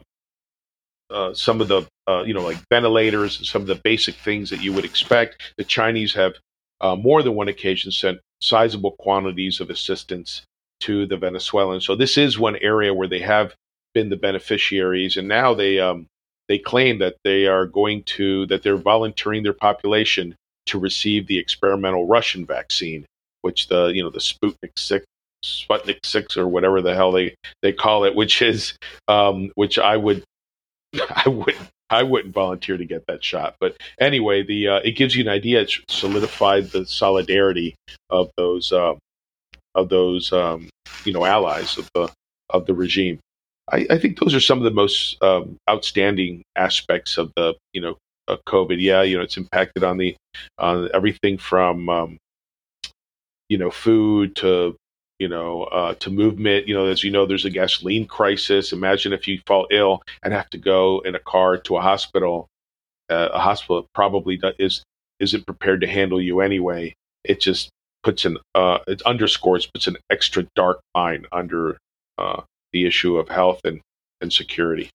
uh, 1.10 1.34
some 1.34 1.60
of 1.60 1.68
the 1.68 1.86
uh, 2.06 2.22
you 2.22 2.34
know 2.34 2.42
like 2.42 2.58
ventilators 2.70 3.48
some 3.48 3.62
of 3.62 3.68
the 3.68 3.74
basic 3.74 4.14
things 4.14 4.50
that 4.50 4.62
you 4.62 4.72
would 4.72 4.84
expect. 4.84 5.52
The 5.56 5.64
Chinese 5.64 6.14
have 6.14 6.34
uh, 6.80 6.96
more 6.96 7.22
than 7.22 7.34
one 7.34 7.48
occasion 7.48 7.90
sent 7.90 8.20
sizable 8.40 8.92
quantities 8.92 9.60
of 9.60 9.70
assistance 9.70 10.42
to 10.80 11.06
the 11.06 11.16
Venezuelans. 11.16 11.86
So 11.86 11.94
this 11.94 12.16
is 12.18 12.38
one 12.38 12.56
area 12.56 12.94
where 12.94 13.08
they 13.08 13.20
have 13.20 13.54
been 13.94 14.08
the 14.08 14.16
beneficiaries, 14.16 15.16
and 15.16 15.28
now 15.28 15.54
they 15.54 15.78
um, 15.78 16.06
they 16.48 16.58
claim 16.58 16.98
that 16.98 17.16
they 17.24 17.46
are 17.46 17.66
going 17.66 18.02
to 18.04 18.46
that 18.46 18.62
they're 18.62 18.76
volunteering 18.76 19.42
their 19.42 19.52
population 19.52 20.34
to 20.66 20.78
receive 20.78 21.26
the 21.26 21.38
experimental 21.38 22.06
Russian 22.06 22.46
vaccine, 22.46 23.06
which 23.42 23.68
the 23.68 23.86
you 23.88 24.02
know 24.02 24.10
the 24.10 24.18
Sputnik 24.18 24.76
six 24.76 25.04
Sputnik 25.44 26.04
six 26.04 26.36
or 26.36 26.46
whatever 26.48 26.80
the 26.82 26.94
hell 26.94 27.12
they 27.12 27.34
they 27.62 27.72
call 27.72 28.04
it, 28.04 28.14
which 28.14 28.42
is 28.42 28.74
um, 29.08 29.50
which 29.54 29.78
I 29.78 29.96
would 29.96 30.24
I 31.10 31.28
wouldn't. 31.28 31.68
I 31.92 32.04
wouldn't 32.04 32.32
volunteer 32.32 32.76
to 32.76 32.84
get 32.84 33.04
that 33.08 33.24
shot. 33.24 33.56
But 33.58 33.76
anyway, 33.98 34.44
the 34.44 34.68
uh, 34.68 34.76
it 34.76 34.92
gives 34.92 35.16
you 35.16 35.24
an 35.24 35.28
idea. 35.28 35.62
It 35.62 35.72
solidified 35.88 36.70
the 36.70 36.86
solidarity 36.86 37.74
of 38.10 38.30
those 38.36 38.72
um, 38.72 38.98
of 39.74 39.88
those 39.88 40.32
um, 40.32 40.68
you 41.04 41.12
know 41.12 41.24
allies 41.24 41.78
of 41.78 41.88
the 41.94 42.08
of 42.50 42.66
the 42.66 42.74
regime. 42.74 43.18
I, 43.70 43.86
I 43.90 43.98
think 43.98 44.18
those 44.18 44.34
are 44.34 44.40
some 44.40 44.58
of 44.58 44.64
the 44.64 44.70
most 44.70 45.22
um, 45.22 45.56
outstanding 45.68 46.42
aspects 46.56 47.18
of 47.18 47.32
the 47.36 47.54
you 47.72 47.80
know 47.80 47.96
uh, 48.28 48.36
COVID. 48.46 48.80
Yeah, 48.80 49.02
you 49.02 49.16
know 49.16 49.22
it's 49.22 49.36
impacted 49.36 49.84
on 49.84 49.98
the 49.98 50.16
on 50.58 50.88
everything 50.94 51.38
from 51.38 51.88
um, 51.88 52.18
you 53.48 53.58
know 53.58 53.70
food 53.70 54.36
to 54.36 54.76
you 55.20 55.28
know, 55.28 55.64
uh, 55.64 55.94
to 55.96 56.10
movement. 56.10 56.66
You 56.66 56.74
know, 56.74 56.86
as 56.86 57.04
you 57.04 57.12
know, 57.12 57.26
there's 57.26 57.44
a 57.44 57.50
gasoline 57.50 58.06
crisis. 58.06 58.72
Imagine 58.72 59.12
if 59.12 59.28
you 59.28 59.38
fall 59.46 59.68
ill 59.70 60.02
and 60.24 60.32
have 60.32 60.50
to 60.50 60.58
go 60.58 61.00
in 61.00 61.14
a 61.14 61.20
car 61.20 61.58
to 61.58 61.76
a 61.76 61.80
hospital. 61.80 62.48
Uh, 63.08 63.28
a 63.32 63.38
hospital 63.38 63.86
probably 63.94 64.40
is 64.58 64.82
isn't 65.20 65.46
prepared 65.46 65.82
to 65.82 65.86
handle 65.86 66.20
you 66.20 66.40
anyway. 66.40 66.94
It 67.22 67.40
just 67.40 67.68
puts 68.02 68.24
an 68.24 68.38
uh, 68.54 68.78
it 68.86 69.02
underscores 69.02 69.66
puts 69.66 69.86
an 69.86 69.96
extra 70.10 70.46
dark 70.54 70.80
line 70.94 71.26
under 71.32 71.78
uh, 72.18 72.42
the 72.72 72.86
issue 72.86 73.16
of 73.16 73.28
health 73.28 73.60
and 73.64 73.80
and 74.20 74.32
security. 74.32 74.90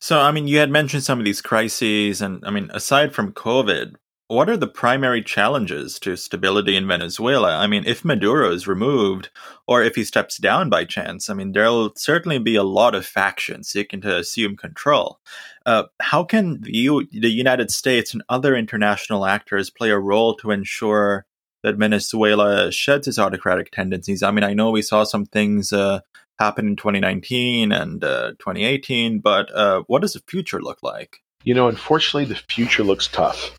So, 0.00 0.20
I 0.20 0.32
mean, 0.32 0.48
you 0.48 0.58
had 0.58 0.70
mentioned 0.70 1.02
some 1.02 1.18
of 1.18 1.24
these 1.24 1.40
crises, 1.40 2.20
and 2.20 2.44
I 2.44 2.50
mean, 2.50 2.70
aside 2.74 3.14
from 3.14 3.32
COVID, 3.32 3.94
what 4.28 4.48
are 4.48 4.56
the 4.56 4.66
primary 4.66 5.22
challenges 5.22 5.98
to 6.00 6.16
stability 6.16 6.76
in 6.76 6.88
Venezuela? 6.88 7.56
I 7.56 7.66
mean, 7.66 7.84
if 7.86 8.04
Maduro 8.04 8.50
is 8.50 8.66
removed 8.66 9.28
or 9.66 9.82
if 9.82 9.94
he 9.96 10.04
steps 10.04 10.38
down 10.38 10.70
by 10.70 10.84
chance, 10.84 11.28
I 11.28 11.34
mean, 11.34 11.52
there'll 11.52 11.92
certainly 11.96 12.38
be 12.38 12.56
a 12.56 12.62
lot 12.62 12.94
of 12.94 13.04
factions 13.04 13.68
seeking 13.68 14.00
to 14.00 14.16
assume 14.16 14.56
control. 14.56 15.20
Uh, 15.66 15.84
how 16.00 16.24
can 16.24 16.62
the, 16.62 17.06
the 17.12 17.30
United 17.30 17.70
States 17.70 18.14
and 18.14 18.22
other 18.28 18.56
international 18.56 19.26
actors 19.26 19.70
play 19.70 19.90
a 19.90 19.98
role 19.98 20.34
to 20.36 20.50
ensure 20.50 21.26
that 21.64 21.76
Venezuela 21.76 22.70
sheds 22.70 23.08
its 23.08 23.18
autocratic 23.18 23.70
tendencies? 23.72 24.22
I 24.22 24.30
mean, 24.30 24.44
I 24.44 24.52
know 24.52 24.70
we 24.70 24.82
saw 24.82 25.02
some 25.02 25.24
things 25.24 25.72
uh, 25.72 26.00
happened 26.38 26.68
in 26.68 26.76
2019 26.76 27.72
and 27.72 28.04
uh, 28.04 28.32
2018, 28.38 29.18
but 29.18 29.52
uh, 29.54 29.82
what 29.86 30.02
does 30.02 30.12
the 30.12 30.22
future 30.28 30.60
look 30.60 30.82
like? 30.82 31.22
You 31.42 31.54
know, 31.54 31.68
unfortunately, 31.68 32.26
the 32.26 32.40
future 32.50 32.84
looks 32.84 33.08
tough. 33.08 33.56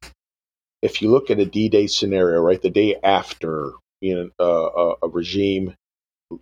If 0.82 1.02
you 1.02 1.10
look 1.10 1.32
at 1.32 1.40
a 1.40 1.46
D-Day 1.46 1.88
scenario, 1.88 2.40
right, 2.42 2.62
the 2.62 2.70
day 2.70 2.96
after 3.04 3.74
you 4.02 4.32
know 4.40 4.46
uh, 4.46 4.96
a 5.02 5.10
regime 5.10 5.74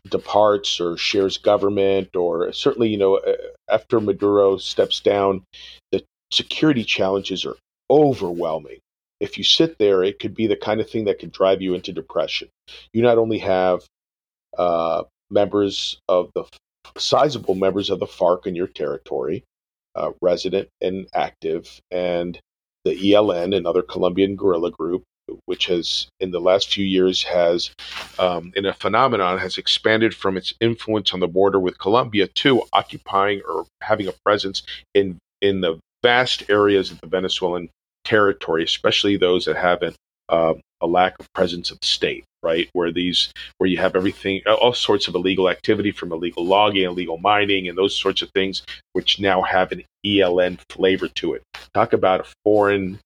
departs 0.10 0.82
or 0.82 0.98
shares 0.98 1.38
government, 1.38 2.16
or 2.16 2.52
certainly 2.52 2.90
you 2.90 2.98
know 2.98 3.18
uh, 3.18 3.36
after 3.70 4.02
Maduro 4.02 4.58
steps 4.58 5.00
down, 5.00 5.44
the 5.92 6.04
security 6.32 6.84
challenges 6.84 7.46
are 7.46 7.56
overwhelming. 7.90 8.80
If 9.24 9.38
you 9.38 9.46
sit 9.46 9.78
there, 9.78 10.04
it 10.04 10.20
could 10.20 10.36
be 10.36 10.48
the 10.48 10.58
kind 10.58 10.82
of 10.82 10.90
thing 10.90 11.06
that 11.06 11.18
could 11.18 11.32
drive 11.32 11.62
you 11.62 11.76
into 11.76 11.94
depression. 11.94 12.50
You 12.92 13.02
not 13.02 13.18
only 13.18 13.38
have 13.38 13.86
uh, 14.58 15.04
members 15.32 15.98
of 16.10 16.30
the 16.36 16.44
sizable 16.98 17.56
members 17.56 17.90
of 17.90 18.00
the 18.00 18.06
FARC 18.06 18.46
in 18.48 18.54
your 18.54 18.68
territory, 18.68 19.46
uh, 19.96 20.12
resident 20.22 20.68
and 20.82 21.08
active, 21.14 21.80
and 21.90 22.38
the 22.84 22.96
ELN, 22.96 23.56
another 23.56 23.82
Colombian 23.82 24.36
guerrilla 24.36 24.72
group, 24.72 25.04
which 25.46 25.68
has 25.68 26.08
in 26.20 26.32
the 26.32 26.42
last 26.42 26.74
few 26.74 26.86
years 26.86 27.24
has 27.24 27.72
um, 28.20 28.52
in 28.58 28.66
a 28.66 28.74
phenomenon 28.74 29.38
has 29.38 29.58
expanded 29.58 30.14
from 30.14 30.36
its 30.36 30.54
influence 30.60 31.14
on 31.14 31.22
the 31.22 31.30
border 31.30 31.62
with 31.62 31.80
Colombia 31.80 32.28
to 32.28 32.64
occupying 32.74 33.42
or 33.48 33.66
having 33.82 34.10
a 34.10 34.14
presence 34.26 34.64
in 34.94 35.18
in 35.42 35.62
the 35.62 35.80
vast 36.04 36.50
areas 36.50 36.92
of 36.92 37.00
the 37.00 37.08
Venezuelan 37.08 37.70
territory, 38.04 38.64
especially 38.64 39.18
those 39.18 39.46
that 39.46 39.56
have 39.56 39.82
an, 39.82 39.94
uh, 40.30 40.54
a 40.82 40.88
lack 40.88 41.16
of 41.20 41.32
presence 41.34 41.72
of 41.72 41.78
state 41.82 42.26
right? 42.44 42.70
Where 42.74 42.92
these, 42.92 43.32
where 43.58 43.70
you 43.70 43.78
have 43.78 43.96
everything, 43.96 44.42
all 44.46 44.74
sorts 44.74 45.08
of 45.08 45.16
illegal 45.16 45.50
activity 45.50 45.92
from 45.92 46.12
illegal 46.12 46.46
logging, 46.46 46.84
illegal 46.84 47.18
mining, 47.18 47.68
and 47.68 47.78
those 47.78 47.98
sorts 47.98 48.22
of 48.22 48.30
things, 48.32 48.64
which 48.92 49.20
now 49.20 49.42
have 49.42 49.72
an 49.72 49.84
ELN 50.06 50.60
flavor 50.70 51.08
to 51.08 51.34
it. 51.34 51.44
Talk 51.74 51.94
about 51.94 52.22
a 52.22 52.26
foreign 52.44 53.00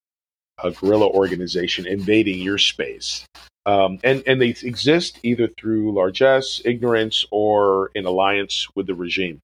a 0.64 0.72
guerrilla 0.72 1.08
organization 1.08 1.86
invading 1.86 2.40
your 2.40 2.58
space. 2.58 3.26
Um, 3.68 4.00
and, 4.04 4.24
and 4.26 4.42
they 4.42 4.56
exist 4.64 5.20
either 5.22 5.48
through 5.60 5.94
largesse, 5.94 6.62
ignorance, 6.66 7.26
or 7.32 7.92
in 7.94 8.06
alliance 8.06 8.68
with 8.76 8.88
the 8.88 8.96
regime 8.96 9.40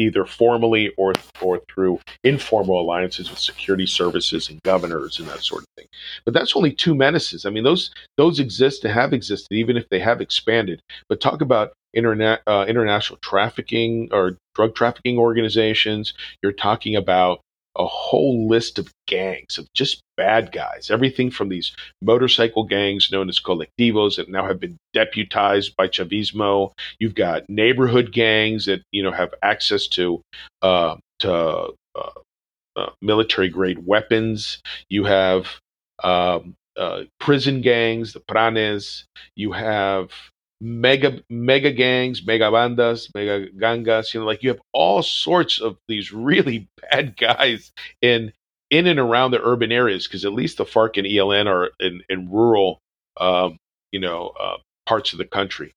either 0.00 0.24
formally 0.24 0.92
or 0.96 1.12
or 1.40 1.60
through 1.72 2.00
informal 2.24 2.80
alliances 2.80 3.30
with 3.30 3.38
security 3.38 3.86
services 3.86 4.48
and 4.48 4.62
governors 4.62 5.18
and 5.18 5.28
that 5.28 5.42
sort 5.42 5.62
of 5.62 5.68
thing. 5.76 5.86
But 6.24 6.34
that's 6.34 6.56
only 6.56 6.72
two 6.72 6.94
menaces. 6.94 7.44
I 7.44 7.50
mean, 7.50 7.64
those 7.64 7.90
those 8.16 8.40
exist 8.40 8.84
and 8.84 8.94
have 8.94 9.12
existed, 9.12 9.54
even 9.54 9.76
if 9.76 9.88
they 9.90 10.00
have 10.00 10.20
expanded. 10.20 10.80
But 11.08 11.20
talk 11.20 11.40
about 11.40 11.72
internet 11.92 12.42
uh, 12.46 12.64
international 12.68 13.18
trafficking 13.22 14.08
or 14.12 14.36
drug 14.54 14.74
trafficking 14.74 15.18
organizations. 15.18 16.14
You're 16.42 16.52
talking 16.52 16.96
about 16.96 17.40
a 17.80 17.86
whole 17.86 18.46
list 18.46 18.78
of 18.78 18.92
gangs 19.06 19.56
of 19.56 19.66
just 19.72 20.02
bad 20.18 20.52
guys. 20.52 20.90
Everything 20.90 21.30
from 21.30 21.48
these 21.48 21.74
motorcycle 22.02 22.64
gangs 22.64 23.10
known 23.10 23.28
as 23.30 23.40
colectivos 23.40 24.16
that 24.16 24.28
now 24.28 24.46
have 24.46 24.60
been 24.60 24.76
deputized 24.92 25.74
by 25.76 25.88
Chavismo. 25.88 26.72
You've 26.98 27.14
got 27.14 27.48
neighborhood 27.48 28.12
gangs 28.12 28.66
that 28.66 28.82
you 28.92 29.02
know 29.02 29.12
have 29.12 29.32
access 29.42 29.86
to 29.88 30.20
uh, 30.60 30.96
to 31.20 31.72
uh, 31.94 32.10
uh, 32.76 32.90
military 33.00 33.48
grade 33.48 33.86
weapons. 33.86 34.60
You 34.90 35.04
have 35.04 35.48
um, 36.04 36.54
uh, 36.76 37.04
prison 37.18 37.62
gangs, 37.62 38.12
the 38.12 38.20
pranes. 38.20 39.06
You 39.36 39.52
have 39.52 40.10
mega 40.60 41.20
mega 41.30 41.72
gangs, 41.72 42.26
mega 42.26 42.50
bandas, 42.50 43.08
mega 43.14 43.48
gangas. 43.52 44.12
You 44.12 44.20
know, 44.20 44.26
like 44.26 44.42
you 44.42 44.50
have 44.50 44.60
all 44.72 45.02
sorts 45.02 45.60
of 45.60 45.76
these 45.88 46.12
really 46.12 46.68
bad 46.90 47.16
guys 47.16 47.72
in 48.02 48.32
in 48.70 48.86
and 48.86 49.00
around 49.00 49.32
the 49.32 49.42
urban 49.42 49.72
areas 49.72 50.06
because 50.06 50.24
at 50.24 50.32
least 50.32 50.58
the 50.58 50.64
FARC 50.64 50.96
and 50.96 51.06
ELN 51.06 51.46
are 51.46 51.70
in, 51.80 52.02
in 52.08 52.30
rural, 52.30 52.78
um, 53.18 53.56
you 53.90 53.98
know, 53.98 54.32
uh, 54.40 54.58
parts 54.86 55.12
of 55.12 55.18
the 55.18 55.24
country. 55.24 55.72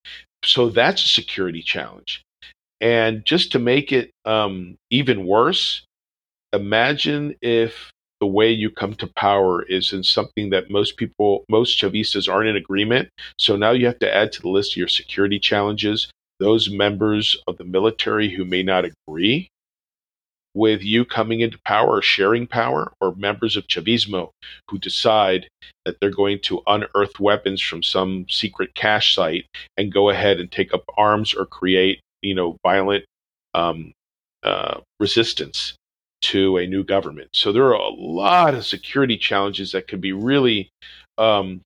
So 0.46 0.70
that's 0.70 1.04
a 1.04 1.08
security 1.08 1.64
challenge. 1.64 2.22
And 2.82 3.26
just 3.26 3.52
to 3.54 3.60
make 3.60 3.92
it 3.92 4.12
um, 4.26 4.76
even 4.92 5.26
worse, 5.26 5.86
imagine 6.52 7.36
if 7.42 7.93
the 8.24 8.28
way 8.28 8.50
you 8.50 8.70
come 8.70 8.94
to 8.94 9.06
power 9.18 9.64
is 9.64 9.92
in 9.92 10.02
something 10.02 10.50
that 10.50 10.70
most 10.70 10.96
people, 10.96 11.44
most 11.50 11.78
Chavistas 11.78 12.32
aren't 12.32 12.48
in 12.48 12.56
agreement. 12.56 13.10
So 13.38 13.58
now 13.58 13.72
you 13.72 13.86
have 13.86 14.00
to 14.00 14.16
add 14.16 14.32
to 14.32 14.42
the 14.42 14.48
list 14.48 14.72
of 14.72 14.78
your 14.78 14.88
security 14.88 15.40
challenges 15.40 16.10
those 16.40 16.70
members 16.70 17.36
of 17.48 17.58
the 17.58 17.66
military 17.66 18.30
who 18.30 18.46
may 18.46 18.64
not 18.64 18.86
agree 18.86 19.50
with 20.54 20.84
you 20.84 21.04
coming 21.04 21.42
into 21.42 21.60
power 21.66 22.02
sharing 22.02 22.48
power, 22.48 22.94
or 23.02 23.14
members 23.16 23.58
of 23.58 23.68
Chavismo 23.68 24.30
who 24.70 24.78
decide 24.80 25.50
that 25.84 25.98
they're 26.00 26.10
going 26.10 26.40
to 26.44 26.62
unearth 26.66 27.20
weapons 27.20 27.60
from 27.60 27.84
some 27.84 28.26
secret 28.30 28.74
cache 28.74 29.14
site 29.14 29.48
and 29.76 29.92
go 29.92 30.10
ahead 30.10 30.40
and 30.40 30.50
take 30.50 30.74
up 30.74 30.86
arms 30.98 31.34
or 31.34 31.46
create, 31.46 32.00
you 32.22 32.36
know, 32.36 32.56
violent 32.64 33.04
um, 33.54 33.92
uh, 34.44 34.80
resistance 35.02 35.76
to 36.24 36.58
a 36.58 36.66
new 36.66 36.84
government. 36.84 37.30
So 37.34 37.52
there 37.52 37.66
are 37.66 37.74
a 37.74 37.90
lot 37.90 38.54
of 38.56 38.66
security 38.66 39.18
challenges 39.18 39.74
that 39.74 39.88
could 39.88 40.02
be 40.02 40.14
really 40.14 40.70
um, 41.18 41.62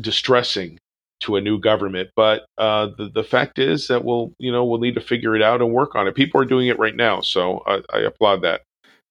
distressing 0.00 0.78
to 1.20 1.36
a 1.36 1.40
new 1.40 1.58
government. 1.58 2.10
But 2.16 2.44
uh, 2.58 2.88
the 2.98 3.08
the 3.08 3.24
fact 3.24 3.58
is 3.58 3.88
that 3.88 4.04
we'll 4.04 4.32
you 4.38 4.52
know 4.52 4.64
we'll 4.64 4.80
need 4.80 4.96
to 4.96 5.00
figure 5.00 5.36
it 5.36 5.42
out 5.42 5.62
and 5.62 5.72
work 5.72 5.94
on 5.94 6.06
it. 6.06 6.14
People 6.14 6.40
are 6.40 6.46
doing 6.46 6.68
it 6.68 6.78
right 6.78 6.96
now, 6.96 7.20
so 7.20 7.62
I, 7.66 7.82
I 7.92 8.00
applaud 8.00 8.42
that. 8.42 8.62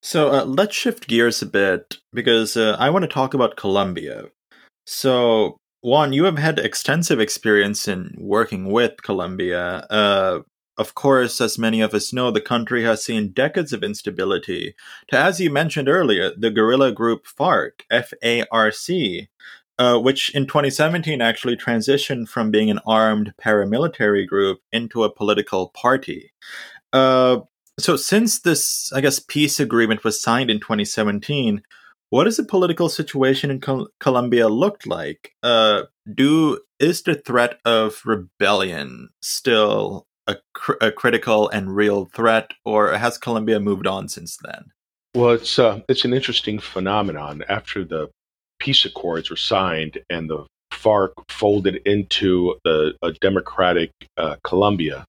So 0.02 0.32
uh, 0.32 0.44
let's 0.44 0.74
shift 0.74 1.06
gears 1.06 1.42
a 1.42 1.46
bit 1.46 1.98
because 2.12 2.56
uh, 2.56 2.76
I 2.78 2.90
want 2.90 3.04
to 3.04 3.08
talk 3.08 3.34
about 3.34 3.56
Colombia. 3.56 4.26
So 4.86 5.56
Juan, 5.80 6.12
you 6.12 6.24
have 6.24 6.38
had 6.38 6.58
extensive 6.58 7.18
experience 7.18 7.88
in 7.88 8.14
working 8.18 8.70
with 8.70 9.02
Colombia. 9.02 9.86
Of 10.82 10.96
course, 10.96 11.40
as 11.40 11.60
many 11.60 11.80
of 11.80 11.94
us 11.94 12.12
know, 12.12 12.32
the 12.32 12.40
country 12.40 12.82
has 12.82 13.04
seen 13.04 13.30
decades 13.30 13.72
of 13.72 13.84
instability. 13.84 14.74
To, 15.12 15.16
as 15.16 15.38
you 15.38 15.48
mentioned 15.48 15.88
earlier, 15.88 16.32
the 16.36 16.50
guerrilla 16.50 16.90
group 16.90 17.24
FARC, 17.24 17.84
F 17.88 18.12
A 18.24 18.44
R 18.50 18.72
C, 18.72 19.28
uh, 19.78 20.00
which 20.00 20.34
in 20.34 20.48
2017 20.48 21.22
actually 21.22 21.56
transitioned 21.56 22.28
from 22.28 22.50
being 22.50 22.68
an 22.68 22.80
armed 22.84 23.32
paramilitary 23.40 24.26
group 24.26 24.58
into 24.72 25.04
a 25.04 25.14
political 25.14 25.68
party. 25.68 26.32
Uh, 26.92 27.42
so, 27.78 27.94
since 27.94 28.40
this, 28.40 28.92
I 28.92 29.00
guess, 29.00 29.20
peace 29.20 29.60
agreement 29.60 30.02
was 30.02 30.20
signed 30.20 30.50
in 30.50 30.58
2017, 30.58 31.62
what 32.10 32.24
does 32.24 32.38
the 32.38 32.44
political 32.44 32.88
situation 32.88 33.52
in 33.52 33.60
Col- 33.60 33.86
Colombia 34.00 34.48
look 34.48 34.82
like? 34.84 35.36
Uh, 35.44 35.82
do 36.12 36.58
is 36.80 37.02
the 37.02 37.14
threat 37.14 37.60
of 37.64 38.02
rebellion 38.04 39.10
still 39.20 40.08
a, 40.26 40.36
cr- 40.54 40.72
a 40.80 40.92
critical 40.92 41.48
and 41.48 41.74
real 41.74 42.06
threat, 42.06 42.52
or 42.64 42.96
has 42.96 43.18
Colombia 43.18 43.60
moved 43.60 43.86
on 43.86 44.08
since 44.08 44.36
then? 44.36 44.72
Well, 45.14 45.30
it's 45.30 45.58
uh, 45.58 45.80
it's 45.88 46.04
an 46.04 46.14
interesting 46.14 46.58
phenomenon. 46.58 47.44
After 47.48 47.84
the 47.84 48.10
peace 48.58 48.84
accords 48.84 49.28
were 49.28 49.36
signed 49.36 49.98
and 50.08 50.30
the 50.30 50.46
FARC 50.72 51.12
folded 51.28 51.76
into 51.84 52.54
the 52.64 52.94
a 53.02 53.12
democratic 53.12 53.90
uh, 54.16 54.36
Colombia, 54.42 55.04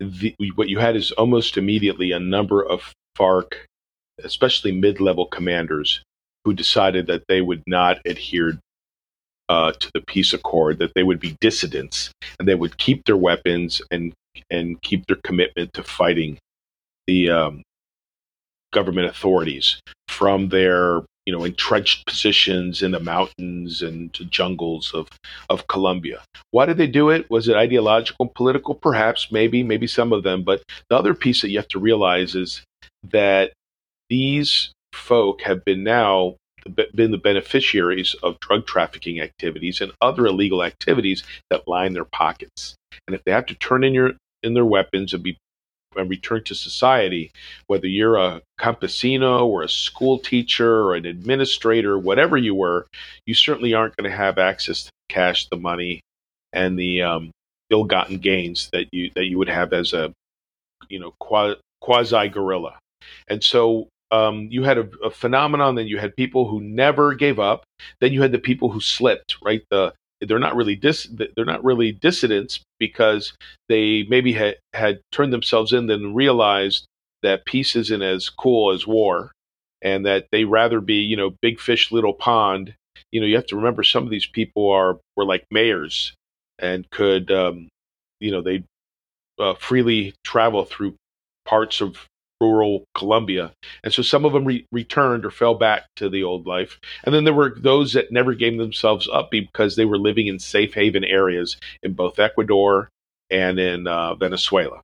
the, 0.00 0.34
what 0.56 0.68
you 0.68 0.78
had 0.78 0.96
is 0.96 1.12
almost 1.12 1.56
immediately 1.56 2.10
a 2.10 2.18
number 2.18 2.64
of 2.64 2.92
FARC, 3.16 3.52
especially 4.24 4.72
mid-level 4.72 5.26
commanders, 5.26 6.02
who 6.44 6.52
decided 6.52 7.06
that 7.06 7.24
they 7.28 7.40
would 7.40 7.62
not 7.66 8.00
adhere 8.04 8.58
uh, 9.52 9.70
to 9.72 9.90
the 9.92 10.00
peace 10.00 10.32
accord 10.32 10.78
that 10.78 10.94
they 10.94 11.02
would 11.02 11.20
be 11.20 11.36
dissidents 11.42 12.10
and 12.38 12.48
they 12.48 12.54
would 12.54 12.78
keep 12.78 13.04
their 13.04 13.18
weapons 13.18 13.82
and 13.90 14.14
and 14.50 14.80
keep 14.80 15.06
their 15.06 15.18
commitment 15.24 15.70
to 15.74 15.82
fighting 15.82 16.38
the 17.06 17.28
um, 17.28 17.62
government 18.72 19.06
authorities 19.08 19.78
from 20.08 20.48
their 20.48 21.02
you 21.26 21.36
know 21.36 21.44
entrenched 21.44 22.06
positions 22.06 22.82
in 22.82 22.92
the 22.92 23.00
mountains 23.00 23.82
and 23.82 24.14
jungles 24.30 24.94
of 24.94 25.06
of 25.50 25.66
Colombia. 25.66 26.22
Why 26.50 26.64
did 26.64 26.78
they 26.78 26.86
do 26.86 27.10
it? 27.10 27.28
Was 27.30 27.46
it 27.46 27.54
ideological, 27.54 28.32
political? 28.34 28.74
Perhaps, 28.74 29.30
maybe, 29.30 29.62
maybe 29.62 29.86
some 29.86 30.14
of 30.14 30.22
them. 30.22 30.44
But 30.44 30.62
the 30.88 30.96
other 30.96 31.12
piece 31.12 31.42
that 31.42 31.50
you 31.50 31.58
have 31.58 31.68
to 31.68 31.78
realize 31.78 32.34
is 32.34 32.62
that 33.10 33.52
these 34.08 34.72
folk 34.94 35.42
have 35.42 35.62
been 35.62 35.84
now 35.84 36.36
been 36.94 37.10
the 37.10 37.18
beneficiaries 37.18 38.14
of 38.22 38.38
drug 38.40 38.66
trafficking 38.66 39.20
activities 39.20 39.80
and 39.80 39.92
other 40.00 40.26
illegal 40.26 40.62
activities 40.62 41.22
that 41.50 41.68
line 41.68 41.92
their 41.92 42.04
pockets. 42.04 42.74
And 43.06 43.14
if 43.14 43.24
they 43.24 43.32
have 43.32 43.46
to 43.46 43.54
turn 43.54 43.84
in 43.84 43.94
your 43.94 44.12
in 44.42 44.54
their 44.54 44.64
weapons 44.64 45.12
and 45.12 45.22
be 45.22 45.38
and 45.96 46.08
return 46.08 46.42
to 46.44 46.54
society, 46.54 47.30
whether 47.66 47.86
you're 47.86 48.16
a 48.16 48.40
campesino 48.58 49.44
or 49.44 49.62
a 49.62 49.68
school 49.68 50.18
teacher 50.18 50.80
or 50.82 50.94
an 50.94 51.04
administrator, 51.04 51.98
whatever 51.98 52.36
you 52.36 52.54
were, 52.54 52.86
you 53.26 53.34
certainly 53.34 53.74
aren't 53.74 53.96
going 53.96 54.10
to 54.10 54.16
have 54.16 54.38
access 54.38 54.84
to 54.84 54.90
the 54.90 55.14
cash, 55.14 55.48
the 55.48 55.56
money, 55.56 56.00
and 56.52 56.78
the 56.78 57.02
um, 57.02 57.30
ill-gotten 57.70 58.18
gains 58.18 58.70
that 58.72 58.86
you 58.92 59.10
that 59.14 59.26
you 59.26 59.38
would 59.38 59.48
have 59.48 59.72
as 59.72 59.92
a 59.92 60.12
you 60.88 60.98
know 60.98 61.14
quasi 61.80 62.28
guerrilla. 62.28 62.78
And 63.28 63.42
so 63.42 63.88
um, 64.12 64.48
you 64.50 64.62
had 64.62 64.78
a, 64.78 64.88
a, 65.02 65.10
phenomenon. 65.10 65.74
Then 65.74 65.86
you 65.88 65.98
had 65.98 66.14
people 66.14 66.46
who 66.46 66.60
never 66.60 67.14
gave 67.14 67.40
up. 67.40 67.64
Then 68.00 68.12
you 68.12 68.20
had 68.20 68.30
the 68.30 68.38
people 68.38 68.70
who 68.70 68.80
slipped. 68.80 69.36
Right, 69.42 69.62
the 69.70 69.94
they're 70.20 70.38
not 70.38 70.54
really 70.54 70.76
dis, 70.76 71.08
they're 71.10 71.44
not 71.44 71.64
really 71.64 71.90
dissidents 71.90 72.60
because 72.78 73.32
they 73.68 74.04
maybe 74.08 74.32
had 74.32 74.56
had 74.74 75.00
turned 75.10 75.32
themselves 75.32 75.72
in, 75.72 75.86
then 75.86 76.14
realized 76.14 76.86
that 77.22 77.46
peace 77.46 77.74
isn't 77.74 78.02
as 78.02 78.28
cool 78.28 78.72
as 78.72 78.86
war, 78.86 79.32
and 79.80 80.06
that 80.06 80.26
they 80.30 80.44
rather 80.44 80.80
be 80.80 80.96
you 80.96 81.16
know 81.16 81.34
big 81.40 81.58
fish 81.58 81.90
little 81.90 82.14
pond. 82.14 82.74
You 83.10 83.20
know, 83.20 83.26
you 83.26 83.36
have 83.36 83.46
to 83.46 83.56
remember 83.56 83.82
some 83.82 84.04
of 84.04 84.10
these 84.10 84.26
people 84.26 84.70
are 84.70 84.98
were 85.16 85.24
like 85.24 85.46
mayors 85.50 86.12
and 86.58 86.88
could 86.90 87.30
um, 87.30 87.68
you 88.20 88.30
know 88.30 88.42
they 88.42 88.62
uh, 89.38 89.54
freely 89.54 90.14
travel 90.24 90.64
through 90.64 90.94
parts 91.46 91.80
of 91.80 92.06
rural 92.42 92.84
Colombia. 92.94 93.52
And 93.84 93.92
so 93.92 94.02
some 94.02 94.24
of 94.24 94.32
them 94.32 94.44
re- 94.44 94.66
returned 94.72 95.24
or 95.24 95.30
fell 95.30 95.54
back 95.54 95.84
to 95.96 96.08
the 96.08 96.24
old 96.24 96.46
life. 96.46 96.78
And 97.04 97.14
then 97.14 97.24
there 97.24 97.34
were 97.34 97.54
those 97.56 97.92
that 97.92 98.12
never 98.12 98.34
gave 98.34 98.58
themselves 98.58 99.08
up 99.12 99.30
because 99.30 99.76
they 99.76 99.84
were 99.84 99.98
living 99.98 100.26
in 100.26 100.38
safe 100.38 100.74
haven 100.74 101.04
areas 101.04 101.56
in 101.82 101.94
both 101.94 102.18
Ecuador 102.18 102.88
and 103.30 103.58
in 103.58 103.86
uh, 103.86 104.14
Venezuela. 104.14 104.80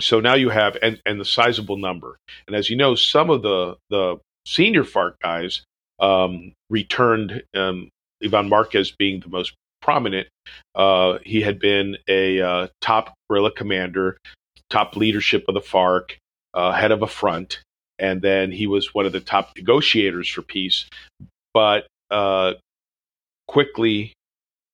So 0.00 0.20
now 0.20 0.34
you 0.34 0.48
have, 0.48 0.76
and, 0.82 1.00
and 1.04 1.20
the 1.20 1.24
sizable 1.24 1.76
number. 1.76 2.16
And 2.46 2.56
as 2.56 2.70
you 2.70 2.76
know, 2.76 2.94
some 2.94 3.28
of 3.28 3.42
the, 3.42 3.76
the 3.90 4.18
senior 4.46 4.84
FARC 4.84 5.14
guys 5.22 5.62
um, 6.00 6.52
returned, 6.70 7.42
um, 7.54 7.90
Ivan 8.24 8.48
Marquez 8.48 8.90
being 8.90 9.20
the 9.20 9.28
most 9.28 9.54
prominent. 9.82 10.28
Uh, 10.74 11.18
he 11.24 11.42
had 11.42 11.58
been 11.58 11.98
a 12.08 12.40
uh, 12.40 12.68
top 12.80 13.12
guerrilla 13.28 13.50
commander, 13.52 14.16
top 14.70 14.96
leadership 14.96 15.44
of 15.48 15.54
the 15.54 15.60
FARC, 15.60 16.16
uh, 16.54 16.72
head 16.72 16.92
of 16.92 17.02
a 17.02 17.06
front, 17.06 17.60
and 17.98 18.22
then 18.22 18.52
he 18.52 18.66
was 18.66 18.94
one 18.94 19.06
of 19.06 19.12
the 19.12 19.20
top 19.20 19.52
negotiators 19.56 20.28
for 20.28 20.42
peace. 20.42 20.86
But 21.54 21.86
uh, 22.10 22.54
quickly, 23.48 24.12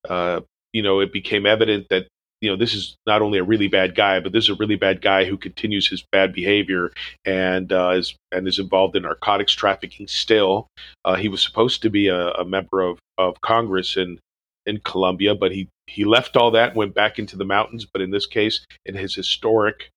uh, 0.08 0.40
you 0.72 0.82
know, 0.82 1.00
it 1.00 1.12
became 1.12 1.46
evident 1.46 1.88
that 1.90 2.06
you 2.40 2.48
know 2.48 2.56
this 2.56 2.74
is 2.74 2.96
not 3.06 3.22
only 3.22 3.38
a 3.38 3.44
really 3.44 3.68
bad 3.68 3.94
guy, 3.94 4.20
but 4.20 4.32
this 4.32 4.44
is 4.44 4.50
a 4.50 4.54
really 4.54 4.76
bad 4.76 5.00
guy 5.00 5.24
who 5.24 5.36
continues 5.36 5.88
his 5.88 6.04
bad 6.12 6.32
behavior 6.32 6.92
and 7.24 7.72
uh, 7.72 7.90
is 7.90 8.14
and 8.32 8.46
is 8.46 8.58
involved 8.58 8.96
in 8.96 9.02
narcotics 9.02 9.52
trafficking. 9.52 10.06
Still, 10.06 10.68
uh, 11.04 11.16
he 11.16 11.28
was 11.28 11.42
supposed 11.42 11.82
to 11.82 11.90
be 11.90 12.08
a, 12.08 12.32
a 12.32 12.44
member 12.44 12.80
of 12.80 12.98
of 13.16 13.40
Congress 13.40 13.96
in 13.96 14.18
in 14.66 14.78
Colombia, 14.80 15.34
but 15.34 15.52
he 15.52 15.68
he 15.86 16.04
left 16.04 16.36
all 16.36 16.50
that 16.52 16.76
went 16.76 16.94
back 16.94 17.18
into 17.18 17.36
the 17.36 17.44
mountains. 17.44 17.86
But 17.90 18.02
in 18.02 18.10
this 18.10 18.26
case, 18.26 18.64
in 18.86 18.94
his 18.94 19.14
historic 19.14 19.90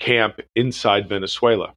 camp 0.00 0.40
inside 0.56 1.08
Venezuela. 1.08 1.74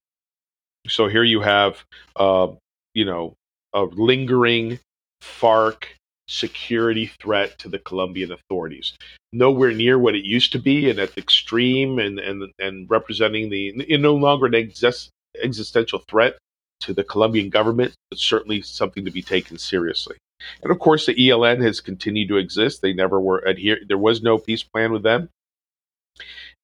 So 0.88 1.08
here 1.08 1.24
you 1.24 1.42
have, 1.42 1.84
uh, 2.16 2.48
you 2.94 3.06
know, 3.06 3.36
a 3.74 3.84
lingering 3.84 4.80
FARC 5.22 5.86
security 6.28 7.12
threat 7.22 7.60
to 7.60 7.70
the 7.70 7.80
Colombian 7.80 8.32
authorities. 8.32 8.94
Nowhere 9.32 9.72
near 9.72 10.00
what 10.00 10.16
it 10.16 10.26
used 10.26 10.52
to 10.54 10.60
be, 10.60 10.90
and 10.90 11.00
at 11.00 11.14
the 11.16 11.22
extreme, 11.22 12.00
and 12.00 12.20
and 12.20 12.52
and 12.60 12.90
representing 12.90 13.50
the 13.50 13.74
no 13.98 14.16
longer 14.16 14.46
an 14.46 14.54
exist, 14.54 15.10
existential 15.42 16.00
threat 16.08 16.38
to 16.82 16.94
the 16.94 17.04
Colombian 17.04 17.50
government, 17.50 17.94
but 18.10 18.20
certainly 18.20 18.62
something 18.62 19.06
to 19.06 19.12
be 19.12 19.22
taken 19.22 19.58
seriously. 19.58 20.18
And 20.62 20.72
of 20.72 20.80
course, 20.80 21.06
the 21.06 21.16
ELN 21.16 21.64
has 21.64 21.80
continued 21.80 22.28
to 22.28 22.38
exist. 22.38 22.82
They 22.82 22.94
never 22.94 23.20
were 23.20 23.40
adhere. 23.40 23.80
There 23.88 23.98
was 23.98 24.22
no 24.22 24.38
peace 24.38 24.64
plan 24.64 24.92
with 24.92 25.04
them, 25.04 25.30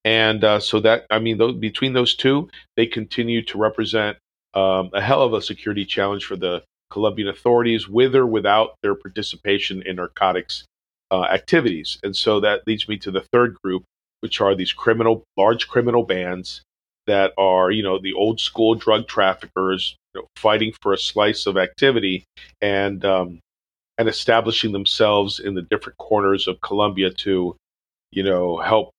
and 0.05 0.43
uh, 0.43 0.59
so 0.59 0.79
that 0.81 1.05
I 1.09 1.19
mean, 1.19 1.37
those, 1.37 1.55
between 1.55 1.93
those 1.93 2.15
two, 2.15 2.49
they 2.77 2.85
continue 2.85 3.43
to 3.43 3.57
represent 3.57 4.17
um, 4.53 4.89
a 4.93 5.01
hell 5.01 5.21
of 5.21 5.33
a 5.33 5.41
security 5.41 5.85
challenge 5.85 6.25
for 6.25 6.35
the 6.35 6.63
Colombian 6.89 7.27
authorities, 7.27 7.87
with 7.87 8.15
or 8.15 8.25
without 8.25 8.75
their 8.81 8.95
participation 8.95 9.83
in 9.85 9.97
narcotics 9.97 10.65
uh, 11.11 11.23
activities. 11.23 11.99
And 12.03 12.15
so 12.15 12.39
that 12.39 12.65
leads 12.65 12.87
me 12.87 12.97
to 12.97 13.11
the 13.11 13.25
third 13.31 13.55
group, 13.63 13.83
which 14.21 14.41
are 14.41 14.55
these 14.55 14.73
criminal, 14.73 15.23
large 15.37 15.67
criminal 15.67 16.03
bands 16.03 16.61
that 17.07 17.33
are, 17.37 17.71
you 17.71 17.83
know, 17.83 17.99
the 17.99 18.13
old 18.13 18.39
school 18.39 18.75
drug 18.75 19.07
traffickers 19.07 19.95
you 20.13 20.21
know, 20.21 20.27
fighting 20.35 20.73
for 20.81 20.93
a 20.93 20.97
slice 20.97 21.45
of 21.45 21.57
activity 21.57 22.23
and 22.61 23.03
um, 23.05 23.39
and 23.97 24.07
establishing 24.07 24.71
themselves 24.71 25.39
in 25.39 25.55
the 25.55 25.61
different 25.61 25.97
corners 25.97 26.47
of 26.47 26.61
Colombia 26.61 27.11
to, 27.11 27.55
you 28.11 28.23
know, 28.23 28.57
help 28.57 28.91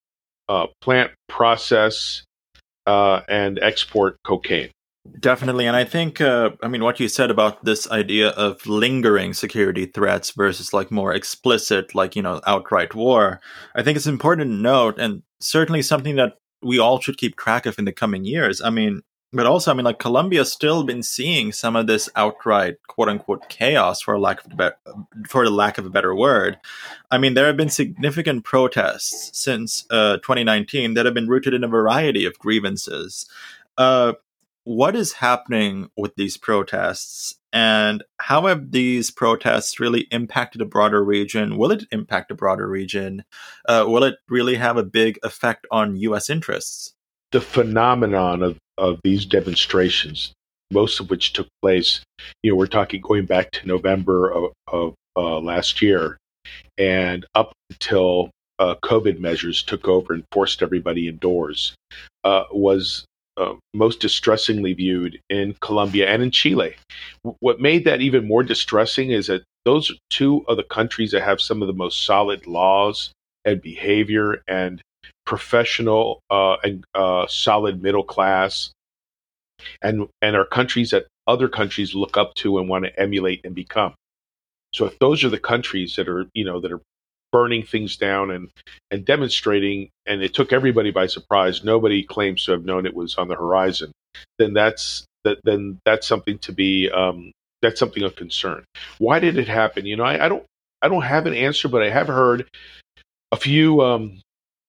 uh, 0.50 0.66
plant, 0.82 1.12
process, 1.28 2.24
uh, 2.86 3.20
and 3.28 3.58
export 3.62 4.16
cocaine. 4.24 4.70
Definitely. 5.18 5.66
And 5.66 5.76
I 5.76 5.84
think, 5.84 6.20
uh, 6.20 6.50
I 6.62 6.68
mean, 6.68 6.82
what 6.82 7.00
you 7.00 7.08
said 7.08 7.30
about 7.30 7.64
this 7.64 7.90
idea 7.90 8.30
of 8.30 8.66
lingering 8.66 9.32
security 9.32 9.86
threats 9.86 10.32
versus 10.32 10.72
like 10.72 10.90
more 10.90 11.14
explicit, 11.14 11.94
like, 11.94 12.16
you 12.16 12.22
know, 12.22 12.40
outright 12.46 12.94
war, 12.94 13.40
I 13.74 13.82
think 13.82 13.96
it's 13.96 14.06
important 14.06 14.50
to 14.50 14.54
note, 14.54 14.98
and 14.98 15.22
certainly 15.40 15.82
something 15.82 16.16
that 16.16 16.36
we 16.62 16.78
all 16.78 17.00
should 17.00 17.16
keep 17.16 17.36
track 17.36 17.64
of 17.64 17.78
in 17.78 17.86
the 17.86 17.92
coming 17.92 18.24
years. 18.24 18.60
I 18.60 18.70
mean, 18.70 19.02
but 19.32 19.46
also, 19.46 19.70
I 19.70 19.74
mean, 19.74 19.84
like 19.84 20.00
Colombia's 20.00 20.52
still 20.52 20.82
been 20.82 21.02
seeing 21.02 21.52
some 21.52 21.76
of 21.76 21.86
this 21.86 22.08
outright 22.16 22.76
"quote 22.88 23.08
unquote" 23.08 23.48
chaos, 23.48 24.00
for 24.00 24.18
lack 24.18 24.44
of 24.44 24.56
be- 24.56 24.92
for 25.28 25.44
the 25.44 25.50
lack 25.50 25.78
of 25.78 25.86
a 25.86 25.90
better 25.90 26.14
word. 26.14 26.58
I 27.10 27.18
mean, 27.18 27.34
there 27.34 27.46
have 27.46 27.56
been 27.56 27.68
significant 27.70 28.44
protests 28.44 29.30
since 29.38 29.86
uh, 29.90 30.16
2019 30.18 30.94
that 30.94 31.04
have 31.04 31.14
been 31.14 31.28
rooted 31.28 31.54
in 31.54 31.62
a 31.62 31.68
variety 31.68 32.24
of 32.24 32.38
grievances. 32.38 33.26
Uh, 33.78 34.14
what 34.64 34.94
is 34.96 35.14
happening 35.14 35.90
with 35.96 36.16
these 36.16 36.36
protests, 36.36 37.34
and 37.52 38.02
how 38.18 38.46
have 38.46 38.72
these 38.72 39.10
protests 39.10 39.80
really 39.80 40.08
impacted 40.10 40.60
a 40.60 40.66
broader 40.66 41.04
region? 41.04 41.56
Will 41.56 41.70
it 41.70 41.84
impact 41.92 42.30
a 42.32 42.34
broader 42.34 42.68
region? 42.68 43.24
Uh, 43.66 43.84
will 43.86 44.04
it 44.04 44.16
really 44.28 44.56
have 44.56 44.76
a 44.76 44.84
big 44.84 45.18
effect 45.22 45.66
on 45.70 45.96
U.S. 45.96 46.28
interests? 46.28 46.94
The 47.32 47.40
phenomenon 47.40 48.42
of, 48.42 48.58
of 48.78 49.00
these 49.04 49.24
demonstrations, 49.24 50.32
most 50.72 51.00
of 51.00 51.10
which 51.10 51.32
took 51.32 51.48
place, 51.62 52.00
you 52.42 52.50
know, 52.50 52.56
we're 52.56 52.66
talking 52.66 53.00
going 53.00 53.26
back 53.26 53.50
to 53.52 53.66
November 53.66 54.30
of, 54.30 54.52
of 54.68 54.94
uh, 55.16 55.38
last 55.38 55.82
year 55.82 56.16
and 56.78 57.26
up 57.34 57.52
until 57.70 58.30
uh, 58.58 58.74
COVID 58.82 59.20
measures 59.20 59.62
took 59.62 59.88
over 59.88 60.12
and 60.12 60.24
forced 60.32 60.62
everybody 60.62 61.08
indoors, 61.08 61.74
uh, 62.24 62.44
was 62.50 63.04
uh, 63.36 63.54
most 63.74 64.00
distressingly 64.00 64.74
viewed 64.74 65.18
in 65.30 65.56
Colombia 65.60 66.08
and 66.08 66.22
in 66.22 66.30
Chile. 66.30 66.74
W- 67.24 67.36
what 67.40 67.60
made 67.60 67.84
that 67.84 68.00
even 68.00 68.28
more 68.28 68.42
distressing 68.42 69.10
is 69.10 69.28
that 69.28 69.42
those 69.64 69.90
are 69.90 69.94
two 70.10 70.44
of 70.48 70.56
the 70.56 70.62
countries 70.62 71.12
that 71.12 71.22
have 71.22 71.40
some 71.40 71.62
of 71.62 71.68
the 71.68 71.74
most 71.74 72.04
solid 72.04 72.46
laws 72.46 73.12
and 73.44 73.62
behavior 73.62 74.42
and 74.46 74.82
professional 75.26 76.20
uh, 76.30 76.56
and 76.62 76.84
uh, 76.94 77.26
solid 77.28 77.82
middle 77.82 78.04
class, 78.04 78.70
and 79.82 80.08
and 80.22 80.36
are 80.36 80.44
countries 80.44 80.90
that 80.90 81.06
other 81.26 81.48
countries 81.48 81.94
look 81.94 82.16
up 82.16 82.34
to 82.34 82.58
and 82.58 82.68
want 82.68 82.84
to 82.84 83.00
emulate 83.00 83.40
and 83.44 83.54
become. 83.54 83.94
So 84.72 84.86
if 84.86 84.98
those 84.98 85.24
are 85.24 85.28
the 85.28 85.38
countries 85.38 85.96
that 85.96 86.08
are 86.08 86.26
you 86.34 86.44
know 86.44 86.60
that 86.60 86.72
are 86.72 86.80
burning 87.32 87.62
things 87.62 87.96
down 87.96 88.30
and 88.30 88.50
and 88.90 89.04
demonstrating, 89.04 89.90
and 90.06 90.22
it 90.22 90.34
took 90.34 90.52
everybody 90.52 90.90
by 90.90 91.06
surprise. 91.06 91.64
Nobody 91.64 92.02
claims 92.02 92.44
to 92.44 92.52
have 92.52 92.64
known 92.64 92.86
it 92.86 92.94
was 92.94 93.16
on 93.16 93.28
the 93.28 93.36
horizon. 93.36 93.92
Then 94.38 94.52
that's 94.52 95.04
that. 95.24 95.38
Then 95.44 95.78
that's 95.84 96.06
something 96.06 96.38
to 96.38 96.52
be. 96.52 96.90
Um, 96.90 97.32
that's 97.62 97.78
something 97.78 98.02
of 98.02 98.16
concern. 98.16 98.64
Why 98.98 99.18
did 99.18 99.36
it 99.36 99.48
happen? 99.48 99.84
You 99.86 99.96
know, 99.96 100.04
I, 100.04 100.26
I 100.26 100.28
don't. 100.28 100.44
I 100.82 100.88
don't 100.88 101.02
have 101.02 101.26
an 101.26 101.34
answer, 101.34 101.68
but 101.68 101.82
I 101.82 101.90
have 101.90 102.06
heard 102.06 102.48
a 103.32 103.36
few 103.36 103.82
um, 103.82 104.20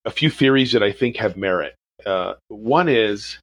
a 0.05 0.11
few 0.11 0.29
theories 0.29 0.71
that 0.73 0.83
I 0.83 0.91
think 0.91 1.17
have 1.17 1.37
merit. 1.37 1.75
Uh, 2.05 2.33
one 2.47 2.89
is 2.89 3.39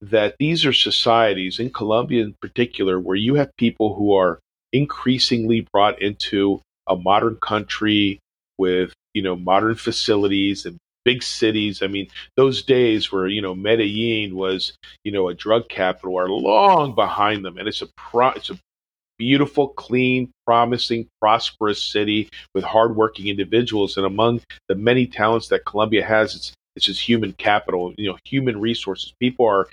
that 0.00 0.36
these 0.38 0.64
are 0.64 0.72
societies, 0.72 1.58
in 1.58 1.70
Colombia 1.70 2.22
in 2.22 2.34
particular, 2.40 3.00
where 3.00 3.16
you 3.16 3.34
have 3.34 3.50
people 3.56 3.94
who 3.94 4.14
are 4.14 4.38
increasingly 4.72 5.66
brought 5.72 6.00
into 6.00 6.60
a 6.86 6.96
modern 6.96 7.36
country 7.36 8.20
with 8.58 8.92
you 9.14 9.22
know 9.22 9.36
modern 9.36 9.74
facilities 9.74 10.66
and 10.66 10.76
big 11.04 11.22
cities. 11.22 11.82
I 11.82 11.86
mean, 11.86 12.08
those 12.36 12.62
days 12.62 13.10
where 13.10 13.26
you 13.26 13.42
know 13.42 13.54
Medellin 13.54 14.36
was 14.36 14.76
you 15.04 15.12
know 15.12 15.28
a 15.28 15.34
drug 15.34 15.68
capital 15.68 16.18
are 16.18 16.28
long 16.28 16.94
behind 16.94 17.44
them, 17.44 17.58
and 17.58 17.66
it's 17.66 17.82
a 17.82 17.88
pro- 17.96 18.30
it's 18.30 18.50
a 18.50 18.58
beautiful, 19.18 19.68
clean, 19.68 20.30
promising, 20.46 21.08
prosperous 21.20 21.82
city 21.82 22.28
with 22.54 22.64
hardworking 22.64 23.28
individuals. 23.28 23.96
And 23.96 24.06
among 24.06 24.40
the 24.68 24.74
many 24.74 25.06
talents 25.06 25.48
that 25.48 25.64
Colombia 25.66 26.04
has, 26.04 26.34
it's 26.36 26.52
it's 26.76 26.88
its 26.88 27.00
human 27.00 27.32
capital, 27.34 27.94
you 27.96 28.10
know, 28.10 28.18
human 28.24 28.60
resources. 28.60 29.12
People 29.20 29.46
are 29.46 29.68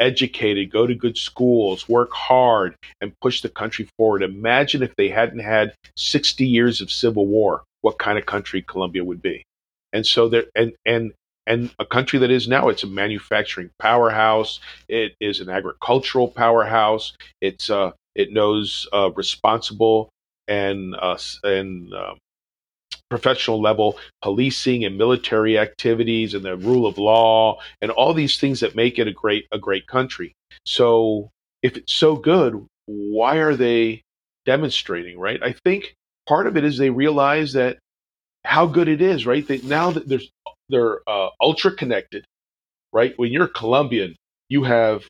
educated, 0.00 0.70
go 0.72 0.86
to 0.86 0.94
good 0.94 1.16
schools, 1.16 1.88
work 1.88 2.12
hard, 2.12 2.76
and 3.00 3.12
push 3.20 3.40
the 3.42 3.48
country 3.48 3.88
forward. 3.98 4.22
Imagine 4.22 4.82
if 4.82 4.94
they 4.96 5.08
hadn't 5.08 5.40
had 5.40 5.74
60 5.96 6.46
years 6.46 6.80
of 6.80 6.90
civil 6.90 7.26
war, 7.26 7.62
what 7.82 7.98
kind 7.98 8.18
of 8.18 8.26
country 8.26 8.62
Colombia 8.62 9.04
would 9.04 9.22
be. 9.22 9.44
and 9.92 10.06
so 10.06 10.28
there 10.28 10.46
and 10.56 10.74
and 10.86 11.12
and 11.46 11.70
a 11.78 11.86
country 11.86 12.18
that 12.20 12.30
is 12.30 12.48
now 12.48 12.68
it's 12.68 12.84
a 12.84 12.86
manufacturing 12.86 13.70
powerhouse 13.78 14.60
it 14.88 15.14
is 15.20 15.40
an 15.40 15.48
agricultural 15.50 16.28
powerhouse 16.28 17.14
it's 17.40 17.70
uh 17.70 17.92
it 18.14 18.32
knows 18.32 18.88
uh 18.92 19.10
responsible 19.12 20.10
and 20.48 20.94
uh 21.00 21.18
and 21.42 21.92
um, 21.94 22.18
professional 23.10 23.60
level 23.60 23.98
policing 24.22 24.84
and 24.84 24.96
military 24.98 25.58
activities 25.58 26.34
and 26.34 26.44
the 26.44 26.56
rule 26.56 26.86
of 26.86 26.98
law 26.98 27.58
and 27.80 27.90
all 27.90 28.14
these 28.14 28.38
things 28.38 28.60
that 28.60 28.74
make 28.74 28.98
it 28.98 29.06
a 29.06 29.12
great 29.12 29.46
a 29.52 29.58
great 29.58 29.86
country. 29.86 30.32
So 30.64 31.30
if 31.62 31.76
it's 31.76 31.92
so 31.92 32.16
good 32.16 32.66
why 32.86 33.36
are 33.36 33.54
they 33.54 34.02
demonstrating 34.44 35.18
right? 35.18 35.42
I 35.42 35.54
think 35.64 35.94
part 36.26 36.46
of 36.46 36.56
it 36.56 36.64
is 36.64 36.76
they 36.76 36.90
realize 36.90 37.52
that 37.54 37.78
how 38.44 38.66
good 38.66 38.88
it 38.88 39.00
is 39.00 39.26
right? 39.26 39.46
They, 39.46 39.58
now 39.58 39.90
that 39.92 40.08
there's 40.08 40.30
they're 40.68 41.00
uh, 41.08 41.28
ultra 41.40 41.74
connected 41.74 42.24
right? 42.92 43.14
When 43.16 43.32
you're 43.32 43.48
colombian 43.48 44.16
you 44.48 44.64
have 44.64 45.04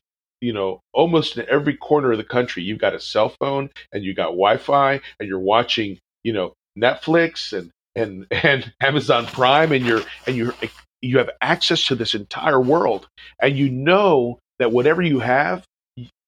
you 0.45 0.53
know 0.53 0.79
almost 0.93 1.37
in 1.37 1.45
every 1.49 1.75
corner 1.75 2.11
of 2.11 2.17
the 2.17 2.23
country 2.23 2.63
you've 2.63 2.79
got 2.79 2.93
a 2.93 2.99
cell 2.99 3.33
phone 3.39 3.69
and 3.91 4.03
you 4.03 4.13
got 4.13 4.27
wi-fi 4.27 5.01
and 5.19 5.27
you're 5.27 5.39
watching 5.39 5.97
you 6.23 6.31
know 6.31 6.53
netflix 6.77 7.51
and 7.57 7.71
and 7.95 8.27
and 8.31 8.71
Amazon 8.81 9.25
Prime 9.25 9.71
and 9.71 9.85
you're 9.85 10.03
and 10.27 10.35
you're 10.35 10.53
eh, 10.61 10.67
you 11.01 11.17
have 11.17 11.29
access 11.41 11.85
to 11.85 11.95
this 11.95 12.15
entire 12.15 12.59
world. 12.59 13.07
And 13.41 13.57
you 13.57 13.69
know 13.69 14.39
that 14.59 14.71
whatever 14.71 15.01
you 15.01 15.19
have 15.19 15.63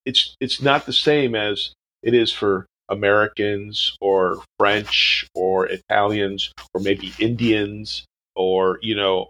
it's 0.05 0.35
it's 0.39 0.61
not 0.61 0.85
the 0.85 0.93
same 0.93 1.35
as 1.35 1.73
it 2.01 2.13
is 2.13 2.31
for 2.31 2.65
Americans 2.89 3.97
or 3.99 4.41
French 4.57 5.27
or 5.35 5.65
Italians 5.65 6.51
or 6.73 6.81
maybe 6.81 7.13
Indians 7.19 8.05
or 8.35 8.79
you 8.81 8.95
know 8.95 9.29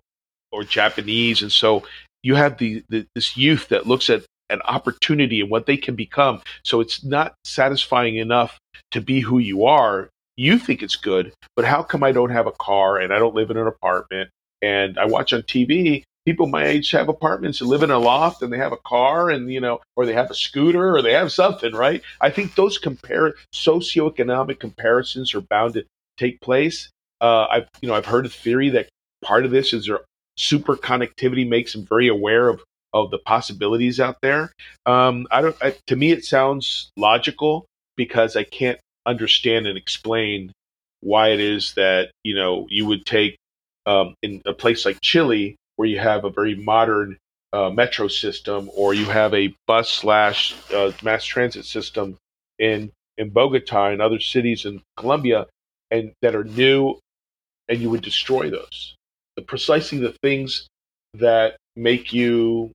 or 0.51 0.63
Japanese. 0.63 1.41
And 1.41 1.51
so 1.51 1.83
you 2.23 2.35
have 2.35 2.57
the, 2.57 2.83
the 2.89 3.05
this 3.15 3.37
youth 3.37 3.69
that 3.69 3.87
looks 3.87 4.09
at 4.09 4.23
an 4.49 4.61
opportunity 4.63 5.41
and 5.41 5.49
what 5.49 5.65
they 5.65 5.77
can 5.77 5.95
become. 5.95 6.41
So 6.63 6.79
it's 6.79 7.03
not 7.03 7.35
satisfying 7.43 8.17
enough 8.17 8.57
to 8.91 9.01
be 9.01 9.19
who 9.19 9.39
you 9.39 9.65
are. 9.65 10.09
You 10.35 10.59
think 10.59 10.83
it's 10.83 10.95
good, 10.95 11.33
but 11.55 11.65
how 11.65 11.83
come 11.83 12.03
I 12.03 12.11
don't 12.11 12.29
have 12.29 12.47
a 12.47 12.51
car 12.51 12.97
and 12.97 13.13
I 13.13 13.19
don't 13.19 13.35
live 13.35 13.49
in 13.49 13.57
an 13.57 13.67
apartment? 13.67 14.29
And 14.61 14.97
I 14.97 15.05
watch 15.05 15.33
on 15.33 15.41
TV 15.43 16.03
people 16.27 16.45
my 16.45 16.65
age 16.65 16.91
have 16.91 17.07
apartments 17.07 17.61
and 17.61 17.69
live 17.69 17.83
in 17.83 17.89
a 17.89 17.97
loft 17.97 18.41
and 18.41 18.51
they 18.51 18.57
have 18.57 18.73
a 18.73 18.83
car 18.85 19.29
and 19.29 19.49
you 19.49 19.61
know 19.61 19.79
or 19.95 20.05
they 20.05 20.11
have 20.11 20.29
a 20.29 20.35
scooter 20.35 20.93
or 20.93 21.01
they 21.01 21.13
have 21.13 21.31
something 21.31 21.73
right? 21.73 22.03
I 22.19 22.29
think 22.29 22.53
those 22.55 22.77
compare 22.77 23.33
socioeconomic 23.55 24.59
comparisons 24.59 25.33
are 25.33 25.39
bound 25.39 25.75
to 25.75 25.85
take 26.17 26.41
place. 26.41 26.89
Uh, 27.21 27.47
i've 27.49 27.67
you 27.81 27.87
know 27.87 27.95
i've 27.95 28.05
heard 28.05 28.25
a 28.25 28.29
theory 28.29 28.69
that 28.69 28.89
part 29.23 29.45
of 29.45 29.51
this 29.51 29.71
is 29.71 29.85
their 29.87 30.01
super 30.35 30.75
connectivity 30.75 31.47
makes 31.47 31.71
them 31.71 31.85
very 31.85 32.09
aware 32.09 32.49
of 32.49 32.61
of 32.93 33.11
the 33.11 33.19
possibilities 33.19 33.99
out 33.99 34.17
there. 34.21 34.51
Um, 34.85 35.27
i 35.31 35.41
don't 35.41 35.55
I, 35.61 35.75
to 35.87 35.95
me 35.95 36.11
it 36.11 36.25
sounds 36.25 36.89
logical 36.97 37.65
because 37.95 38.35
i 38.35 38.43
can't 38.43 38.79
understand 39.05 39.67
and 39.67 39.77
explain 39.77 40.51
why 41.01 41.29
it 41.29 41.39
is 41.39 41.73
that 41.73 42.11
you 42.23 42.35
know 42.35 42.67
you 42.69 42.85
would 42.85 43.05
take 43.05 43.37
um, 43.85 44.15
in 44.21 44.41
a 44.45 44.53
place 44.53 44.85
like 44.85 44.99
Chile 45.01 45.55
where 45.77 45.87
you 45.87 45.99
have 45.99 46.25
a 46.25 46.29
very 46.29 46.55
modern 46.55 47.17
uh, 47.53 47.69
metro 47.69 48.07
system 48.07 48.69
or 48.75 48.93
you 48.93 49.05
have 49.05 49.33
a 49.33 49.53
bus 49.65 49.89
slash 49.89 50.55
uh, 50.73 50.91
mass 51.01 51.23
transit 51.23 51.65
system 51.65 52.17
in 52.59 52.91
in 53.17 53.29
Bogota 53.29 53.87
and 53.87 54.01
other 54.01 54.19
cities 54.19 54.65
in 54.65 54.81
Colombia 54.97 55.45
and 55.89 56.11
that 56.21 56.35
are 56.35 56.43
new 56.43 56.99
and 57.69 57.79
you 57.79 57.89
would 57.89 58.01
destroy 58.01 58.49
those. 58.49 58.95
Precisely 59.45 59.99
the 59.99 60.15
things 60.21 60.67
that 61.13 61.55
make 61.75 62.11
you 62.11 62.71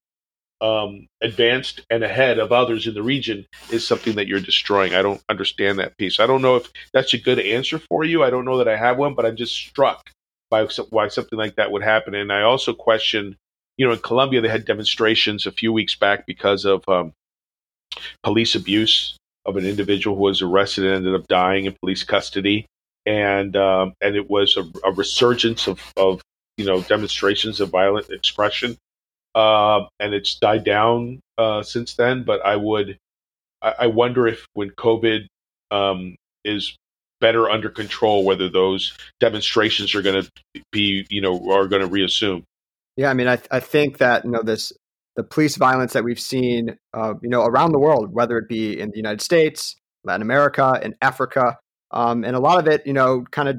um, 0.63 1.09
advanced 1.21 1.85
and 1.91 2.05
ahead 2.05 2.39
of 2.39 2.53
others 2.53 2.87
in 2.87 2.95
the 2.95 3.03
region 3.03 3.45
is 3.71 3.87
something 3.87 4.15
that 4.15 4.29
you're 4.29 4.41
destroying. 4.41 4.95
I 4.95 5.03
don't 5.03 5.23
understand 5.29 5.79
that 5.81 5.99
piece. 5.99 6.21
I 6.21 6.27
don't 6.27 6.41
know 6.41 6.57
if 6.57 6.71
that's 6.93 7.13
a 7.13 7.19
good 7.19 7.41
answer 7.41 7.81
for 7.81 8.05
you. 8.05 8.23
I 8.23 8.31
don't 8.31 8.45
know 8.45 8.59
that 8.59 8.69
I 8.69 8.77
have 8.77 8.97
one, 8.97 9.15
but 9.15 9.27
I'm 9.27 9.37
just 9.37 9.55
struck 9.55 10.09
by 10.51 10.67
why 10.91 11.09
something 11.09 11.39
like 11.39 11.57
that 11.57 11.73
would 11.73 11.83
happen. 11.83 12.15
And 12.15 12.33
I 12.33 12.43
also 12.43 12.73
question, 12.73 13.37
you 13.77 13.85
know, 13.85 13.93
in 13.93 13.99
Colombia 13.99 14.41
they 14.41 14.49
had 14.49 14.65
demonstrations 14.65 15.47
a 15.47 15.53
few 15.53 15.73
weeks 15.73 15.97
back 15.97 16.27
because 16.27 16.65
of 16.65 16.89
um, 16.89 17.13
police 18.23 18.55
abuse 18.55 19.17
of 19.45 19.57
an 19.57 19.67
individual 19.67 20.15
who 20.17 20.23
was 20.23 20.43
arrested 20.43 20.85
and 20.85 20.95
ended 20.95 21.15
up 21.21 21.27
dying 21.27 21.65
in 21.65 21.75
police 21.83 22.05
custody. 22.05 22.67
And 23.05 23.57
um, 23.57 23.95
and 24.01 24.15
it 24.15 24.31
was 24.31 24.57
a, 24.57 24.63
a 24.87 24.93
resurgence 24.93 25.67
of, 25.67 25.81
of 25.97 26.23
you 26.57 26.65
know 26.65 26.83
demonstrations 26.83 27.59
of 27.59 27.71
violent 27.71 28.11
expression 28.11 28.77
uh, 29.35 29.87
and 29.99 30.15
it's 30.15 30.39
died 30.39 30.65
down 30.65 31.21
uh, 31.39 31.63
since 31.63 31.95
then. 31.95 32.25
But 32.25 32.45
I 32.45 32.57
would, 32.57 32.99
I, 33.61 33.75
I 33.81 33.87
wonder 33.89 34.27
if 34.27 34.47
when 34.55 34.71
COVID 34.71 35.27
um, 35.71 36.17
is 36.45 36.77
better 37.21 37.49
under 37.49 37.71
control, 37.71 38.25
whether 38.25 38.49
those 38.49 38.97
demonstrations 39.21 39.95
are 39.95 40.03
going 40.03 40.25
to 40.25 40.63
be, 40.73 41.07
you 41.09 41.21
know, 41.21 41.51
are 41.53 41.69
going 41.69 41.83
to 41.83 41.89
reassume. 41.89 42.45
Yeah, 42.97 43.11
I 43.11 43.15
mean, 43.15 43.29
I, 43.29 43.39
I 43.51 43.61
think 43.61 43.99
that 43.99 44.25
you 44.25 44.31
know 44.31 44.43
this 44.43 44.73
the 45.17 45.23
police 45.23 45.57
violence 45.57 45.93
that 45.93 46.05
we've 46.05 46.21
seen, 46.21 46.77
uh, 46.95 47.15
you 47.23 47.29
know, 47.29 47.45
around 47.45 47.73
the 47.73 47.79
world, 47.79 48.13
whether 48.13 48.39
it 48.39 48.49
be 48.49 48.79
in 48.79 48.91
the 48.91 48.97
United 48.97 49.21
States, 49.21 49.77
Latin 50.05 50.23
America, 50.23 50.79
and 50.83 50.95
Africa, 51.03 51.59
um, 51.91 52.25
and 52.25 52.35
a 52.35 52.41
lot 52.41 52.59
of 52.59 52.67
it, 52.67 52.87
you 52.87 52.93
know, 52.93 53.25
kind 53.31 53.49
of 53.49 53.57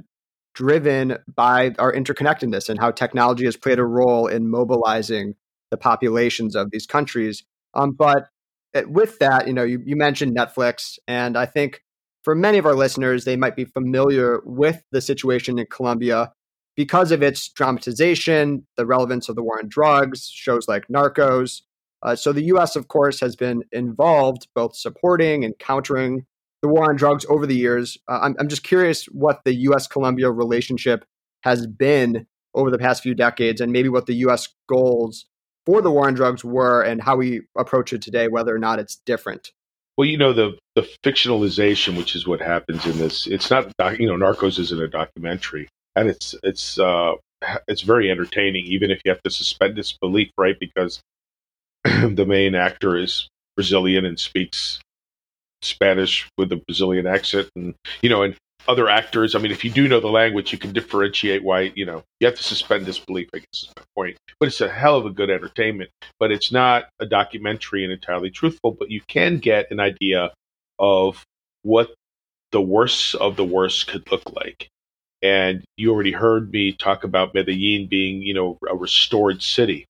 driven 0.56 1.18
by 1.34 1.74
our 1.80 1.92
interconnectedness 1.92 2.70
and 2.70 2.80
how 2.80 2.92
technology 2.92 3.46
has 3.46 3.58
played 3.58 3.80
a 3.80 3.86
role 3.86 4.28
in 4.28 4.50
mobilizing 4.50 5.36
the 5.74 5.78
populations 5.78 6.56
of 6.56 6.70
these 6.70 6.86
countries. 6.86 7.44
Um, 7.74 7.94
but 7.94 8.28
eh, 8.76 8.84
with 8.88 9.18
that, 9.18 9.48
you 9.48 9.54
know, 9.54 9.64
you, 9.64 9.82
you 9.84 9.96
mentioned 9.96 10.38
Netflix, 10.38 11.00
and 11.08 11.36
I 11.36 11.48
think 11.48 11.82
for 12.24 12.36
many 12.36 12.60
of 12.60 12.68
our 12.68 12.76
listeners, 12.76 13.26
they 13.26 13.36
might 13.36 13.56
be 13.56 13.66
familiar 13.66 14.40
with 14.46 14.84
the 14.92 15.02
situation 15.02 15.58
in 15.58 15.66
Colombia 15.66 16.32
because 16.76 17.12
of 17.12 17.24
its 17.24 17.50
dramatization, 17.50 18.68
the 18.78 18.86
relevance 18.86 19.30
of 19.30 19.36
the 19.36 19.42
war 19.42 19.58
on 19.58 19.68
drugs, 19.68 20.30
shows 20.30 20.68
like 20.68 20.88
Narcos. 20.90 21.64
Uh, 22.04 22.16
so 22.16 22.32
the 22.32 22.44
U.S., 22.44 22.76
of 22.76 22.88
course, 22.88 23.20
has 23.20 23.36
been 23.36 23.64
involved 23.72 24.48
both 24.54 24.76
supporting 24.76 25.44
and 25.44 25.58
countering 25.58 26.26
the 26.62 26.70
war 26.70 26.88
on 26.88 26.96
drugs 26.96 27.26
over 27.30 27.48
the 27.48 27.56
years. 27.56 27.98
Uh, 28.08 28.20
I'm, 28.22 28.36
I'm 28.40 28.48
just 28.48 28.64
curious 28.64 29.06
what 29.06 29.42
the 29.44 29.56
U.S. 29.70 29.88
Colombia 29.88 30.30
relationship 30.30 31.04
has 31.42 31.66
been 31.66 32.28
over 32.54 32.70
the 32.70 32.78
past 32.78 33.02
few 33.02 33.16
decades 33.16 33.60
and 33.60 33.72
maybe 33.72 33.90
what 33.90 34.06
the 34.06 34.16
U.S. 34.16 34.50
goals 34.70 35.26
for 35.66 35.82
the 35.82 35.92
war 35.92 36.08
on 36.08 36.14
drugs 36.14 36.44
were 36.44 36.82
and 36.82 37.02
how 37.02 37.16
we 37.16 37.42
approach 37.58 37.94
it 37.94 38.02
today, 38.02 38.28
whether 38.28 38.54
or 38.54 38.60
not 38.60 38.80
it's 38.80 38.98
different. 39.06 39.52
Well, 39.98 40.08
you 40.08 40.18
know 40.18 40.34
the 40.34 40.58
the 40.76 40.88
fictionalization, 41.04 41.98
which 41.98 42.16
is 42.16 42.26
what 42.26 42.42
happens 42.42 42.86
in 42.86 42.98
this. 42.98 43.28
It's 43.28 43.52
not 43.52 43.72
you 44.00 44.08
know 44.08 44.16
Narcos 44.16 44.58
isn't 44.60 44.82
a 44.82 44.88
documentary, 44.88 45.70
and 45.96 46.10
it's 46.10 46.34
it's 46.42 46.80
uh, 46.80 47.14
it's 47.68 47.82
very 47.82 48.10
entertaining, 48.10 48.66
even 48.66 48.90
if 48.90 49.02
you 49.06 49.12
have 49.12 49.22
to 49.22 49.30
suspend 49.30 49.76
disbelief, 49.76 50.32
right? 50.38 50.60
Because 50.60 51.00
the 51.84 52.26
main 52.28 52.56
actor 52.56 52.98
is 52.98 53.28
Brazilian 53.56 54.06
and 54.06 54.20
speaks 54.20 54.80
Spanish 55.62 56.28
with 56.38 56.52
a 56.52 56.58
Brazilian 56.58 57.06
accent, 57.06 57.50
and 57.56 57.76
you 58.02 58.10
know, 58.10 58.24
and 58.24 58.36
other 58.68 58.90
actors. 58.90 59.36
I 59.36 59.40
mean, 59.40 59.52
if 59.52 59.64
you 59.64 59.72
do 59.72 59.88
know 59.88 60.00
the 60.00 60.08
language, 60.08 60.52
you 60.52 60.58
can 60.58 60.74
differentiate 60.74 61.44
why, 61.44 61.72
you 61.76 61.86
know, 61.86 62.04
you 62.20 62.28
have 62.28 62.38
to 62.38 62.44
suspend 62.44 62.86
disbelief, 62.86 63.30
I 63.34 63.40
guess 63.40 63.64
is 63.64 63.74
my 63.76 63.84
point. 63.96 64.18
But 64.40 64.48
it's 64.48 64.62
a 64.62 64.70
hell 64.70 64.98
of 64.98 65.06
a 65.06 65.12
good 65.12 65.30
entertainment. 65.30 65.90
But 66.20 66.32
it's 66.32 66.52
not 66.52 66.90
a 67.00 67.06
documentary 67.06 67.84
and 67.84 67.92
entirely 67.92 68.30
truthful, 68.30 68.72
but 68.72 68.90
you 68.90 69.02
can 69.08 69.38
get 69.38 69.72
an 69.72 69.80
idea 69.80 70.32
of 70.80 71.24
what 71.64 71.94
the 72.52 72.62
worst 72.62 73.16
of 73.16 73.36
the 73.36 73.46
worst 73.46 73.88
could 73.88 74.10
look 74.12 74.24
like. 74.34 74.68
And 75.22 75.64
you 75.78 75.92
already 75.92 76.12
heard 76.12 76.52
me 76.52 76.74
talk 76.74 77.04
about 77.04 77.34
Medellin 77.34 77.88
being, 77.88 78.22
you 78.22 78.34
know, 78.34 78.58
a 78.70 78.76
restored 78.76 79.42
city. 79.42 79.86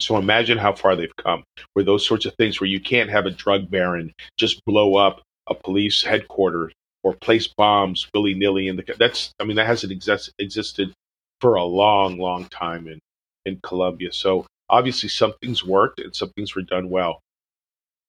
So 0.00 0.16
imagine 0.16 0.58
how 0.58 0.74
far 0.74 0.94
they've 0.96 1.16
come, 1.16 1.42
where 1.72 1.84
those 1.84 2.06
sorts 2.06 2.24
of 2.24 2.34
things, 2.36 2.60
where 2.60 2.68
you 2.68 2.80
can't 2.80 3.10
have 3.10 3.26
a 3.26 3.30
drug 3.30 3.70
baron 3.70 4.12
just 4.38 4.64
blow 4.64 4.96
up 4.96 5.22
a 5.48 5.54
police 5.54 6.02
headquarters 6.02 6.72
or 7.04 7.14
place 7.14 7.46
bombs 7.46 8.08
willy 8.14 8.34
nilly 8.34 8.68
in 8.68 8.76
the. 8.76 8.94
That's 8.98 9.32
I 9.40 9.44
mean 9.44 9.56
that 9.56 9.66
hasn't 9.66 9.92
exist, 9.92 10.32
existed 10.38 10.92
for 11.40 11.54
a 11.54 11.64
long, 11.64 12.18
long 12.18 12.46
time 12.46 12.88
in 12.88 12.98
in 13.44 13.58
Colombia. 13.62 14.12
So 14.12 14.46
obviously 14.68 15.08
something's 15.08 15.64
worked 15.64 16.00
and 16.00 16.14
some 16.14 16.30
things 16.30 16.54
were 16.54 16.62
done 16.62 16.90
well. 16.90 17.20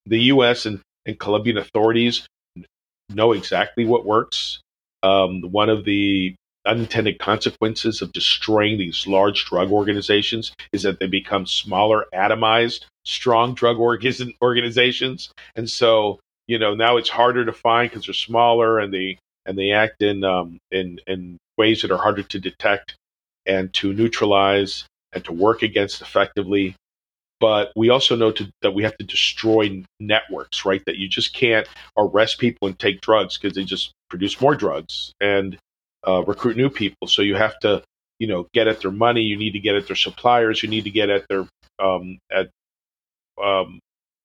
The 0.06 0.20
U.S. 0.34 0.66
and, 0.66 0.80
and 1.06 1.18
Colombian 1.18 1.58
authorities 1.58 2.26
know 3.08 3.32
exactly 3.32 3.84
what 3.84 4.04
works. 4.04 4.60
Um, 5.02 5.42
one 5.42 5.68
of 5.68 5.84
the 5.84 6.34
unintended 6.66 7.18
consequences 7.18 8.02
of 8.02 8.12
destroying 8.12 8.78
these 8.78 9.06
large 9.06 9.46
drug 9.46 9.70
organizations 9.70 10.52
is 10.72 10.82
that 10.82 11.00
they 11.00 11.06
become 11.06 11.46
smaller, 11.46 12.04
atomized, 12.14 12.84
strong 13.04 13.54
drug 13.54 13.78
organizations. 13.78 15.32
And 15.56 15.70
so 15.70 16.20
you 16.50 16.58
know 16.58 16.74
now 16.74 16.98
it's 16.98 17.10
harder 17.20 17.44
to 17.46 17.52
find 17.52 17.90
because 17.90 18.06
they're 18.06 18.14
smaller 18.30 18.78
and 18.80 18.92
they 18.92 19.18
and 19.46 19.58
they 19.58 19.70
act 19.72 20.02
in 20.02 20.24
um, 20.24 20.58
in 20.70 21.00
in 21.06 21.38
ways 21.58 21.82
that 21.82 21.92
are 21.92 22.02
harder 22.06 22.24
to 22.24 22.38
detect. 22.40 22.96
and 23.46 23.72
to 23.74 23.92
neutralize 23.92 24.84
and 25.12 25.24
to 25.24 25.32
work 25.32 25.62
against 25.62 26.02
effectively. 26.02 26.74
But 27.40 27.72
we 27.74 27.88
also 27.90 28.16
know 28.16 28.32
to, 28.32 28.50
that 28.62 28.72
we 28.74 28.82
have 28.84 28.96
to 28.98 29.04
destroy 29.04 29.82
networks, 29.98 30.64
right? 30.64 30.82
That 30.86 30.96
you 30.98 31.08
just 31.08 31.34
can't 31.34 31.66
arrest 31.96 32.38
people 32.38 32.68
and 32.68 32.78
take 32.78 33.00
drugs 33.00 33.38
because 33.38 33.56
they 33.56 33.64
just 33.64 33.92
produce 34.10 34.40
more 34.40 34.54
drugs 34.54 35.12
and 35.20 35.56
uh, 36.06 36.22
recruit 36.26 36.56
new 36.56 36.70
people. 36.70 37.08
So 37.08 37.22
you 37.22 37.36
have 37.36 37.58
to, 37.60 37.82
you 38.18 38.28
know, 38.28 38.46
get 38.52 38.68
at 38.68 38.80
their 38.80 38.92
money. 38.92 39.22
You 39.22 39.36
need 39.38 39.52
to 39.52 39.60
get 39.60 39.74
at 39.76 39.86
their 39.86 39.96
suppliers. 39.96 40.62
You 40.62 40.68
need 40.68 40.84
to 40.84 40.90
get 40.90 41.10
at 41.10 41.26
their 41.28 41.46
um, 41.82 42.18
at 42.30 42.50
um, 43.42 43.80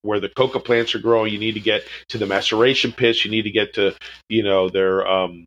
where 0.06 0.20
the 0.20 0.30
coca 0.30 0.60
plants 0.60 0.93
are 0.95 0.99
growing. 0.99 1.34
You 1.34 1.39
need 1.39 1.56
to 1.56 1.60
get 1.60 1.84
to 2.10 2.18
the 2.18 2.26
maceration 2.26 2.91
pits. 2.91 3.26
You 3.26 3.32
need 3.32 3.43
to 3.43 3.51
get 3.51 3.74
to, 3.74 3.95
you 4.30 4.43
know, 4.43 4.70
their 4.70 5.06
um, 5.08 5.45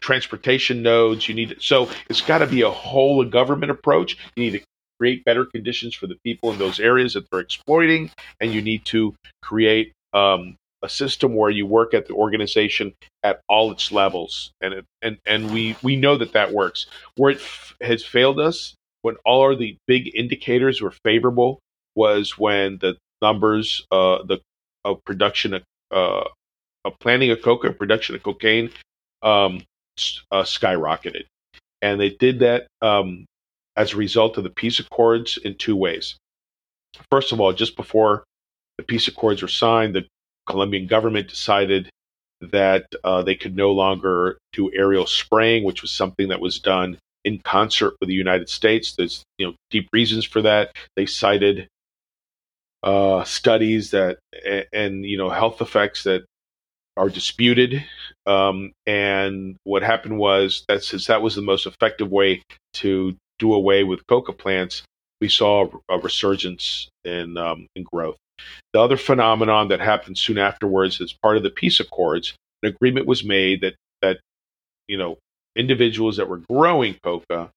transportation 0.00 0.82
nodes. 0.82 1.28
You 1.28 1.34
need 1.34 1.50
to, 1.50 1.60
so 1.60 1.90
it's 2.08 2.22
got 2.22 2.38
to 2.38 2.46
be 2.46 2.62
a 2.62 2.70
whole 2.70 3.24
government 3.24 3.70
approach. 3.70 4.16
You 4.36 4.44
need 4.44 4.58
to 4.58 4.64
create 4.98 5.24
better 5.24 5.44
conditions 5.44 5.94
for 5.94 6.06
the 6.06 6.16
people 6.24 6.50
in 6.50 6.58
those 6.58 6.80
areas 6.80 7.14
that 7.14 7.30
they're 7.30 7.40
exploiting, 7.40 8.10
and 8.40 8.52
you 8.52 8.62
need 8.62 8.84
to 8.86 9.14
create 9.42 9.92
um, 10.12 10.56
a 10.82 10.88
system 10.88 11.34
where 11.34 11.50
you 11.50 11.66
work 11.66 11.94
at 11.94 12.06
the 12.06 12.14
organization 12.14 12.92
at 13.22 13.40
all 13.48 13.70
its 13.70 13.92
levels, 13.92 14.50
and 14.60 14.74
it, 14.74 14.84
and 15.02 15.18
and 15.26 15.50
we 15.52 15.76
we 15.82 15.96
know 15.96 16.16
that 16.16 16.32
that 16.32 16.52
works. 16.52 16.86
Where 17.16 17.32
it 17.32 17.38
f- 17.38 17.74
has 17.80 18.04
failed 18.04 18.40
us, 18.40 18.74
when 19.02 19.16
all 19.24 19.52
of 19.52 19.58
the 19.58 19.76
big 19.86 20.14
indicators 20.14 20.80
were 20.80 20.94
favorable, 21.04 21.60
was 21.94 22.38
when 22.38 22.78
the 22.78 22.96
numbers, 23.22 23.86
uh, 23.90 24.22
the 24.24 24.40
of 24.84 25.04
production 25.04 25.54
of, 25.54 25.62
uh, 25.90 26.24
of 26.84 26.98
planting 27.00 27.30
of 27.30 27.42
coca, 27.42 27.72
production 27.72 28.14
of 28.14 28.22
cocaine, 28.22 28.70
um, 29.22 29.62
uh, 30.30 30.42
skyrocketed, 30.42 31.24
and 31.82 32.00
they 32.00 32.10
did 32.10 32.38
that 32.40 32.66
um, 32.80 33.26
as 33.76 33.92
a 33.92 33.96
result 33.96 34.38
of 34.38 34.44
the 34.44 34.50
peace 34.50 34.78
accords 34.78 35.38
in 35.38 35.54
two 35.54 35.76
ways. 35.76 36.16
First 37.10 37.32
of 37.32 37.40
all, 37.40 37.52
just 37.52 37.76
before 37.76 38.24
the 38.78 38.84
peace 38.84 39.08
accords 39.08 39.42
were 39.42 39.48
signed, 39.48 39.94
the 39.94 40.06
Colombian 40.46 40.86
government 40.86 41.28
decided 41.28 41.90
that 42.40 42.86
uh, 43.04 43.22
they 43.22 43.34
could 43.34 43.54
no 43.54 43.70
longer 43.72 44.38
do 44.52 44.72
aerial 44.74 45.06
spraying, 45.06 45.64
which 45.64 45.82
was 45.82 45.90
something 45.90 46.28
that 46.28 46.40
was 46.40 46.58
done 46.58 46.98
in 47.24 47.38
concert 47.44 47.94
with 48.00 48.08
the 48.08 48.14
United 48.14 48.48
States. 48.48 48.94
There's 48.96 49.22
you 49.38 49.46
know 49.46 49.54
deep 49.70 49.88
reasons 49.92 50.24
for 50.24 50.42
that. 50.42 50.72
They 50.96 51.06
cited 51.06 51.68
uh, 52.82 53.24
studies 53.24 53.90
that 53.90 54.18
and, 54.46 54.66
and, 54.72 55.04
you 55.04 55.18
know 55.18 55.30
health 55.30 55.60
effects 55.60 56.04
that 56.04 56.24
are 56.96 57.08
disputed. 57.08 57.84
Um, 58.26 58.72
and 58.86 59.56
what 59.64 59.82
happened 59.82 60.18
was 60.18 60.64
that 60.68 60.84
since 60.84 61.06
that 61.06 61.22
was 61.22 61.34
the 61.34 61.42
most 61.42 61.66
effective 61.66 62.10
way 62.10 62.42
to 62.74 63.16
do 63.38 63.54
away 63.54 63.84
with 63.84 64.06
coca 64.06 64.32
plants, 64.32 64.82
we 65.20 65.28
saw 65.28 65.68
a 65.88 65.98
resurgence 65.98 66.88
in, 67.04 67.36
um, 67.36 67.66
in 67.74 67.84
growth. 67.84 68.16
The 68.72 68.80
other 68.80 68.96
phenomenon 68.96 69.68
that 69.68 69.80
happened 69.80 70.18
soon 70.18 70.38
afterwards, 70.38 71.00
as 71.00 71.12
part 71.12 71.36
of 71.36 71.42
the 71.42 71.50
peace 71.50 71.80
accords, 71.80 72.34
an 72.62 72.70
agreement 72.70 73.06
was 73.06 73.24
made 73.24 73.60
that 73.62 73.74
that 74.02 74.20
you 74.88 74.96
know 74.96 75.18
individuals 75.56 76.16
that 76.16 76.28
were 76.28 76.42
growing 76.50 76.96
coca 77.02 77.50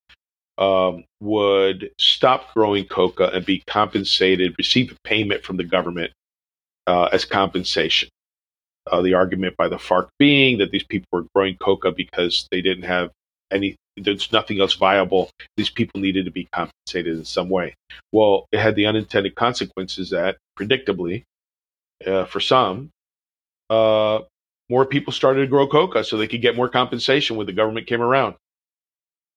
um, 0.58 1.04
would 1.20 1.91
stop 1.99 2.54
growing 2.54 2.86
coca 2.86 3.30
and 3.34 3.45
be 3.45 3.64
compensated, 3.68 4.56
receive 4.58 4.91
a 4.91 4.95
payment 5.04 5.43
from 5.43 5.58
the 5.58 5.64
government 5.64 6.12
uh, 6.88 7.06
as 7.12 7.26
compensation. 7.26 8.10
Uh, 8.91 9.01
the 9.01 9.14
argument 9.14 9.56
by 9.58 9.70
the 9.70 9.78
FARC 9.78 10.10
being 10.20 10.58
that 10.58 10.72
these 10.72 10.84
people 10.84 11.08
were 11.12 11.26
growing 11.34 11.56
coca 11.58 11.91
because 11.91 12.47
they 12.51 12.62
didn't 12.62 12.84
have 12.84 13.10
any 13.49 13.76
there's 13.95 14.32
nothing 14.32 14.60
else 14.60 14.74
viable. 14.74 15.30
These 15.56 15.70
people 15.70 16.01
needed 16.01 16.26
to 16.26 16.32
be 16.32 16.47
compensated 16.51 17.18
in 17.18 17.26
some 17.26 17.49
way. 17.49 17.76
Well, 18.12 18.47
it 18.51 18.60
had 18.60 18.76
the 18.76 18.88
unintended 18.88 19.36
consequences 19.36 20.10
that, 20.10 20.38
predictably, 20.60 21.24
uh, 22.06 22.26
for 22.26 22.39
some, 22.39 22.89
uh, 23.70 24.22
more 24.70 24.86
people 24.86 25.14
started 25.14 25.41
to 25.41 25.47
grow 25.47 25.68
coca 25.68 26.04
so 26.04 26.18
they 26.18 26.28
could 26.28 26.41
get 26.41 26.56
more 26.56 26.70
compensation 26.70 27.36
when 27.36 27.45
the 27.45 27.54
government 27.54 27.88
came 27.88 28.01
around. 28.01 28.36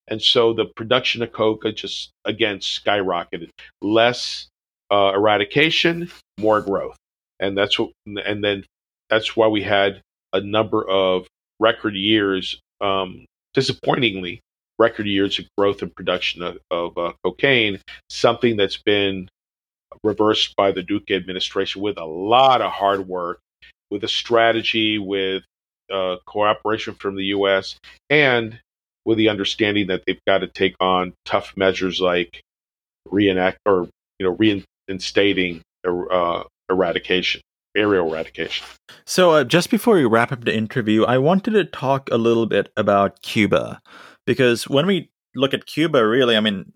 And 0.08 0.22
so 0.22 0.52
the 0.52 0.66
production 0.66 1.22
of 1.22 1.32
coca 1.32 1.72
just, 1.72 2.10
again, 2.24 2.58
skyrocketed. 2.58 3.50
Less 3.82 4.46
uh, 4.90 5.12
eradication, 5.14 6.10
more 6.38 6.60
growth. 6.60 6.96
And 7.40 7.56
that's 7.56 7.78
what, 7.78 7.90
and 8.06 8.42
then 8.42 8.64
that's 9.10 9.36
why 9.36 9.48
we 9.48 9.62
had 9.62 10.00
a 10.32 10.40
number 10.40 10.88
of 10.88 11.26
record 11.60 11.94
years 11.94 12.60
um, 12.80 13.24
disappointingly 13.54 14.40
record 14.78 15.06
years 15.06 15.38
of 15.38 15.46
growth 15.56 15.82
and 15.82 15.94
production 15.94 16.42
of, 16.42 16.58
of 16.70 16.98
uh, 16.98 17.12
cocaine, 17.24 17.80
something 18.10 18.56
that's 18.56 18.76
been 18.76 19.28
reversed 20.02 20.54
by 20.56 20.72
the 20.72 20.82
Duque 20.82 21.10
administration 21.10 21.80
with 21.80 21.98
a 21.98 22.04
lot 22.04 22.60
of 22.60 22.70
hard 22.72 23.08
work, 23.08 23.40
with 23.90 24.04
a 24.04 24.08
strategy, 24.08 24.98
with 24.98 25.42
uh, 25.92 26.16
cooperation 26.26 26.94
from 26.94 27.16
the 27.16 27.24
U.S., 27.26 27.78
and 28.10 28.58
with 29.06 29.16
the 29.16 29.30
understanding 29.30 29.86
that 29.86 30.02
they've 30.06 30.20
got 30.26 30.38
to 30.38 30.48
take 30.48 30.74
on 30.80 31.14
tough 31.24 31.54
measures 31.56 32.00
like 32.00 32.42
reenact 33.10 33.58
or 33.64 33.88
you 34.18 34.26
know 34.26 34.36
reinstating 34.88 35.62
uh, 35.86 36.42
eradication 36.68 37.40
aerial 37.76 38.08
eradication. 38.12 38.66
So, 39.04 39.32
uh, 39.32 39.44
just 39.44 39.70
before 39.70 39.94
we 39.94 40.04
wrap 40.04 40.32
up 40.32 40.44
the 40.44 40.56
interview, 40.56 41.04
I 41.04 41.18
wanted 41.18 41.52
to 41.52 41.64
talk 41.64 42.08
a 42.10 42.16
little 42.16 42.46
bit 42.46 42.70
about 42.76 43.22
Cuba 43.22 43.80
because 44.26 44.66
when 44.68 44.86
we 44.86 45.10
look 45.34 45.54
at 45.54 45.66
Cuba, 45.66 46.06
really, 46.06 46.36
I 46.36 46.40
mean, 46.40 46.72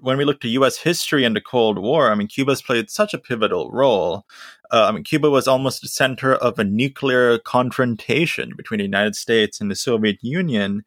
when 0.00 0.16
we 0.16 0.24
look 0.24 0.40
to 0.40 0.48
U.S. 0.48 0.78
history 0.78 1.24
and 1.24 1.34
the 1.34 1.40
Cold 1.40 1.78
War, 1.78 2.10
I 2.10 2.14
mean, 2.14 2.28
Cuba's 2.28 2.62
played 2.62 2.88
such 2.88 3.12
a 3.12 3.18
pivotal 3.18 3.70
role. 3.72 4.24
Uh, 4.70 4.86
I 4.86 4.92
mean, 4.92 5.02
Cuba 5.02 5.28
was 5.28 5.48
almost 5.48 5.82
the 5.82 5.88
center 5.88 6.34
of 6.34 6.58
a 6.58 6.64
nuclear 6.64 7.38
confrontation 7.38 8.52
between 8.56 8.78
the 8.78 8.84
United 8.84 9.16
States 9.16 9.60
and 9.60 9.70
the 9.70 9.76
Soviet 9.76 10.18
Union. 10.22 10.84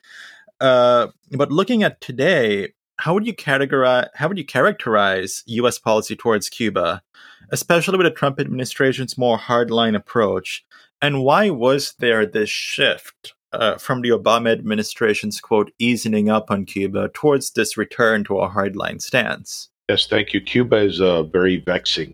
Uh, 0.62 1.07
but 1.32 1.51
looking 1.51 1.84
at 1.84 1.99
today, 1.99 2.72
how 2.97 3.14
would 3.14 3.26
you 3.26 3.36
categorize 3.36 4.07
how 4.16 4.28
would 4.28 4.38
you 4.38 4.45
characterize 4.45 5.43
U.S. 5.47 5.80
policy 5.80 6.16
towards 6.16 6.49
Cuba, 6.49 7.01
especially 7.49 7.97
with 7.97 8.05
the 8.05 8.12
Trump 8.12 8.39
administration's 8.39 9.18
more 9.18 9.38
hardline 9.38 9.95
approach? 9.95 10.64
And 11.01 11.24
why 11.24 11.49
was 11.49 11.95
there 11.99 12.26
this 12.28 12.49
shift 12.49 13.34
uh, 13.53 13.78
from 13.78 14.01
the 14.01 14.09
Obama 14.09 14.51
administration's 14.51 15.41
quote 15.41 15.72
easing 15.80 16.30
up 16.30 16.51
on 16.51 16.66
Cuba 16.66 17.09
towards 17.14 17.51
this 17.51 17.78
return 17.78 18.24
to 18.26 18.39
a 18.39 18.49
hardline 18.49 19.01
stance. 19.01 19.70
Yes, 19.89 20.07
thank 20.07 20.34
you. 20.34 20.41
Cuba 20.41 20.78
is 20.78 20.99
a 20.99 21.24
very 21.24 21.57
vexing 21.57 22.14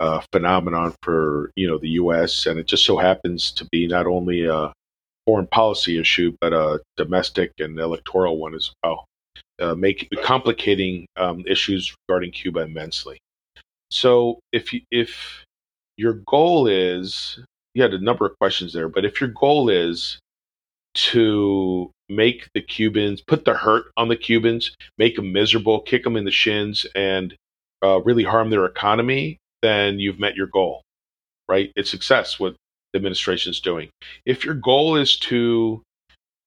uh, 0.00 0.22
phenomenon 0.32 0.94
for 1.02 1.52
you 1.56 1.66
know 1.68 1.78
the 1.78 1.90
U.S. 1.90 2.46
and 2.46 2.58
it 2.58 2.66
just 2.66 2.84
so 2.84 2.96
happens 2.96 3.52
to 3.52 3.66
be 3.66 3.86
not 3.86 4.06
only 4.06 4.46
a 4.46 4.72
foreign 5.26 5.46
policy 5.46 5.98
issue 5.98 6.36
but 6.40 6.52
a 6.52 6.80
domestic 6.96 7.52
and 7.58 7.78
electoral 7.78 8.38
one 8.38 8.54
as 8.54 8.70
well, 8.82 9.04
uh, 9.60 9.74
making 9.74 10.08
complicating 10.22 11.06
um, 11.16 11.44
issues 11.46 11.94
regarding 12.08 12.30
Cuba 12.32 12.60
immensely. 12.60 13.18
So 13.90 14.40
if 14.52 14.72
you, 14.72 14.80
if 14.90 15.44
your 15.96 16.14
goal 16.26 16.66
is 16.66 17.38
you 17.74 17.82
had 17.82 17.94
a 17.94 17.98
number 17.98 18.26
of 18.26 18.38
questions 18.38 18.72
there, 18.72 18.88
but 18.88 19.04
if 19.04 19.20
your 19.20 19.30
goal 19.30 19.68
is 19.70 20.18
to 20.94 21.90
make 22.08 22.48
the 22.54 22.60
Cubans 22.60 23.22
put 23.22 23.44
the 23.44 23.54
hurt 23.54 23.86
on 23.96 24.08
the 24.08 24.16
Cubans, 24.16 24.74
make 24.98 25.16
them 25.16 25.32
miserable, 25.32 25.80
kick 25.80 26.04
them 26.04 26.16
in 26.16 26.24
the 26.24 26.30
shins, 26.30 26.86
and 26.94 27.34
uh, 27.82 28.00
really 28.02 28.24
harm 28.24 28.50
their 28.50 28.66
economy, 28.66 29.38
then 29.62 29.98
you've 29.98 30.20
met 30.20 30.36
your 30.36 30.46
goal, 30.46 30.82
right? 31.48 31.72
It's 31.76 31.90
success 31.90 32.38
what 32.38 32.56
the 32.92 32.98
administration 32.98 33.50
is 33.50 33.60
doing. 33.60 33.90
If 34.26 34.44
your 34.44 34.54
goal 34.54 34.96
is 34.96 35.16
to 35.18 35.82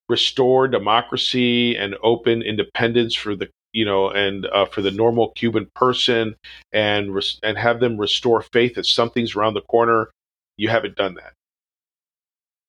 restore 0.08 0.68
democracy 0.68 1.76
and 1.76 1.96
open 2.04 2.42
independence 2.42 3.16
for 3.16 3.36
the 3.36 3.50
you 3.74 3.86
know 3.86 4.10
and 4.10 4.46
uh, 4.46 4.66
for 4.66 4.82
the 4.82 4.92
normal 4.92 5.32
Cuban 5.32 5.68
person 5.76 6.36
and 6.72 7.14
res- 7.14 7.40
and 7.44 7.58
have 7.58 7.80
them 7.80 7.98
restore 7.98 8.42
faith 8.42 8.76
that 8.76 8.86
something's 8.86 9.36
around 9.36 9.56
the 9.56 9.62
corner, 9.62 10.10
you 10.58 10.70
haven't 10.70 10.96
done 10.96 11.16
that 11.16 11.34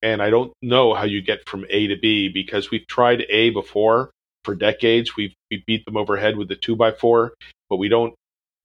and 0.02 0.22
I 0.22 0.30
don't 0.30 0.52
know 0.62 0.94
how 0.94 1.04
you 1.04 1.22
get 1.22 1.48
from 1.48 1.66
A 1.70 1.86
to 1.88 1.96
B 1.96 2.28
because 2.28 2.70
we've 2.70 2.86
tried 2.86 3.22
A 3.28 3.50
before 3.50 4.10
for 4.44 4.54
decades. 4.54 5.16
We've 5.16 5.34
we 5.50 5.64
beat 5.66 5.84
them 5.84 5.96
overhead 5.96 6.36
with 6.36 6.48
the 6.48 6.56
two 6.56 6.76
by 6.76 6.92
four, 6.92 7.34
but 7.68 7.76
we 7.76 7.88
don't. 7.88 8.14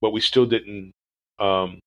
But 0.00 0.12
we 0.12 0.20
still 0.20 0.46
didn't 0.46 0.92
um, 1.38 1.78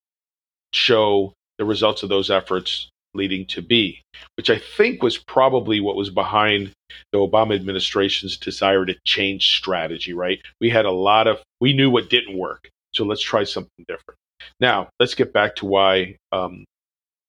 show 0.72 1.32
the 1.58 1.64
results 1.64 2.02
of 2.02 2.08
those 2.08 2.30
efforts 2.30 2.88
leading 3.16 3.46
to 3.46 3.62
B, 3.62 4.02
which 4.36 4.50
I 4.50 4.58
think 4.58 5.02
was 5.02 5.18
probably 5.18 5.80
what 5.80 5.96
was 5.96 6.10
behind 6.10 6.72
the 7.12 7.18
Obama 7.18 7.54
administration's 7.54 8.36
desire 8.36 8.84
to 8.86 8.96
change 9.04 9.56
strategy. 9.56 10.12
Right? 10.12 10.40
We 10.60 10.70
had 10.70 10.84
a 10.84 10.90
lot 10.90 11.26
of 11.26 11.38
we 11.60 11.72
knew 11.72 11.90
what 11.90 12.10
didn't 12.10 12.38
work, 12.38 12.68
so 12.94 13.04
let's 13.04 13.22
try 13.22 13.44
something 13.44 13.84
different. 13.88 14.18
Now 14.60 14.88
let's 15.00 15.14
get 15.14 15.32
back 15.32 15.56
to 15.56 15.66
why 15.66 16.16
um, 16.32 16.64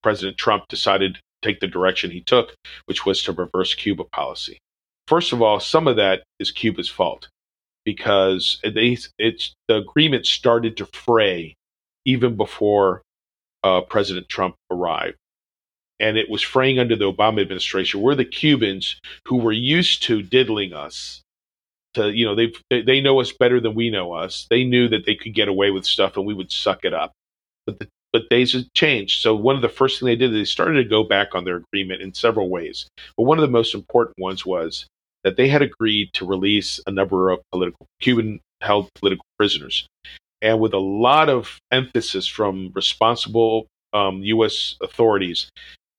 President 0.03 0.37
Trump 0.37 0.65
decided 0.69 1.15
to 1.15 1.21
take 1.41 1.59
the 1.59 1.67
direction 1.67 2.11
he 2.11 2.21
took, 2.21 2.53
which 2.85 3.05
was 3.05 3.23
to 3.23 3.31
reverse 3.31 3.73
Cuba 3.73 4.03
policy. 4.03 4.57
First 5.07 5.31
of 5.31 5.41
all, 5.41 5.59
some 5.59 5.87
of 5.87 5.95
that 5.95 6.23
is 6.39 6.51
Cuba's 6.51 6.89
fault 6.89 7.29
because 7.85 8.59
it's 8.63 9.53
the 9.69 9.75
agreement 9.75 10.25
started 10.25 10.75
to 10.77 10.85
fray 10.87 11.55
even 12.03 12.35
before 12.35 13.01
uh, 13.63 13.81
President 13.81 14.27
Trump 14.27 14.55
arrived. 14.69 15.15
And 15.99 16.17
it 16.17 16.29
was 16.29 16.41
fraying 16.41 16.79
under 16.79 16.95
the 16.95 17.11
Obama 17.11 17.41
administration. 17.41 18.01
We're 18.01 18.15
the 18.15 18.25
Cubans 18.25 18.99
who 19.27 19.37
were 19.37 19.51
used 19.51 20.03
to 20.03 20.21
diddling 20.21 20.73
us. 20.73 21.21
To 21.95 22.11
you 22.11 22.25
know, 22.25 22.35
they 22.35 22.81
they 22.83 23.01
know 23.01 23.19
us 23.19 23.31
better 23.31 23.59
than 23.59 23.73
we 23.73 23.89
know 23.89 24.13
us. 24.13 24.45
They 24.49 24.63
knew 24.63 24.87
that 24.89 25.05
they 25.05 25.15
could 25.15 25.33
get 25.33 25.47
away 25.47 25.71
with 25.71 25.85
stuff, 25.85 26.15
and 26.15 26.25
we 26.25 26.33
would 26.33 26.51
suck 26.51 26.85
it 26.85 26.93
up. 26.93 27.13
But 27.65 27.79
the 27.79 27.87
but 28.13 28.29
days 28.29 28.55
changed. 28.73 29.21
So 29.21 29.35
one 29.35 29.55
of 29.55 29.61
the 29.61 29.69
first 29.69 29.99
things 29.99 30.07
they 30.07 30.15
did, 30.15 30.33
they 30.33 30.45
started 30.45 30.81
to 30.81 30.89
go 30.89 31.03
back 31.03 31.35
on 31.35 31.43
their 31.43 31.57
agreement 31.57 32.01
in 32.01 32.13
several 32.13 32.49
ways. 32.49 32.87
But 33.17 33.23
one 33.23 33.37
of 33.37 33.41
the 33.41 33.51
most 33.51 33.73
important 33.75 34.17
ones 34.17 34.45
was 34.45 34.85
that 35.23 35.35
they 35.35 35.49
had 35.49 35.61
agreed 35.61 36.13
to 36.13 36.25
release 36.25 36.79
a 36.87 36.91
number 36.91 37.29
of 37.29 37.39
political 37.51 37.85
Cuban 37.99 38.39
held 38.61 38.89
political 38.95 39.25
prisoners 39.37 39.87
and 40.41 40.59
with 40.59 40.73
a 40.73 40.79
lot 40.79 41.29
of 41.29 41.59
emphasis 41.71 42.27
from 42.27 42.71
responsible 42.75 43.67
um, 43.93 44.21
U.S. 44.23 44.75
authorities, 44.81 45.49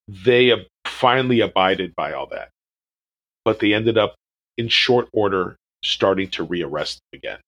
they 0.08 0.52
finally 0.86 1.40
abided 1.40 1.94
by 1.94 2.12
all 2.12 2.26
that. 2.28 2.50
But 3.44 3.60
they 3.60 3.74
ended 3.74 3.98
up, 3.98 4.14
in 4.56 4.68
short 4.68 5.08
order, 5.12 5.56
starting 5.84 6.28
to 6.30 6.46
rearrest 6.46 6.98
them 7.12 7.18
again. 7.18 7.38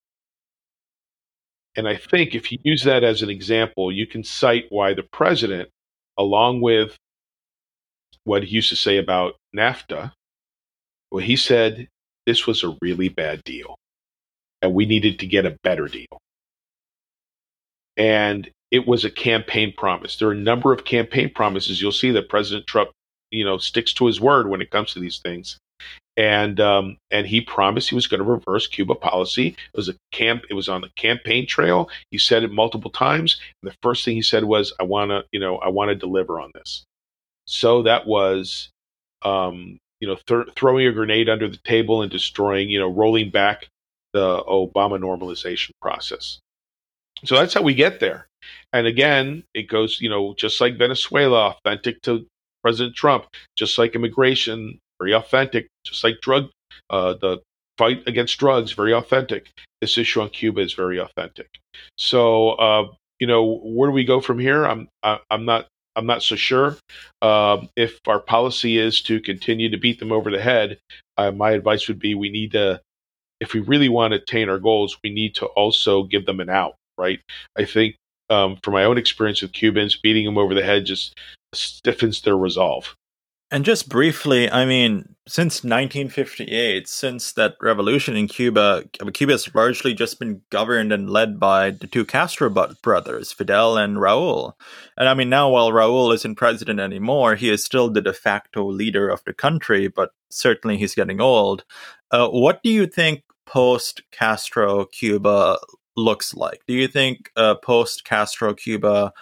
And 1.77 1.89
I 1.89 1.97
think 1.97 2.35
if 2.35 2.53
you 2.53 2.59
use 2.63 2.85
that 2.85 3.05
as 3.05 3.23
an 3.23 3.31
example, 3.31 3.91
you 3.93 4.07
can 4.07 4.25
cite 4.25 4.67
why 4.71 4.95
the 4.95 5.05
president, 5.13 5.69
along 6.19 6.61
with 6.61 6.97
what 8.25 8.45
he 8.45 8.57
used 8.57 8.69
to 8.71 8.77
say 8.77 8.99
about 8.99 9.37
NAFTA, 9.57 10.13
well, 11.11 11.25
he 11.25 11.37
said 11.37 11.89
this 12.27 12.47
was 12.47 12.63
a 12.63 12.77
really 12.83 13.09
bad 13.09 13.43
deal 13.45 13.77
and 14.63 14.75
we 14.75 14.87
needed 14.87 15.19
to 15.21 15.27
get 15.27 15.47
a 15.47 15.57
better 15.63 15.89
deal 15.89 16.21
and 17.97 18.51
it 18.71 18.87
was 18.87 19.05
a 19.05 19.11
campaign 19.11 19.73
promise. 19.77 20.17
There 20.17 20.29
are 20.29 20.33
a 20.33 20.37
number 20.37 20.73
of 20.73 20.85
campaign 20.85 21.31
promises. 21.35 21.81
You'll 21.81 21.93
see 21.93 22.11
that 22.13 22.29
President 22.29 22.67
Trump, 22.67 22.91
you 23.31 23.45
know, 23.45 23.59
sticks 23.59 23.93
to 23.95 24.07
his 24.07 24.21
word 24.21 24.49
when 24.49 24.63
it 24.63 24.71
comes 24.71 24.93
to 24.93 25.01
these 25.01 25.19
things. 25.19 25.59
And 26.17 26.61
um, 26.61 26.99
and 27.11 27.27
he 27.27 27.41
promised 27.41 27.89
he 27.89 27.95
was 27.95 28.07
going 28.07 28.23
to 28.23 28.29
reverse 28.29 28.67
Cuba 28.67 28.95
policy. 28.95 29.49
It 29.49 29.77
was 29.77 29.89
a 29.89 29.95
camp. 30.13 30.43
It 30.51 30.55
was 30.55 30.69
on 30.69 30.83
the 30.83 30.91
campaign 30.97 31.47
trail. 31.47 31.89
He 32.11 32.19
said 32.19 32.43
it 32.43 32.53
multiple 32.53 32.91
times. 32.91 33.41
The 33.63 33.75
first 33.83 34.05
thing 34.05 34.17
he 34.17 34.23
said 34.23 34.45
was, 34.45 34.73
"I 34.79 34.83
want 34.83 35.11
to, 35.11 35.25
you 35.33 35.41
know, 35.41 35.57
I 35.59 35.69
want 35.69 35.89
to 35.89 35.95
deliver 35.95 36.41
on 36.41 36.51
this." 36.55 36.85
So 37.47 37.83
that 37.85 38.07
was, 38.07 38.71
um, 39.23 39.79
you 40.01 40.09
know, 40.09 40.17
th- 40.27 40.55
throwing 40.57 40.87
a 40.87 40.93
grenade 40.93 41.29
under 41.29 41.49
the 41.49 41.59
table 41.65 42.03
and 42.03 42.11
destroying, 42.11 42.69
you 42.69 42.79
know, 42.79 42.91
rolling 42.91 43.31
back 43.31 43.69
the 44.13 44.43
Obama 44.45 44.99
normalization 45.01 45.71
process. 45.81 46.41
So 47.25 47.37
that's 47.37 47.55
how 47.55 47.63
we 47.63 47.75
get 47.75 48.01
there. 48.01 48.27
And 48.73 48.87
again, 48.87 49.45
it 49.55 49.69
goes, 49.69 50.01
you 50.01 50.09
know, 50.09 50.35
just 50.39 50.61
like 50.61 50.79
Venezuela, 50.79 51.51
authentic 51.51 52.01
to 52.03 52.27
President 52.63 52.95
Trump, 52.97 53.27
just 53.57 53.79
like 53.79 53.95
immigration, 53.95 54.79
very 55.01 55.15
authentic, 55.15 55.69
just 55.85 56.05
like 56.05 56.21
drug, 56.21 56.51
uh, 56.91 57.15
the 57.15 57.41
fight 57.79 58.03
against 58.07 58.39
drugs, 58.39 58.73
very 58.73 58.93
authentic. 58.93 59.51
This 59.81 59.99
issue 59.99 60.21
on 60.21 60.31
Cuba 60.31 60.61
is 60.61 60.75
very 60.75 60.99
authentic. 60.99 61.49
So, 61.97 62.51
uh, 62.51 62.89
you 63.19 63.27
know, 63.27 63.61
where 63.63 63.89
do 63.89 63.95
we 63.95 64.05
go 64.05 64.21
from 64.21 64.39
here? 64.39 64.65
I'm, 64.65 64.89
I, 65.03 65.15
am 65.15 65.21
i 65.31 65.35
am 65.35 65.45
not, 65.45 65.67
I'm 65.97 66.07
not 66.07 66.23
so 66.23 66.37
sure. 66.37 66.77
Um, 67.23 67.69
if 67.77 67.99
our 68.07 68.21
policy 68.21 68.79
is 68.79 69.01
to 69.03 69.21
continue 69.21 69.71
to 69.71 69.77
beat 69.79 69.99
them 69.99 70.13
over 70.13 70.31
the 70.31 70.41
head, 70.41 70.79
uh, 71.17 71.31
my 71.31 71.53
advice 71.53 71.89
would 71.89 71.99
be 71.99 72.15
we 72.15 72.31
need 72.31 72.53
to, 72.53 72.81
if 73.41 73.55
we 73.55 73.61
really 73.61 73.89
want 73.89 74.13
to 74.13 74.21
attain 74.21 74.49
our 74.49 74.59
goals, 74.59 74.99
we 75.03 75.11
need 75.11 75.35
to 75.37 75.47
also 75.47 76.05
give 76.05 76.27
them 76.27 76.41
an 76.41 76.51
out 76.51 76.75
right? 77.01 77.21
I 77.59 77.65
think 77.65 77.97
um, 78.29 78.57
from 78.63 78.75
my 78.75 78.85
own 78.85 78.99
experience 78.99 79.43
with 79.43 79.53
Cubans, 79.53 79.97
beating 79.97 80.25
them 80.25 80.39
over 80.39 80.55
the 80.55 80.63
head 80.63 80.85
just 80.87 81.19
stiffens 81.53 82.23
their 82.23 82.37
resolve. 82.37 82.95
And 83.53 83.65
just 83.65 83.89
briefly, 83.89 84.49
I 84.49 84.65
mean, 84.65 85.17
since 85.27 85.65
1958, 85.65 86.87
since 86.87 87.33
that 87.33 87.57
revolution 87.61 88.17
in 88.17 88.29
Cuba, 88.29 88.85
Cuba 89.13 89.33
has 89.33 89.53
largely 89.53 89.93
just 89.93 90.21
been 90.21 90.43
governed 90.51 90.93
and 90.93 91.11
led 91.11 91.41
by 91.41 91.73
the 91.73 91.89
two 91.89 92.05
Castro 92.05 92.49
brothers, 92.49 93.33
Fidel 93.33 93.77
and 93.77 93.97
Raul. 93.97 94.53
And 94.97 95.09
I 95.09 95.15
mean, 95.15 95.31
now 95.31 95.51
while 95.51 95.73
Raul 95.73 96.15
isn't 96.15 96.37
president 96.37 96.79
anymore, 96.79 97.35
he 97.35 97.51
is 97.51 97.65
still 97.65 97.91
the 97.91 98.01
de 98.01 98.13
facto 98.13 98.65
leader 98.65 99.09
of 99.09 99.25
the 99.25 99.35
country, 99.35 99.89
but 99.89 100.11
certainly 100.31 100.77
he's 100.77 100.95
getting 100.95 101.21
old. 101.21 101.65
Uh, 102.13 102.29
what 102.29 102.63
do 102.63 102.71
you 102.71 102.87
think 102.87 103.25
post 103.47 104.03
Castro 104.13 104.85
Cuba 104.85 105.59
looks 105.97 106.35
like. 106.35 106.61
Do 106.67 106.75
you 106.75 106.89
think 106.89 107.31
uh, 107.37 107.57
post 107.57 108.05
Castro 108.05 108.55
Cuba 108.55 109.13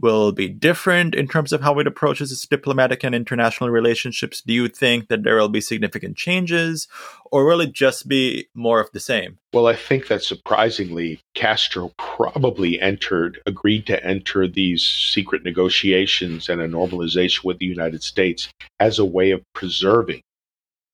will 0.00 0.30
be 0.32 0.48
different 0.48 1.14
in 1.14 1.26
terms 1.26 1.52
of 1.52 1.60
how 1.60 1.78
it 1.78 1.86
approaches 1.86 2.30
its 2.30 2.46
diplomatic 2.46 3.02
and 3.02 3.14
international 3.14 3.70
relationships? 3.70 4.40
Do 4.40 4.52
you 4.52 4.68
think 4.68 5.08
that 5.08 5.24
there 5.24 5.36
will 5.36 5.48
be 5.48 5.60
significant 5.60 6.16
changes, 6.16 6.86
or 7.32 7.44
will 7.44 7.60
it 7.60 7.72
just 7.72 8.06
be 8.06 8.48
more 8.54 8.80
of 8.80 8.90
the 8.92 9.00
same? 9.00 9.38
Well, 9.52 9.66
I 9.66 9.74
think 9.74 10.06
that 10.08 10.22
surprisingly, 10.22 11.20
Castro 11.34 11.92
probably 11.98 12.80
entered, 12.80 13.40
agreed 13.46 13.86
to 13.86 14.04
enter 14.04 14.46
these 14.46 14.82
secret 14.82 15.44
negotiations 15.44 16.48
and 16.48 16.60
a 16.60 16.68
normalization 16.68 17.44
with 17.44 17.58
the 17.58 17.66
United 17.66 18.02
States 18.02 18.48
as 18.78 18.98
a 18.98 19.04
way 19.04 19.32
of 19.32 19.42
preserving 19.54 20.20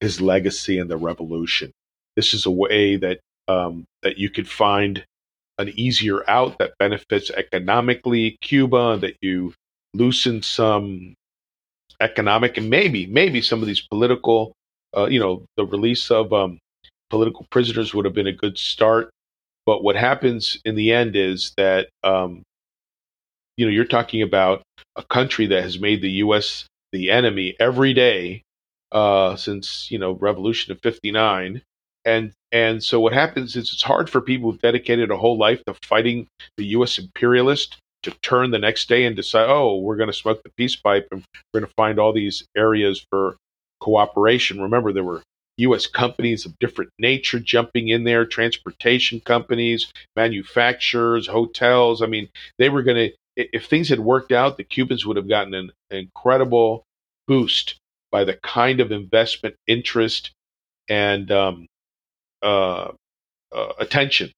his 0.00 0.20
legacy 0.20 0.78
in 0.78 0.88
the 0.88 0.96
revolution. 0.96 1.72
This 2.16 2.32
is 2.32 2.46
a 2.46 2.50
way 2.50 2.96
that 2.96 3.20
um, 3.48 3.84
that 4.02 4.16
you 4.16 4.30
could 4.30 4.48
find 4.48 5.04
an 5.58 5.72
easier 5.76 6.28
out 6.28 6.58
that 6.58 6.76
benefits 6.78 7.30
economically 7.30 8.36
Cuba, 8.40 8.98
that 9.00 9.16
you 9.20 9.54
loosen 9.94 10.42
some 10.42 11.14
economic 12.00 12.56
and 12.56 12.68
maybe 12.68 13.06
maybe 13.06 13.40
some 13.40 13.60
of 13.60 13.66
these 13.66 13.86
political, 13.86 14.52
uh, 14.96 15.06
you 15.06 15.20
know, 15.20 15.44
the 15.56 15.64
release 15.64 16.10
of 16.10 16.32
um, 16.32 16.58
political 17.10 17.46
prisoners 17.50 17.94
would 17.94 18.04
have 18.04 18.14
been 18.14 18.26
a 18.26 18.32
good 18.32 18.58
start. 18.58 19.10
But 19.66 19.82
what 19.82 19.96
happens 19.96 20.58
in 20.64 20.74
the 20.74 20.92
end 20.92 21.16
is 21.16 21.54
that 21.56 21.88
um, 22.02 22.42
you 23.56 23.64
know 23.64 23.72
you're 23.72 23.84
talking 23.84 24.22
about 24.22 24.62
a 24.96 25.02
country 25.02 25.46
that 25.46 25.62
has 25.62 25.78
made 25.78 26.02
the 26.02 26.10
U.S. 26.24 26.66
the 26.92 27.10
enemy 27.10 27.56
every 27.58 27.94
day 27.94 28.42
uh, 28.92 29.36
since 29.36 29.90
you 29.90 29.98
know 29.98 30.12
Revolution 30.12 30.72
of 30.72 30.80
'59, 30.82 31.62
and 32.04 32.32
and 32.52 32.82
so 32.82 33.00
what 33.00 33.12
happens 33.12 33.56
is 33.56 33.72
it's 33.72 33.82
hard 33.82 34.08
for 34.08 34.20
people 34.20 34.50
who've 34.50 34.60
dedicated 34.60 35.10
a 35.10 35.16
whole 35.16 35.36
life 35.36 35.62
to 35.64 35.74
fighting 35.82 36.28
the 36.56 36.66
U.S. 36.66 36.98
imperialist 36.98 37.78
to 38.04 38.12
turn 38.22 38.50
the 38.50 38.58
next 38.58 38.88
day 38.88 39.06
and 39.06 39.16
decide, 39.16 39.48
oh, 39.48 39.78
we're 39.78 39.96
going 39.96 40.10
to 40.10 40.12
smoke 40.12 40.42
the 40.42 40.52
peace 40.56 40.76
pipe 40.76 41.08
and 41.10 41.24
we're 41.52 41.60
going 41.60 41.68
to 41.68 41.74
find 41.74 41.98
all 41.98 42.12
these 42.12 42.44
areas 42.56 43.04
for 43.10 43.36
cooperation. 43.80 44.60
Remember, 44.60 44.92
there 44.92 45.02
were 45.02 45.22
U.S. 45.58 45.86
companies 45.86 46.46
of 46.46 46.58
different 46.58 46.90
nature 46.98 47.40
jumping 47.40 47.88
in 47.88 48.04
there, 48.04 48.26
transportation 48.26 49.20
companies, 49.20 49.90
manufacturers, 50.14 51.26
hotels. 51.26 52.02
I 52.02 52.06
mean, 52.06 52.28
they 52.58 52.68
were 52.68 52.82
going 52.82 53.10
to, 53.10 53.12
if 53.36 53.66
things 53.66 53.88
had 53.88 54.00
worked 54.00 54.32
out, 54.32 54.58
the 54.58 54.64
Cubans 54.64 55.06
would 55.06 55.16
have 55.16 55.28
gotten 55.28 55.54
an 55.54 55.70
incredible 55.90 56.84
boost 57.26 57.76
by 58.12 58.24
the 58.24 58.34
kind 58.34 58.80
of 58.80 58.92
investment 58.92 59.56
interest 59.66 60.30
and 60.88 61.32
um, 61.32 61.66
uh, 62.44 62.92
uh, 63.54 63.72
attention 63.78 64.30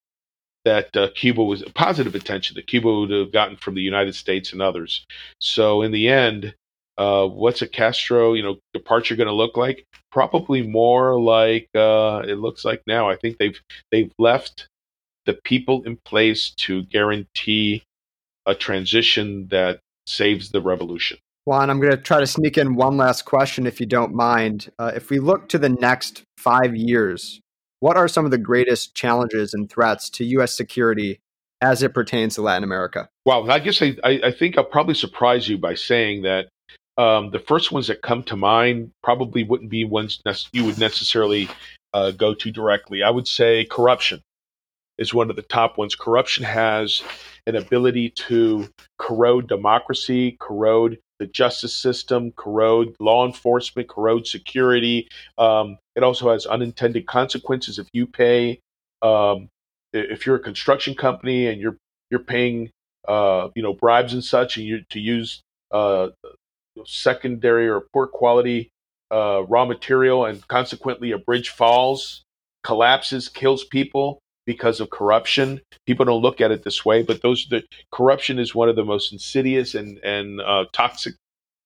that 0.64 0.96
uh, 0.96 1.08
Cuba 1.14 1.42
was 1.42 1.62
positive 1.74 2.14
attention 2.14 2.54
that 2.54 2.66
Cuba 2.66 2.92
would 2.92 3.10
have 3.10 3.32
gotten 3.32 3.56
from 3.56 3.74
the 3.74 3.82
United 3.82 4.14
States 4.14 4.52
and 4.52 4.62
others. 4.62 5.04
So 5.40 5.82
in 5.82 5.92
the 5.92 6.08
end, 6.08 6.54
uh, 6.98 7.26
what's 7.26 7.62
a 7.62 7.68
Castro 7.68 8.32
you 8.32 8.42
know 8.42 8.58
departure 8.72 9.16
going 9.16 9.28
to 9.28 9.34
look 9.34 9.56
like? 9.56 9.84
Probably 10.10 10.62
more 10.62 11.20
like 11.20 11.68
it 11.74 12.38
looks 12.38 12.64
like 12.64 12.82
now. 12.86 13.10
I 13.10 13.16
think 13.16 13.38
they've 13.38 13.60
they've 13.92 14.12
left 14.18 14.68
the 15.26 15.34
people 15.34 15.82
in 15.82 15.98
place 16.04 16.50
to 16.58 16.84
guarantee 16.84 17.82
a 18.46 18.54
transition 18.54 19.48
that 19.48 19.80
saves 20.06 20.50
the 20.50 20.62
revolution. 20.62 21.18
Juan, 21.46 21.70
I'm 21.70 21.80
going 21.80 21.92
to 21.92 21.96
try 21.96 22.18
to 22.18 22.26
sneak 22.26 22.58
in 22.58 22.74
one 22.74 22.96
last 22.96 23.24
question, 23.24 23.66
if 23.66 23.78
you 23.78 23.86
don't 23.86 24.14
mind. 24.14 24.70
Uh, 24.80 24.92
if 24.94 25.10
we 25.10 25.20
look 25.20 25.48
to 25.50 25.58
the 25.58 25.68
next 25.68 26.22
five 26.38 26.74
years, 26.74 27.40
what 27.80 27.96
are 27.96 28.08
some 28.08 28.24
of 28.24 28.30
the 28.30 28.38
greatest 28.38 28.94
challenges 28.94 29.54
and 29.54 29.70
threats 29.70 30.08
to 30.10 30.24
U.S. 30.24 30.54
security 30.54 31.20
as 31.60 31.82
it 31.82 31.94
pertains 31.94 32.34
to 32.34 32.42
Latin 32.42 32.64
America? 32.64 33.08
Well, 33.24 33.50
I 33.50 33.58
guess 33.58 33.82
I, 33.82 33.94
I 34.04 34.30
think 34.30 34.56
I'll 34.56 34.64
probably 34.64 34.94
surprise 34.94 35.48
you 35.48 35.58
by 35.58 35.74
saying 35.74 36.22
that 36.22 36.48
um, 36.98 37.30
the 37.30 37.38
first 37.38 37.72
ones 37.72 37.88
that 37.88 38.02
come 38.02 38.22
to 38.24 38.36
mind 38.36 38.90
probably 39.02 39.44
wouldn't 39.44 39.70
be 39.70 39.84
ones 39.84 40.20
you 40.52 40.64
would 40.64 40.78
necessarily 40.78 41.48
uh, 41.92 42.10
go 42.10 42.34
to 42.34 42.50
directly. 42.50 43.02
I 43.02 43.10
would 43.10 43.28
say 43.28 43.64
corruption 43.64 44.22
is 44.98 45.12
one 45.12 45.28
of 45.28 45.36
the 45.36 45.42
top 45.42 45.76
ones. 45.76 45.94
Corruption 45.94 46.44
has 46.44 47.02
an 47.46 47.56
ability 47.56 48.10
to 48.10 48.68
corrode 48.98 49.48
democracy, 49.48 50.36
corrode 50.40 50.98
the 51.18 51.26
justice 51.26 51.74
system, 51.74 52.32
corrode 52.32 52.94
law 53.00 53.26
enforcement, 53.26 53.88
corrode 53.88 54.26
security. 54.26 55.08
Um, 55.38 55.78
it 55.96 56.04
also 56.04 56.30
has 56.32 56.46
unintended 56.46 57.06
consequences 57.06 57.78
if 57.78 57.88
you 57.94 58.06
pay 58.06 58.60
Um, 59.02 59.48
if 59.92 60.26
you're 60.26 60.36
a 60.36 60.40
construction 60.40 60.94
company 60.94 61.48
and 61.48 61.60
you're 61.60 61.76
you're 62.10 62.24
paying 62.24 62.70
uh, 63.08 63.48
you 63.54 63.62
know 63.62 63.74
bribes 63.74 64.12
and 64.14 64.24
such, 64.24 64.56
and 64.56 64.66
you 64.66 64.84
to 64.90 65.00
use 65.00 65.42
uh, 65.72 66.08
secondary 66.86 67.68
or 67.68 67.82
poor 67.92 68.06
quality 68.06 68.70
uh, 69.12 69.42
raw 69.48 69.64
material, 69.64 70.26
and 70.26 70.46
consequently 70.48 71.12
a 71.12 71.18
bridge 71.18 71.50
falls, 71.50 72.22
collapses, 72.64 73.28
kills 73.28 73.64
people 73.64 74.18
because 74.46 74.80
of 74.80 74.90
corruption. 74.90 75.60
People 75.86 76.06
don't 76.06 76.22
look 76.22 76.40
at 76.40 76.50
it 76.50 76.62
this 76.64 76.84
way, 76.84 77.02
but 77.02 77.22
those 77.22 77.46
the 77.50 77.62
corruption 77.92 78.38
is 78.38 78.54
one 78.54 78.68
of 78.68 78.76
the 78.76 78.84
most 78.84 79.12
insidious 79.12 79.74
and 79.74 79.98
and 80.04 80.40
uh, 80.40 80.64
toxic 80.72 81.14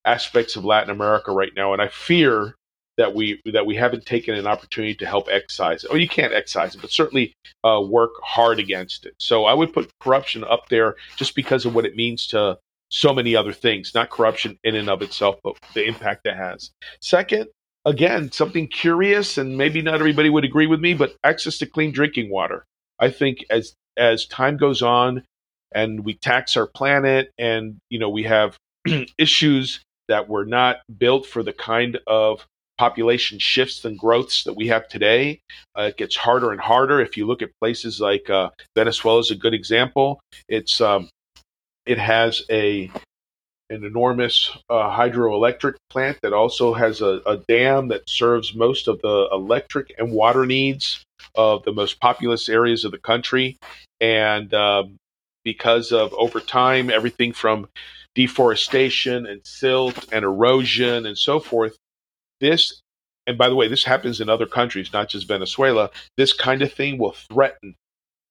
aspects 0.04 0.56
of 0.56 0.64
Latin 0.64 0.90
America 0.90 1.32
right 1.32 1.52
now, 1.56 1.72
and 1.72 1.82
I 1.82 1.88
fear 1.88 2.54
that 3.00 3.14
we 3.14 3.40
that 3.46 3.64
we 3.64 3.74
haven't 3.74 4.04
taken 4.04 4.34
an 4.34 4.46
opportunity 4.46 4.94
to 4.94 5.06
help 5.06 5.26
excise 5.30 5.84
it. 5.84 5.90
Oh, 5.90 5.96
you 5.96 6.06
can't 6.06 6.34
excise 6.34 6.74
it, 6.74 6.82
but 6.82 6.90
certainly 6.90 7.32
uh, 7.64 7.80
work 7.82 8.10
hard 8.22 8.58
against 8.58 9.06
it. 9.06 9.14
So 9.18 9.46
I 9.46 9.54
would 9.54 9.72
put 9.72 9.90
corruption 10.00 10.44
up 10.44 10.68
there 10.68 10.96
just 11.16 11.34
because 11.34 11.64
of 11.64 11.74
what 11.74 11.86
it 11.86 11.96
means 11.96 12.26
to 12.28 12.58
so 12.90 13.14
many 13.14 13.34
other 13.34 13.54
things, 13.54 13.94
not 13.94 14.10
corruption 14.10 14.58
in 14.64 14.76
and 14.76 14.90
of 14.90 15.00
itself, 15.00 15.36
but 15.42 15.56
the 15.72 15.86
impact 15.86 16.26
it 16.26 16.36
has. 16.36 16.72
Second, 17.00 17.46
again, 17.86 18.30
something 18.32 18.68
curious, 18.68 19.38
and 19.38 19.56
maybe 19.56 19.80
not 19.80 19.94
everybody 19.94 20.28
would 20.28 20.44
agree 20.44 20.66
with 20.66 20.80
me, 20.80 20.92
but 20.92 21.16
access 21.24 21.56
to 21.56 21.66
clean 21.66 21.92
drinking 21.92 22.28
water. 22.28 22.66
I 22.98 23.10
think 23.10 23.46
as 23.48 23.72
as 23.96 24.26
time 24.26 24.58
goes 24.58 24.82
on 24.82 25.24
and 25.72 26.04
we 26.04 26.14
tax 26.14 26.54
our 26.54 26.66
planet 26.66 27.30
and 27.38 27.78
you 27.88 27.98
know 27.98 28.10
we 28.10 28.24
have 28.24 28.58
issues 29.18 29.80
that 30.08 30.28
were 30.28 30.44
not 30.44 30.82
built 30.98 31.24
for 31.24 31.42
the 31.42 31.54
kind 31.54 31.98
of 32.06 32.44
population 32.80 33.38
shifts 33.38 33.84
and 33.84 33.98
growths 33.98 34.44
that 34.44 34.54
we 34.54 34.66
have 34.68 34.88
today. 34.88 35.38
Uh, 35.78 35.82
it 35.82 35.98
gets 35.98 36.16
harder 36.16 36.50
and 36.50 36.60
harder. 36.62 36.98
If 36.98 37.14
you 37.14 37.26
look 37.26 37.42
at 37.42 37.50
places 37.60 38.00
like 38.00 38.30
uh, 38.30 38.48
Venezuela 38.74 39.18
is 39.18 39.30
a 39.30 39.34
good 39.34 39.52
example. 39.52 40.18
It's 40.48 40.80
um, 40.80 41.10
it 41.84 41.98
has 41.98 42.42
a 42.50 42.90
an 43.68 43.84
enormous 43.84 44.50
uh, 44.70 44.90
hydroelectric 44.90 45.74
plant 45.90 46.16
that 46.22 46.32
also 46.32 46.72
has 46.72 47.02
a, 47.02 47.20
a, 47.26 47.36
dam 47.48 47.88
that 47.88 48.08
serves 48.08 48.54
most 48.54 48.88
of 48.88 49.00
the 49.02 49.28
electric 49.30 49.94
and 49.98 50.10
water 50.10 50.44
needs 50.44 51.04
of 51.36 51.62
the 51.64 51.72
most 51.72 52.00
populous 52.00 52.48
areas 52.48 52.84
of 52.84 52.90
the 52.92 52.98
country. 52.98 53.56
And 54.00 54.52
um, 54.54 54.96
because 55.44 55.92
of 55.92 56.12
over 56.14 56.40
time, 56.40 56.90
everything 56.90 57.32
from 57.32 57.68
deforestation 58.14 59.26
and 59.26 59.40
silt 59.44 60.12
and 60.12 60.24
erosion 60.24 61.06
and 61.06 61.16
so 61.16 61.38
forth, 61.38 61.76
this, 62.40 62.80
and 63.26 63.38
by 63.38 63.48
the 63.48 63.54
way, 63.54 63.68
this 63.68 63.84
happens 63.84 64.20
in 64.20 64.28
other 64.28 64.46
countries, 64.46 64.92
not 64.92 65.08
just 65.08 65.28
Venezuela, 65.28 65.90
this 66.16 66.32
kind 66.32 66.62
of 66.62 66.72
thing 66.72 66.98
will 66.98 67.14
threaten 67.32 67.74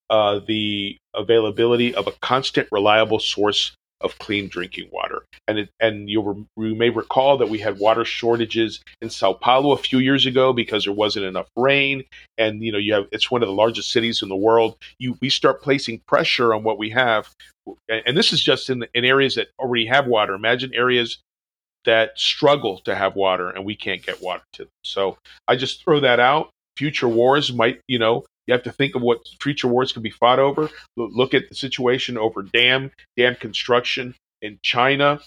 uh, 0.09 0.39
the 0.47 0.97
availability 1.15 1.93
of 1.93 2.07
a 2.07 2.11
constant, 2.21 2.67
reliable 2.71 3.19
source 3.19 3.75
of 4.01 4.17
clean 4.19 4.47
drinking 4.47 4.89
water. 4.91 5.23
And 5.47 5.59
it, 5.59 5.69
and 5.79 6.09
you 6.09 6.47
you 6.57 6.75
may 6.75 6.89
recall 6.89 7.37
that 7.37 7.49
we 7.49 7.59
had 7.59 7.79
water 7.79 8.05
shortages 8.05 8.81
in 9.01 9.09
Sao 9.09 9.33
Paulo 9.33 9.73
a 9.73 9.77
few 9.77 9.99
years 9.99 10.25
ago 10.25 10.53
because 10.53 10.85
there 10.85 10.93
wasn't 10.93 11.25
enough 11.25 11.47
rain. 11.55 12.03
And 12.37 12.63
you 12.63 12.71
know 12.71 12.77
you 12.77 12.93
have 12.93 13.07
it's 13.11 13.29
one 13.29 13.43
of 13.43 13.47
the 13.47 13.53
largest 13.55 13.91
cities 13.91 14.21
in 14.21 14.29
the 14.29 14.35
world. 14.35 14.77
You 14.99 15.17
we 15.21 15.29
start 15.29 15.61
placing 15.61 16.01
pressure 16.07 16.53
on 16.53 16.63
what 16.63 16.77
we 16.77 16.89
have, 16.91 17.29
and 17.89 18.15
this 18.15 18.31
is 18.31 18.41
just 18.41 18.69
in 18.69 18.85
in 18.93 19.05
areas 19.05 19.35
that 19.35 19.49
already 19.59 19.85
have 19.87 20.07
water. 20.07 20.33
Imagine 20.33 20.71
areas 20.73 21.19
that 21.85 22.17
struggle 22.17 22.79
to 22.85 22.95
have 22.95 23.15
water 23.15 23.49
and 23.49 23.65
we 23.65 23.75
can't 23.75 24.05
get 24.05 24.21
water 24.21 24.43
to 24.53 24.63
them. 24.63 24.71
So 24.83 25.17
I 25.47 25.55
just 25.55 25.83
throw 25.83 25.99
that 26.01 26.19
out. 26.19 26.49
Future 26.77 27.07
wars 27.07 27.51
might, 27.51 27.81
you 27.87 27.99
know, 27.99 28.25
you 28.47 28.53
have 28.53 28.63
to 28.63 28.71
think 28.71 28.95
of 28.95 29.01
what 29.01 29.19
future 29.41 29.67
wars 29.67 29.91
can 29.91 30.01
be 30.01 30.09
fought 30.09 30.39
over. 30.39 30.69
Look 30.97 31.33
at 31.33 31.49
the 31.49 31.55
situation 31.55 32.17
over 32.17 32.41
dam, 32.41 32.91
dam 33.15 33.35
construction 33.35 34.15
in 34.41 34.59
China, 34.63 35.19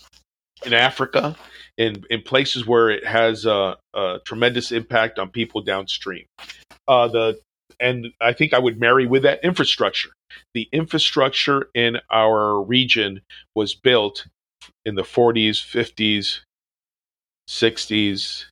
in 0.65 0.73
Africa, 0.73 1.37
in, 1.79 2.05
in 2.11 2.23
places 2.23 2.67
where 2.67 2.91
it 2.91 3.07
has 3.07 3.47
a, 3.47 3.77
a 3.95 4.19
tremendous 4.25 4.73
impact 4.73 5.19
on 5.19 5.31
people 5.31 5.61
downstream. 5.61 6.25
Uh, 6.89 7.09
the 7.09 7.41
and 7.81 8.13
I 8.21 8.33
think 8.33 8.55
I 8.55 8.59
would 8.59 8.79
marry 8.79 9.07
with 9.07 9.25
that 9.25 9.43
infrastructure. 9.43 10.11
The 10.55 10.69
infrastructure 10.73 11.69
in 11.75 11.99
our 12.11 12.63
region 12.63 13.23
was 13.55 13.75
built 13.75 14.27
in 14.85 14.95
the 14.95 15.03
40s, 15.03 15.57
50s, 15.57 16.41
60s. 17.49 18.47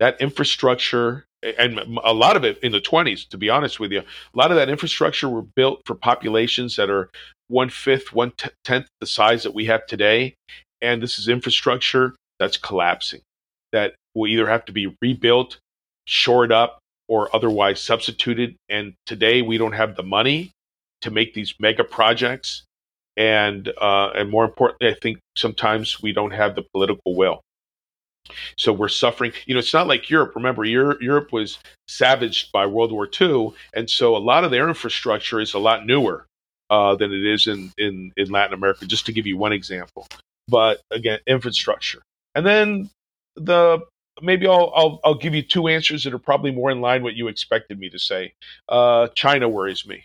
That 0.00 0.20
infrastructure 0.20 1.24
and 1.42 1.98
a 2.02 2.12
lot 2.12 2.36
of 2.36 2.44
it 2.44 2.58
in 2.62 2.72
the 2.72 2.80
20s 2.80 3.28
to 3.28 3.38
be 3.38 3.48
honest 3.48 3.78
with 3.78 3.92
you. 3.92 4.00
A 4.00 4.38
lot 4.38 4.50
of 4.50 4.56
that 4.56 4.68
infrastructure 4.68 5.28
were 5.28 5.42
built 5.42 5.82
for 5.86 5.94
populations 5.94 6.76
that 6.76 6.90
are 6.90 7.10
one 7.48 7.70
fifth 7.70 8.12
one 8.12 8.32
tenth 8.64 8.86
the 9.00 9.06
size 9.06 9.42
that 9.44 9.54
we 9.54 9.66
have 9.66 9.86
today. 9.86 10.34
And 10.80 11.02
this 11.02 11.18
is 11.18 11.28
infrastructure 11.28 12.14
that's 12.38 12.56
collapsing 12.56 13.20
that 13.72 13.94
will 14.14 14.28
either 14.28 14.48
have 14.48 14.64
to 14.66 14.72
be 14.72 14.96
rebuilt 15.00 15.58
shored 16.06 16.52
up 16.52 16.78
or 17.08 17.34
otherwise 17.34 17.80
substituted. 17.80 18.56
And 18.68 18.94
today 19.06 19.42
we 19.42 19.58
don't 19.58 19.72
have 19.72 19.96
the 19.96 20.02
money 20.02 20.50
to 21.02 21.10
make 21.10 21.34
these 21.34 21.54
mega 21.60 21.84
projects 21.84 22.64
and 23.18 23.68
uh, 23.80 24.10
and 24.14 24.30
more 24.30 24.44
importantly 24.44 24.88
i 24.88 24.94
think 25.02 25.18
sometimes 25.36 26.00
we 26.00 26.12
don't 26.12 26.30
have 26.30 26.54
the 26.54 26.64
political 26.72 27.14
will 27.14 27.42
so 28.56 28.72
we're 28.72 28.88
suffering. 28.88 29.32
You 29.46 29.54
know, 29.54 29.60
it's 29.60 29.74
not 29.74 29.86
like 29.86 30.10
Europe. 30.10 30.34
Remember, 30.34 30.64
Europe 30.64 31.32
was 31.32 31.58
savaged 31.86 32.52
by 32.52 32.66
World 32.66 32.92
War 32.92 33.08
II, 33.20 33.52
and 33.74 33.88
so 33.88 34.16
a 34.16 34.18
lot 34.18 34.44
of 34.44 34.50
their 34.50 34.68
infrastructure 34.68 35.40
is 35.40 35.54
a 35.54 35.58
lot 35.58 35.86
newer 35.86 36.26
uh, 36.70 36.94
than 36.94 37.12
it 37.12 37.24
is 37.24 37.46
in, 37.46 37.72
in 37.78 38.12
in 38.16 38.30
Latin 38.30 38.54
America. 38.54 38.86
Just 38.86 39.06
to 39.06 39.12
give 39.12 39.26
you 39.26 39.36
one 39.36 39.52
example, 39.52 40.06
but 40.48 40.80
again, 40.90 41.20
infrastructure, 41.26 42.02
and 42.34 42.44
then 42.44 42.90
the 43.36 43.80
maybe 44.20 44.46
I'll, 44.46 44.72
I'll 44.74 45.00
I'll 45.04 45.14
give 45.14 45.34
you 45.34 45.42
two 45.42 45.68
answers 45.68 46.04
that 46.04 46.14
are 46.14 46.18
probably 46.18 46.50
more 46.50 46.70
in 46.70 46.80
line 46.80 47.02
what 47.02 47.14
you 47.14 47.28
expected 47.28 47.78
me 47.78 47.88
to 47.90 47.98
say. 47.98 48.32
Uh, 48.68 49.08
China 49.08 49.48
worries 49.48 49.86
me. 49.86 50.04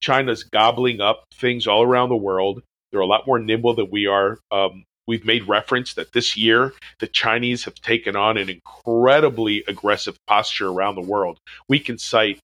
China's 0.00 0.44
gobbling 0.44 1.00
up 1.00 1.24
things 1.34 1.66
all 1.66 1.82
around 1.82 2.08
the 2.08 2.16
world. 2.16 2.62
They're 2.90 3.00
a 3.00 3.06
lot 3.06 3.26
more 3.26 3.38
nimble 3.38 3.74
than 3.74 3.90
we 3.90 4.06
are. 4.06 4.38
Um, 4.50 4.84
We've 5.06 5.24
made 5.24 5.46
reference 5.48 5.94
that 5.94 6.12
this 6.12 6.36
year 6.36 6.72
the 6.98 7.06
Chinese 7.06 7.64
have 7.64 7.76
taken 7.76 8.16
on 8.16 8.36
an 8.36 8.48
incredibly 8.50 9.62
aggressive 9.68 10.16
posture 10.26 10.68
around 10.68 10.96
the 10.96 11.00
world. 11.00 11.38
We 11.68 11.78
can 11.78 11.96
cite 11.96 12.40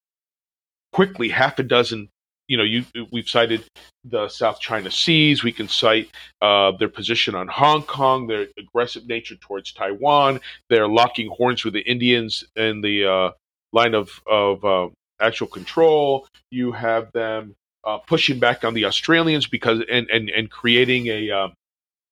quickly 0.92 1.28
half 1.28 1.58
a 1.58 1.64
dozen. 1.64 2.08
You 2.46 2.58
know, 2.58 2.64
you, 2.64 2.84
we've 3.10 3.28
cited 3.28 3.64
the 4.04 4.28
South 4.28 4.60
China 4.60 4.90
Seas. 4.90 5.42
We 5.42 5.52
can 5.52 5.68
cite 5.68 6.10
uh, 6.40 6.72
their 6.72 6.88
position 6.88 7.34
on 7.34 7.48
Hong 7.48 7.82
Kong, 7.82 8.26
their 8.26 8.46
aggressive 8.58 9.08
nature 9.08 9.36
towards 9.36 9.72
Taiwan. 9.72 10.40
They're 10.68 10.88
locking 10.88 11.30
horns 11.30 11.64
with 11.64 11.74
the 11.74 11.80
Indians 11.80 12.44
in 12.54 12.80
the 12.80 13.06
uh, 13.06 13.30
line 13.72 13.94
of 13.94 14.20
of 14.26 14.64
uh, 14.64 14.88
actual 15.22 15.46
control. 15.46 16.26
You 16.50 16.72
have 16.72 17.10
them 17.12 17.54
uh, 17.84 17.98
pushing 17.98 18.38
back 18.38 18.64
on 18.64 18.74
the 18.74 18.84
Australians 18.84 19.46
because 19.46 19.80
and 19.90 20.08
and 20.10 20.28
and 20.30 20.50
creating 20.50 21.06
a 21.06 21.30
um, 21.30 21.52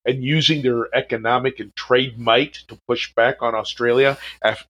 and 0.04 0.22
using 0.24 0.62
their 0.62 0.94
economic 0.94 1.60
and 1.60 1.74
trade 1.76 2.18
might 2.18 2.54
to 2.68 2.78
push 2.88 3.12
back 3.14 3.42
on 3.42 3.54
Australia 3.54 4.18
after, 4.42 4.66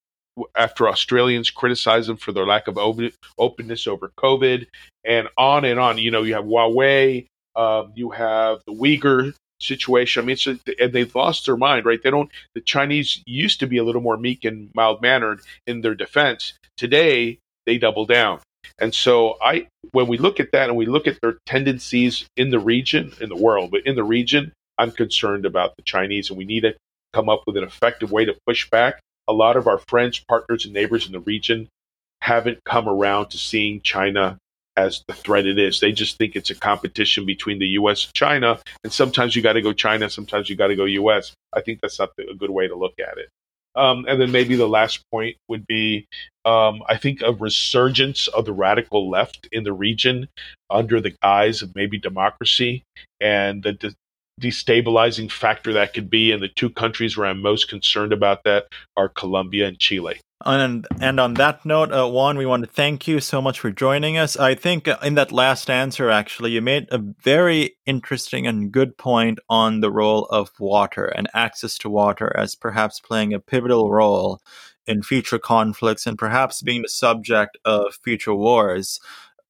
after 0.56 0.88
Australians 0.88 1.50
criticize 1.50 2.06
them 2.06 2.16
for 2.16 2.32
their 2.32 2.46
lack 2.46 2.68
of 2.68 2.78
openness 2.78 3.86
over 3.86 4.10
COVID, 4.18 4.66
and 5.04 5.28
on 5.38 5.64
and 5.64 5.78
on. 5.78 5.98
You 5.98 6.10
know, 6.10 6.22
you 6.22 6.34
have 6.34 6.44
Huawei, 6.44 7.26
um, 7.56 7.92
you 7.94 8.10
have 8.10 8.60
the 8.66 8.72
Uyghur 8.72 9.34
situation. 9.60 10.22
I 10.22 10.26
mean, 10.26 10.36
and 10.80 10.92
they've 10.92 11.14
lost 11.14 11.46
their 11.46 11.56
mind, 11.56 11.86
right? 11.86 12.02
They 12.02 12.10
don't. 12.10 12.30
The 12.54 12.60
Chinese 12.60 13.22
used 13.26 13.60
to 13.60 13.66
be 13.66 13.78
a 13.78 13.84
little 13.84 14.00
more 14.00 14.16
meek 14.16 14.44
and 14.44 14.70
mild 14.74 15.02
mannered 15.02 15.40
in 15.66 15.82
their 15.82 15.94
defense. 15.94 16.54
Today, 16.76 17.38
they 17.66 17.78
double 17.78 18.06
down. 18.06 18.40
And 18.78 18.94
so 18.94 19.36
I 19.42 19.66
when 19.92 20.06
we 20.06 20.18
look 20.18 20.40
at 20.40 20.52
that 20.52 20.68
and 20.68 20.76
we 20.76 20.86
look 20.86 21.06
at 21.06 21.18
their 21.22 21.38
tendencies 21.46 22.26
in 22.36 22.50
the 22.50 22.58
region, 22.58 23.12
in 23.20 23.28
the 23.28 23.36
world, 23.36 23.70
but 23.70 23.86
in 23.86 23.96
the 23.96 24.04
region, 24.04 24.52
I'm 24.78 24.90
concerned 24.90 25.44
about 25.44 25.76
the 25.76 25.82
Chinese, 25.82 26.30
and 26.30 26.38
we 26.38 26.44
need 26.44 26.62
to 26.62 26.74
come 27.12 27.28
up 27.28 27.42
with 27.46 27.56
an 27.56 27.64
effective 27.64 28.12
way 28.12 28.24
to 28.24 28.36
push 28.46 28.68
back. 28.70 29.00
A 29.28 29.32
lot 29.32 29.56
of 29.56 29.66
our 29.66 29.78
friends, 29.88 30.22
partners, 30.28 30.64
and 30.64 30.74
neighbors 30.74 31.06
in 31.06 31.12
the 31.12 31.20
region 31.20 31.68
haven't 32.22 32.58
come 32.64 32.88
around 32.88 33.30
to 33.30 33.38
seeing 33.38 33.80
China 33.80 34.38
as 34.76 35.02
the 35.06 35.14
threat 35.14 35.46
it 35.46 35.58
is. 35.58 35.80
They 35.80 35.92
just 35.92 36.16
think 36.16 36.36
it's 36.36 36.50
a 36.50 36.54
competition 36.54 37.26
between 37.26 37.58
the 37.58 37.66
U.S. 37.68 38.06
and 38.06 38.14
China, 38.14 38.60
and 38.84 38.92
sometimes 38.92 39.36
you 39.36 39.42
got 39.42 39.54
to 39.54 39.62
go 39.62 39.72
China, 39.72 40.08
sometimes 40.08 40.48
you 40.48 40.56
got 40.56 40.68
to 40.68 40.76
go 40.76 40.84
U.S. 40.84 41.32
I 41.52 41.60
think 41.60 41.80
that's 41.80 41.98
not 41.98 42.10
a 42.18 42.34
good 42.34 42.50
way 42.50 42.68
to 42.68 42.76
look 42.76 42.94
at 42.98 43.18
it. 43.18 43.28
Um, 43.76 44.04
and 44.08 44.20
then 44.20 44.32
maybe 44.32 44.56
the 44.56 44.68
last 44.68 45.00
point 45.10 45.36
would 45.48 45.66
be 45.66 46.08
um, 46.44 46.82
I 46.88 46.96
think 46.96 47.22
a 47.22 47.32
resurgence 47.32 48.26
of 48.28 48.44
the 48.44 48.52
radical 48.52 49.08
left 49.10 49.48
in 49.52 49.62
the 49.64 49.72
region 49.72 50.28
under 50.68 51.00
the 51.00 51.14
guise 51.22 51.62
of 51.62 51.74
maybe 51.74 51.98
democracy 51.98 52.82
and 53.20 53.62
the, 53.62 53.94
destabilizing 54.40 55.30
factor 55.30 55.74
that 55.74 55.92
could 55.92 56.10
be. 56.10 56.32
And 56.32 56.42
the 56.42 56.48
two 56.48 56.70
countries 56.70 57.16
where 57.16 57.26
I'm 57.26 57.42
most 57.42 57.68
concerned 57.68 58.12
about 58.12 58.44
that 58.44 58.66
are 58.96 59.08
Colombia 59.08 59.68
and 59.68 59.78
Chile. 59.78 60.18
And 60.46 60.86
and 61.00 61.20
on 61.20 61.34
that 61.34 61.66
note, 61.66 61.92
uh, 61.92 62.08
Juan, 62.08 62.38
we 62.38 62.46
want 62.46 62.64
to 62.64 62.70
thank 62.70 63.06
you 63.06 63.20
so 63.20 63.42
much 63.42 63.60
for 63.60 63.70
joining 63.70 64.16
us. 64.16 64.38
I 64.38 64.54
think 64.54 64.88
uh, 64.88 64.96
in 65.02 65.14
that 65.16 65.32
last 65.32 65.68
answer, 65.68 66.08
actually, 66.08 66.52
you 66.52 66.62
made 66.62 66.88
a 66.90 66.96
very 66.98 67.76
interesting 67.84 68.46
and 68.46 68.72
good 68.72 68.96
point 68.96 69.38
on 69.50 69.80
the 69.80 69.90
role 69.90 70.24
of 70.26 70.50
water 70.58 71.04
and 71.04 71.28
access 71.34 71.76
to 71.78 71.90
water 71.90 72.34
as 72.38 72.54
perhaps 72.54 73.00
playing 73.00 73.34
a 73.34 73.38
pivotal 73.38 73.90
role 73.92 74.40
in 74.86 75.02
future 75.02 75.38
conflicts 75.38 76.06
and 76.06 76.16
perhaps 76.16 76.62
being 76.62 76.80
the 76.82 76.88
subject 76.88 77.58
of 77.66 77.98
future 78.02 78.34
wars. 78.34 78.98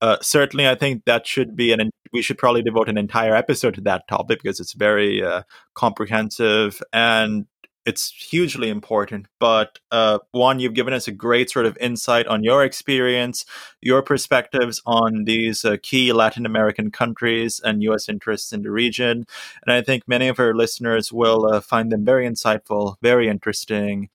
Uh, 0.01 0.17
certainly, 0.21 0.69
I 0.69 0.75
think 0.75 1.05
that 1.05 1.25
should 1.25 1.55
be 1.55 1.71
an. 1.73 1.91
We 2.13 2.23
should 2.23 2.39
probably 2.39 2.63
devote 2.63 2.89
an 2.89 2.99
entire 2.99 3.37
episode 3.37 3.75
to 3.75 3.81
that 3.83 4.09
topic 4.09 4.43
because 4.43 4.59
it's 4.59 4.73
very 4.73 5.23
uh, 5.23 5.43
comprehensive 5.75 6.83
and 6.93 7.47
it's 7.87 8.11
hugely 8.11 8.69
important. 8.69 9.27
But 9.39 9.79
uh, 9.91 10.19
Juan, 10.33 10.61
you've 10.61 10.75
given 10.75 10.95
us 10.95 11.09
a 11.09 11.13
great 11.13 11.51
sort 11.51 11.67
of 11.67 11.77
insight 11.79 12.27
on 12.27 12.45
your 12.45 12.65
experience, 12.65 13.45
your 13.81 14.03
perspectives 14.03 14.83
on 14.87 15.25
these 15.25 15.65
uh, 15.65 15.77
key 15.83 16.13
Latin 16.13 16.45
American 16.45 16.91
countries 16.91 17.61
and 17.63 17.83
U.S. 17.85 18.09
interests 18.09 18.53
in 18.53 18.63
the 18.63 18.71
region. 18.71 19.27
And 19.67 19.73
I 19.73 19.83
think 19.83 20.07
many 20.07 20.29
of 20.29 20.39
our 20.39 20.55
listeners 20.55 21.13
will 21.13 21.47
uh, 21.47 21.61
find 21.61 21.91
them 21.91 22.05
very 22.05 22.29
insightful, 22.29 22.97
very 23.03 23.29
interesting, 23.29 24.11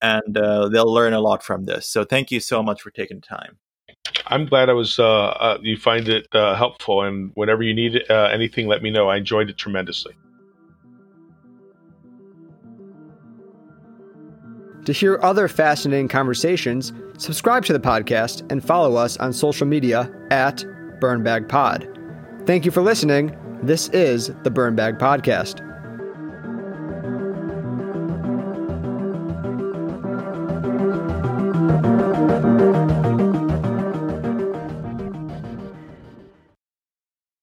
and 0.00 0.36
uh, 0.36 0.68
they'll 0.68 0.92
learn 0.92 1.12
a 1.12 1.20
lot 1.20 1.42
from 1.42 1.66
this. 1.66 1.86
So 1.86 2.04
thank 2.04 2.30
you 2.30 2.40
so 2.40 2.62
much 2.62 2.80
for 2.80 2.90
taking 2.90 3.20
time. 3.20 3.58
I'm 4.26 4.46
glad 4.46 4.70
I 4.70 4.72
was. 4.72 4.98
Uh, 4.98 5.26
uh, 5.26 5.58
you 5.60 5.76
find 5.76 6.08
it 6.08 6.26
helpful, 6.32 7.02
and 7.02 7.32
whenever 7.34 7.62
you 7.62 7.74
need 7.74 8.02
anything, 8.10 8.66
let 8.66 8.82
me 8.82 8.90
know. 8.90 9.08
I 9.08 9.16
enjoyed 9.16 9.50
it 9.50 9.58
tremendously. 9.58 10.14
To 14.86 14.92
hear 14.92 15.18
other 15.22 15.46
fascinating 15.46 16.08
conversations, 16.08 16.92
subscribe 17.18 17.64
to 17.66 17.72
the 17.72 17.80
podcast 17.80 18.50
and 18.50 18.64
follow 18.64 18.96
us 18.96 19.16
on 19.18 19.32
social 19.32 19.66
media 19.66 20.10
at 20.30 20.64
Burnbag 21.00 21.48
Pod. 21.48 21.86
Thank 22.46 22.64
you 22.64 22.70
for 22.70 22.82
listening. 22.82 23.36
This 23.62 23.88
is 23.90 24.28
the 24.42 24.50
Burnbag 24.50 24.98
Podcast. 24.98 25.69